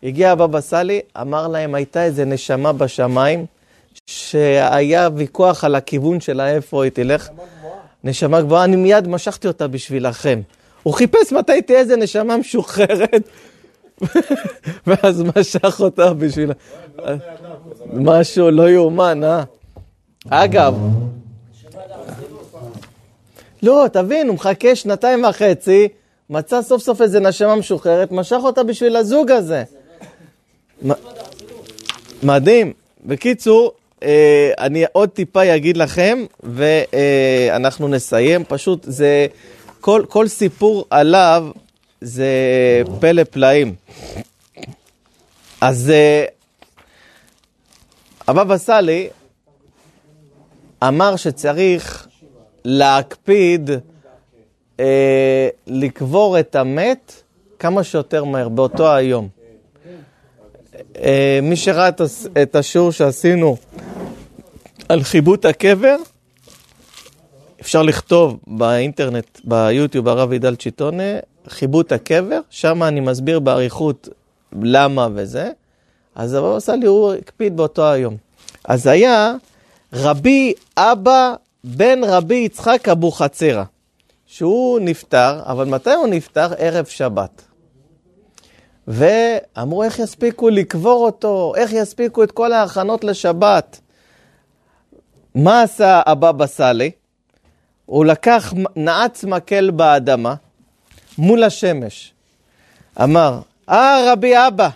הגיע 0.04 0.32
הבבא 0.32 0.62
סאלי, 0.62 1.02
אמר 1.22 1.48
להם, 1.48 1.76
הייתה 1.76 2.04
איזה 2.04 2.26
נשמה 2.26 2.74
בשמיים, 2.74 3.46
שהיה 4.08 5.10
ויכוח 5.16 5.64
על 5.64 5.76
הכיוון 5.76 6.20
שלה, 6.20 6.50
איפה 6.50 6.84
היא 6.84 6.92
תלך. 6.92 7.30
נשמה 8.04 8.42
גבוהה, 8.42 8.64
אני 8.64 8.76
מיד 8.76 9.08
משכתי 9.08 9.48
אותה 9.48 9.68
בשבילכם. 9.68 10.42
הוא 10.84 10.94
חיפש 10.94 11.32
מתי 11.32 11.62
תהיה 11.62 11.80
איזה 11.80 11.96
נשמה 11.96 12.38
משוחררת, 12.38 13.30
ואז 14.88 15.24
משך 15.36 15.80
אותה 15.80 16.14
בשביל... 16.14 16.52
משהו 17.94 18.52
לא 18.52 18.70
יאומן, 18.70 19.24
אה? 19.24 19.44
אגב, 20.30 20.76
לא, 23.64 23.86
תבין, 23.94 24.28
הוא 24.28 24.36
מחכה 24.36 24.76
שנתיים 24.76 25.24
וחצי, 25.24 25.88
מצא 26.30 26.62
סוף 26.62 26.82
סוף 26.82 27.02
איזה 27.02 27.20
נשמה 27.20 27.56
משוחררת, 27.56 28.12
משך 28.12 28.40
אותה 28.44 28.64
בשביל 28.64 28.96
הזוג 28.96 29.32
הזה. 29.32 29.64
מדהים. 32.24 32.74
בקיצור, 33.06 33.72
אני 34.60 34.84
עוד 34.92 35.10
טיפה 35.10 35.56
אגיד 35.56 35.78
לכם, 35.78 36.26
ואנחנו 36.44 37.88
נסיים. 37.88 38.44
פשוט 38.44 38.84
זה, 38.84 39.28
כל, 39.82 40.04
כל 40.10 40.28
סיפור 40.28 40.86
עליו 40.90 41.48
זה 42.02 42.28
פלא 43.00 43.24
פלאים. 43.24 43.76
אז 45.62 45.90
אה, 45.90 46.26
הבבא 48.28 48.58
סאלי 48.58 49.10
אמר 50.88 51.16
שצריך 51.16 52.08
להקפיד 52.66 53.70
אה, 54.80 55.48
לקבור 55.68 56.40
את 56.40 56.56
המת 56.56 57.24
כמה 57.60 57.84
שיותר 57.84 58.24
מהר, 58.24 58.50
באותו 58.50 58.94
היום. 58.94 59.43
אה, 60.98 61.40
מי 61.44 61.56
שראה 61.56 61.90
את, 62.42 62.56
השיעור 62.56 62.92
שעשינו 62.92 63.58
על 64.90 65.04
חיבוט 65.04 65.46
הקבר, 65.46 65.96
אפשר 67.62 67.82
לכתוב 67.82 68.40
באינטרנט, 68.48 69.40
ביוטיוב, 69.44 70.08
הרב 70.08 70.32
עידל 70.32 70.56
צ'יטונה, 70.56 71.04
חיבוט 71.48 71.92
הקבר, 71.92 72.40
שם 72.50 72.84
אני 72.84 73.00
מסביר 73.00 73.40
באריכות 73.40 74.10
למה 74.62 75.08
וזה. 75.14 75.52
אז 76.16 76.34
הבבא 76.34 76.60
סאלי 76.60 76.86
הוא 76.86 77.14
הקפיד 77.14 77.58
באותו 77.58 77.92
היום. 77.92 78.18
אז 78.66 78.88
היה 78.88 79.34
רבי 79.94 80.54
אבא 80.78 81.36
בן 81.64 82.00
רבי 82.04 82.36
יצחק 82.36 82.90
אבוחצירא, 82.90 83.64
שהוא 84.26 84.80
נפטר, 84.80 85.40
אבל 85.46 85.66
מתי 85.66 85.94
הוא 85.94 86.08
נפטר? 86.08 86.54
ערב 86.58 86.86
שבת. 86.86 87.42
ואמרו, 88.88 89.84
איך 89.84 90.00
יספיקו 90.00 90.50
לקבור 90.50 91.06
אותו? 91.06 91.54
איך 91.58 91.72
יספיקו 91.74 92.24
את 92.24 92.32
כל 92.32 92.54
ההכנות 92.54 93.04
לשבת? 93.04 93.80
מה 95.36 95.62
עשה 95.62 96.02
הבבא 96.06 96.46
סאלי? 96.46 96.92
הוא 97.86 98.06
לקח 98.06 98.54
נעץ 98.76 99.24
מקל 99.24 99.72
באדמה 99.72 100.36
מול 101.18 101.44
השמש. 101.44 102.14
אמר, 103.04 103.40
אה 103.70 104.12
רבי 104.12 104.34
אבא, 104.48 104.70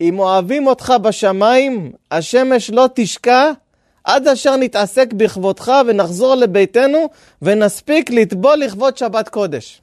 אם 0.00 0.18
אוהבים 0.18 0.66
אותך 0.66 0.92
בשמיים, 1.02 1.92
השמש 2.10 2.70
לא 2.70 2.88
תשקע 2.94 3.50
עד 4.04 4.28
אשר 4.28 4.56
נתעסק 4.56 5.12
בכבודך 5.12 5.72
ונחזור 5.86 6.34
לביתנו 6.34 7.08
ונספיק 7.42 8.10
לטבול 8.10 8.58
לכבוד 8.58 8.96
שבת 8.96 9.28
קודש. 9.28 9.82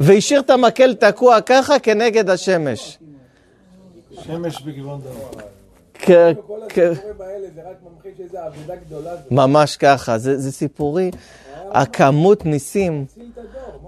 והשאיר 0.00 0.40
את 0.40 0.50
המקל 0.50 0.94
תקוע 0.94 1.40
ככה 1.40 1.78
כנגד 1.78 2.30
השמש. 2.30 2.98
שמש 4.22 4.62
בכיוון 4.62 5.00
דרום. 5.00 5.46
ממש 9.30 9.76
ככה, 9.76 10.18
זה, 10.18 10.38
זה 10.38 10.52
סיפורי. 10.52 11.10
הכמות 11.70 12.46
ניסים, 12.46 13.04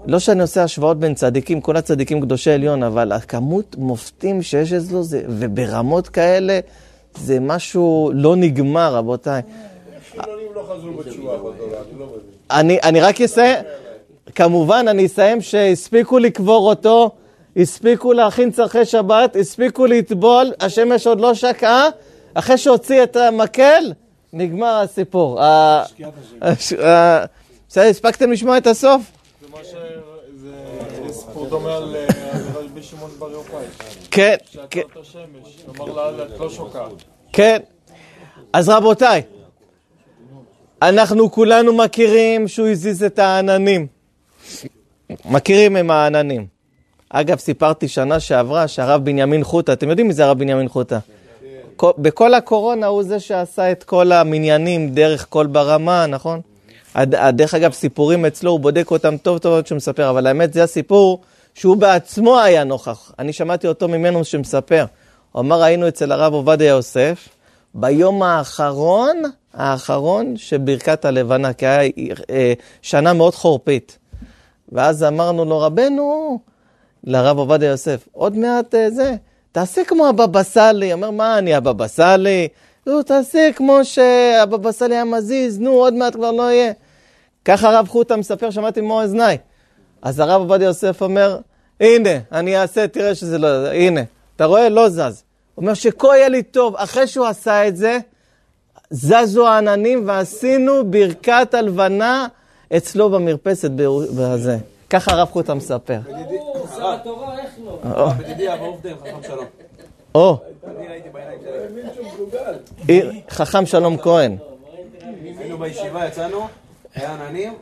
לא 0.05 0.19
שאני 0.19 0.41
עושה 0.41 0.63
השוואות 0.63 0.99
בין 0.99 1.13
צדיקים, 1.15 1.61
כל 1.61 1.75
הצדיקים 1.77 2.21
קדושי 2.21 2.51
עליון, 2.51 2.83
אבל 2.83 3.11
הכמות 3.11 3.75
מופתים 3.77 4.41
שיש 4.41 4.73
אצלו, 4.73 5.03
זה, 5.03 5.21
וברמות 5.27 6.09
כאלה, 6.09 6.59
זה 7.17 7.39
משהו 7.39 8.11
לא 8.13 8.35
נגמר, 8.35 8.93
רבותיי. 8.95 9.41
חילונים 10.11 10.47
לא 10.55 10.63
חזרו 10.73 10.93
בתשובה 10.93 11.31
לא 11.97 12.15
אני 12.83 13.01
רק 13.01 13.21
אסיים, 13.21 13.57
כמובן, 14.35 14.85
אני 14.87 15.05
אסיים 15.05 15.41
שהספיקו 15.41 16.19
לקבור 16.19 16.69
אותו, 16.69 17.11
הספיקו 17.57 18.13
להכין 18.13 18.51
צרכי 18.51 18.85
שבת, 18.85 19.35
הספיקו 19.35 19.85
לטבול, 19.85 20.51
השמש 20.59 21.07
עוד 21.07 21.21
לא 21.21 21.33
שקעה, 21.33 21.87
אחרי 22.33 22.57
שהוציא 22.57 23.03
את 23.03 23.15
המקל, 23.15 23.83
נגמר 24.33 24.79
הסיפור. 24.83 25.41
ה- 25.43 25.83
הש- 26.41 26.73
ה- 26.73 27.25
בסדר, 27.69 27.83
הספקתם 27.83 28.31
לשמוע 28.31 28.57
את 28.57 28.67
הסוף? 28.67 29.01
זה 29.41 29.47
מה 29.51 29.57
ש... 29.63 29.73
זה 30.41 30.51
סיפור 31.13 31.45
דומה 31.49 31.75
על 31.77 31.95
אה, 31.95 32.07
רבי 32.55 32.83
שמעון 32.83 33.11
בר 33.19 33.31
יוחאי. 33.31 33.65
כן, 34.11 34.35
שעצר 34.51 34.67
כן, 34.69 34.81
את 34.91 34.97
השמש. 35.01 35.57
אמר 35.69 35.85
לה, 36.11 36.23
את 36.25 36.39
לא 36.39 36.49
שוקעת. 36.49 36.91
כן. 37.33 37.59
אז 38.53 38.69
רבותיי, 38.69 39.21
אנחנו 40.81 41.31
כולנו 41.31 41.73
מכירים 41.73 42.47
שהוא 42.47 42.67
הזיז 42.67 43.03
את 43.03 43.19
העננים. 43.19 43.87
מכירים 45.25 45.75
עם 45.75 45.91
העננים. 45.91 46.45
אגב, 47.09 47.37
סיפרתי 47.37 47.87
שנה 47.87 48.19
שעברה 48.19 48.67
שהרב 48.67 49.05
בנימין 49.05 49.43
חוטה, 49.43 49.73
אתם 49.73 49.89
יודעים 49.89 50.07
מי 50.07 50.13
זה 50.13 50.25
הרב 50.25 50.39
בנימין 50.39 50.69
חוטה? 50.69 50.99
כל- 51.75 51.91
בכל 51.97 52.33
הקורונה 52.33 52.87
הוא 52.87 53.03
זה 53.03 53.19
שעשה 53.19 53.71
את 53.71 53.83
כל 53.83 54.11
המניינים 54.11 54.89
דרך 54.89 55.25
קול 55.25 55.47
ברמה, 55.47 56.05
נכון? 56.07 56.41
דרך 57.33 57.53
אגב, 57.53 57.73
סיפורים 57.73 58.25
אצלו, 58.25 58.51
הוא 58.51 58.59
בודק 58.59 58.91
אותם 58.91 59.17
טוב 59.17 59.37
טוב 59.37 59.53
עד 59.53 59.67
שהוא 59.67 59.75
מספר, 59.75 60.09
אבל 60.09 60.27
האמת 60.27 60.53
זה 60.53 60.63
הסיפור 60.63 61.21
שהוא 61.53 61.77
בעצמו 61.77 62.39
היה 62.39 62.63
נוכח. 62.63 63.11
אני 63.19 63.33
שמעתי 63.33 63.67
אותו 63.67 63.87
ממנו 63.87 64.25
שמספר. 64.25 64.85
הוא 65.31 65.39
אמר, 65.39 65.63
היינו 65.63 65.87
אצל 65.87 66.11
הרב 66.11 66.33
עובדיה 66.33 66.67
יוסף, 66.67 67.29
ביום 67.73 68.23
האחרון, 68.23 69.21
האחרון 69.53 70.37
של 70.37 70.57
ברכת 70.57 71.05
הלבנה, 71.05 71.53
כי 71.53 71.65
היה 71.65 71.91
אה, 72.29 72.53
שנה 72.81 73.13
מאוד 73.13 73.35
חורפית. 73.35 73.97
ואז 74.71 75.03
אמרנו 75.03 75.45
לו, 75.45 75.59
רבנו, 75.59 76.39
לרב 77.03 77.37
עובדיה 77.37 77.69
יוסף, 77.69 78.07
עוד 78.11 78.37
מעט 78.37 78.75
אה, 78.75 78.89
זה, 78.89 79.15
תעשה 79.51 79.83
כמו 79.83 80.07
הבבא 80.07 80.43
סאלי. 80.43 80.93
אומר, 80.93 81.11
מה 81.11 81.37
אני 81.37 81.53
הבבא 81.53 81.87
סאלי? 81.87 82.47
נו, 82.87 83.03
תעשה 83.03 83.49
כמו 83.55 83.85
שהבבא 83.85 84.71
סאלי 84.71 84.95
היה 84.95 85.05
מזיז, 85.05 85.59
נו, 85.59 85.71
עוד 85.71 85.93
מעט 85.93 86.15
כבר 86.15 86.31
לא 86.31 86.51
יהיה. 86.51 86.71
ככה 87.45 87.69
הרב 87.69 87.87
חוטה 87.87 88.15
מספר, 88.15 88.49
שמעתי 88.49 88.81
במו 88.81 89.01
אוזניי. 89.01 89.37
אז 90.01 90.19
הרב 90.19 90.41
עובדיה 90.41 90.65
יוסף 90.65 91.01
אומר, 91.01 91.39
הנה, 91.79 92.09
אני 92.31 92.57
אעשה, 92.57 92.87
תראה 92.87 93.15
שזה 93.15 93.37
לא, 93.37 93.47
הנה, 93.67 94.01
אתה 94.35 94.45
רואה? 94.45 94.69
לא 94.69 94.89
זז. 94.89 94.97
הוא 94.99 95.61
אומר 95.61 95.73
שכה 95.73 96.07
יהיה 96.07 96.29
לי 96.29 96.43
טוב. 96.43 96.75
אחרי 96.75 97.07
שהוא 97.07 97.25
עשה 97.25 97.67
את 97.67 97.77
זה, 97.77 97.97
זזו 98.89 99.47
העננים 99.47 100.03
ועשינו 100.07 100.91
ברכת 100.91 101.53
הלבנה 101.53 102.27
אצלו 102.77 103.09
במרפסת 103.09 103.71
בזה. 104.17 104.57
ככה 104.89 105.11
הרב 105.11 105.27
חוטה 105.27 105.53
מספר. 105.53 105.99
או, 106.39 106.67
שר 106.75 106.93
התורה, 106.93 107.39
איך 107.39 107.49
לא? 107.65 108.09
חכם 108.99 109.23
שלום. 109.23 109.45
או, 110.15 110.37
חכם 113.29 113.65
שלום 113.65 113.97
כהן. 113.97 114.37
היינו 115.39 115.57
בישיבה, 115.57 116.07
יצאנו, 116.07 116.47
היה 116.95 117.13
עננים, 117.13 117.53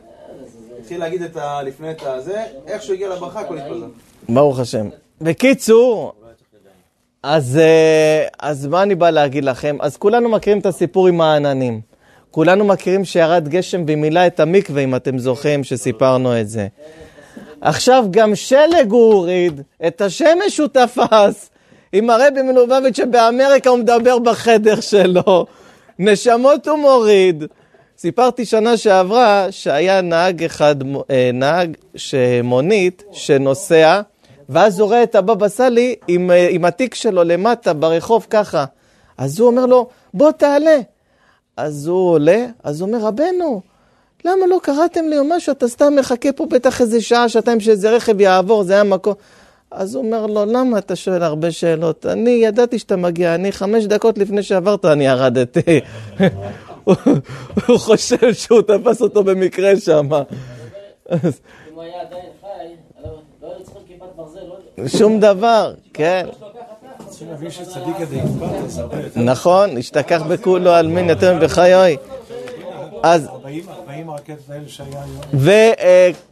התחיל 0.80 1.00
להגיד 1.00 1.22
את 1.22 1.36
ה... 1.36 1.62
לפני 1.62 1.90
את 1.90 2.02
הזה, 2.02 2.44
איך 2.66 2.82
שהוא 2.82 2.94
הגיע 2.94 3.08
לברכה, 3.08 3.40
הכל 3.40 3.58
התפזר. 3.58 3.86
ברוך 4.28 4.58
השם. 4.58 4.88
בקיצור, 5.20 6.12
אז, 7.22 7.58
אה, 7.58 8.26
אז 8.38 8.66
מה 8.66 8.82
אני 8.82 8.94
בא 8.94 9.10
להגיד 9.10 9.44
לכם? 9.44 9.76
אז 9.80 9.96
כולנו 9.96 10.28
מכירים 10.28 10.58
את 10.58 10.66
הסיפור 10.66 11.08
עם 11.08 11.20
העננים. 11.20 11.80
כולנו 12.30 12.64
מכירים 12.64 13.04
שירד 13.04 13.48
גשם 13.48 13.84
ומילא 13.86 14.26
את 14.26 14.40
המקווה, 14.40 14.82
אם 14.82 14.94
אתם 14.94 15.18
זוכרים 15.18 15.64
שסיפרנו 15.64 16.40
את 16.40 16.48
זה. 16.48 16.66
עכשיו 17.60 18.04
גם 18.10 18.34
שלג 18.34 18.90
הוא 18.90 19.12
הוריד, 19.12 19.60
את 19.86 20.00
השמש 20.00 20.58
הוא 20.58 20.68
תפס. 20.68 21.50
עם 21.92 22.10
הרבי 22.10 22.42
מלובביץ' 22.42 22.96
שבאמריקה 22.96 23.70
הוא 23.70 23.78
מדבר 23.78 24.18
בחדר 24.18 24.80
שלו. 24.80 25.46
נשמות 25.98 26.68
הוא 26.68 26.78
מוריד. 26.78 27.44
סיפרתי 27.98 28.44
שנה 28.44 28.76
שעברה 28.76 29.46
שהיה 29.50 30.00
נהג 30.00 30.44
אחד, 30.44 30.76
אה, 31.10 31.30
נהג 31.34 31.76
שמונית 31.96 33.02
שנוסע, 33.12 34.00
ואז 34.48 34.80
הוא 34.80 34.88
רואה 34.88 35.02
את 35.02 35.14
הבבא 35.14 35.48
סאלי 35.48 35.94
עם, 36.08 36.30
אה, 36.30 36.48
עם 36.50 36.64
התיק 36.64 36.94
שלו 36.94 37.24
למטה 37.24 37.72
ברחוב 37.72 38.26
ככה. 38.30 38.64
אז 39.18 39.40
הוא 39.40 39.48
אומר 39.48 39.66
לו, 39.66 39.88
בוא 40.14 40.30
תעלה. 40.30 40.78
אז 41.58 41.86
הוא 41.86 42.10
עולה, 42.10 42.46
אז 42.64 42.80
הוא 42.80 42.88
אומר, 42.88 43.06
רבנו, 43.06 43.60
למה 44.24 44.46
לא 44.46 44.60
קראתם 44.62 45.08
לי 45.08 45.18
או 45.18 45.24
משהו? 45.24 45.52
אתה 45.52 45.68
סתם 45.68 45.92
מחכה 45.98 46.32
פה 46.32 46.46
בטח 46.46 46.80
איזה 46.80 47.00
שעה, 47.00 47.28
שעתיים 47.28 47.60
שאיזה 47.60 47.90
רכב 47.90 48.20
יעבור, 48.20 48.62
זה 48.62 48.72
היה 48.72 48.84
מקום. 48.84 49.14
אז 49.70 49.94
הוא 49.94 50.04
אומר 50.04 50.26
לו, 50.26 50.44
למה 50.44 50.78
אתה 50.78 50.96
שואל 50.96 51.22
הרבה 51.22 51.50
שאלות? 51.50 52.06
אני 52.06 52.30
ידעתי 52.30 52.78
שאתה 52.78 52.96
מגיע, 52.96 53.34
אני 53.34 53.52
חמש 53.52 53.84
דקות 53.84 54.18
לפני 54.18 54.42
שעברת 54.42 54.84
אני 54.84 55.06
ירדתי. 55.06 55.80
הוא 57.66 57.78
חושב 57.78 58.32
שהוא 58.32 58.62
תפס 58.62 59.02
אותו 59.02 59.24
במקרה 59.24 59.76
שם. 59.76 60.08
אם 60.12 61.18
הוא 61.74 61.82
היה 61.82 62.00
עדיין 62.00 62.22
חי, 62.40 62.46
לא 63.04 63.10
לא 63.42 63.52
היו 63.54 63.64
צריכים 63.64 63.82
כיפת 63.86 64.06
ברזל, 64.16 64.40
לא... 64.78 64.88
שום 64.88 65.20
דבר, 65.20 65.74
כן. 65.94 66.26
נכון, 69.16 69.76
השתכח 69.76 70.22
בכולו 70.22 70.70
על 70.70 70.86
מין 70.86 71.08
יותר 71.08 71.36
מבחיי. 71.36 71.96
אז 73.02 73.26
40 73.26 73.64
40 73.68 74.10
הרקטות 74.10 74.50
האלה 74.50 74.64
שהיה 74.66 75.02
היום. 75.32 75.44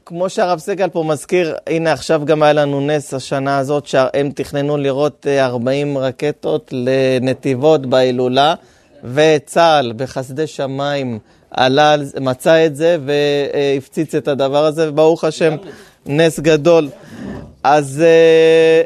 וכמו 0.03 0.31
שהרב 0.31 0.59
סגל 0.59 0.89
פה 0.89 1.05
מזכיר, 1.07 1.57
הנה 1.67 1.93
עכשיו 1.93 2.23
גם 2.25 2.43
היה 2.43 2.53
לנו 2.53 2.81
נס 2.81 3.15
השנה 3.15 3.59
הזאת, 3.59 3.87
שהם 3.87 4.31
תכננו 4.31 4.77
לראות 4.77 5.27
אה, 5.27 5.47
40 5.47 5.99
רקטות 5.99 6.73
לנתיבות 6.73 7.87
בהילולה, 7.87 8.55
וצה"ל 9.05 9.93
בחסדי 9.97 10.47
שמיים 10.47 11.19
עלה, 11.51 11.95
מצא 12.21 12.67
את 12.67 12.77
זה 12.77 12.99
והפציץ 13.07 14.15
את 14.15 14.29
הדבר 14.29 14.65
הזה, 14.65 14.89
וברוך 14.89 15.25
השם, 15.25 15.57
נס 16.07 16.41
גדול. 16.41 16.89
אז, 17.63 18.03
אה, 18.07 18.83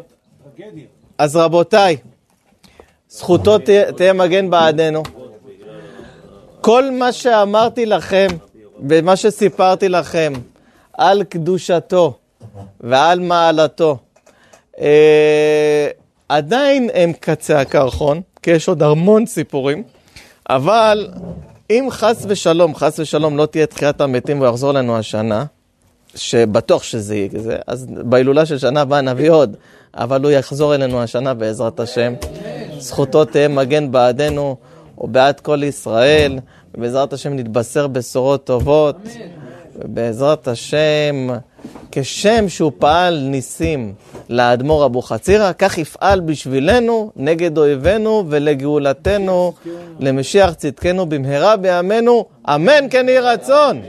טרגדיה. 0.56 0.99
אז 1.20 1.36
רבותיי, 1.36 1.96
זכותו 3.08 3.58
תהיה, 3.96 4.12
מגן 4.12 4.50
בעדנו. 4.50 5.02
כל 6.60 6.90
מה 6.90 7.12
שאמרתי 7.12 7.86
לכם 7.86 8.26
ומה 8.88 9.16
שסיפרתי 9.16 9.88
לכם 9.88 10.32
על 10.92 11.24
קדושתו 11.24 12.18
ועל 12.80 13.20
מעלתו, 13.20 13.98
אה, 14.80 15.88
עדיין 16.28 16.90
הם 16.94 17.12
קצה 17.20 17.60
הקרחון, 17.60 18.20
כי 18.42 18.50
יש 18.50 18.68
עוד 18.68 18.82
המון 18.82 19.26
סיפורים, 19.26 19.82
אבל 20.50 21.08
אם 21.70 21.88
חס 21.90 22.24
ושלום, 22.28 22.74
חס 22.74 22.98
ושלום 22.98 23.36
לא 23.36 23.46
תהיה 23.46 23.66
תחיית 23.66 24.00
המתים 24.00 24.40
והוא 24.40 24.50
יחזור 24.50 24.72
לנו 24.72 24.96
השנה, 24.96 25.44
שבטוח 26.14 26.82
שזה 26.82 27.16
יהיה 27.16 27.28
כזה, 27.28 27.56
אז 27.66 27.86
בהילולה 27.90 28.46
של 28.46 28.58
שנה 28.58 28.80
הבאה 28.80 29.00
נביא 29.00 29.30
עוד, 29.30 29.56
אבל 29.94 30.22
הוא 30.24 30.30
יחזור 30.30 30.74
אלינו 30.74 31.02
השנה 31.02 31.34
בעזרת 31.34 31.80
השם. 31.80 32.14
זכותו 32.78 33.24
תהיה 33.24 33.48
מגן 33.48 33.92
בעדנו 33.92 34.56
ובעד 34.98 35.40
כל 35.40 35.62
ישראל, 35.62 36.38
ובעזרת 36.74 37.12
השם 37.12 37.36
נתבשר 37.36 37.86
בשורות 37.86 38.44
טובות, 38.44 38.96
ובעזרת 39.76 40.48
השם, 40.48 41.28
כשם 41.92 42.48
שהוא 42.48 42.72
פעל 42.78 43.18
ניסים 43.30 43.94
לאדמו"ר 44.28 44.86
אבוחצירא, 44.86 45.52
כך 45.58 45.78
יפעל 45.78 46.20
בשבילנו 46.20 47.10
נגד 47.16 47.58
אויבינו 47.58 48.24
ולגאולתנו, 48.28 49.52
למשיח 50.00 50.52
צדקנו 50.52 51.06
במהרה 51.06 51.56
בימינו, 51.56 52.24
אמן 52.48 52.84
כן 52.90 53.08
יהי 53.08 53.18
רצון. 53.18 53.82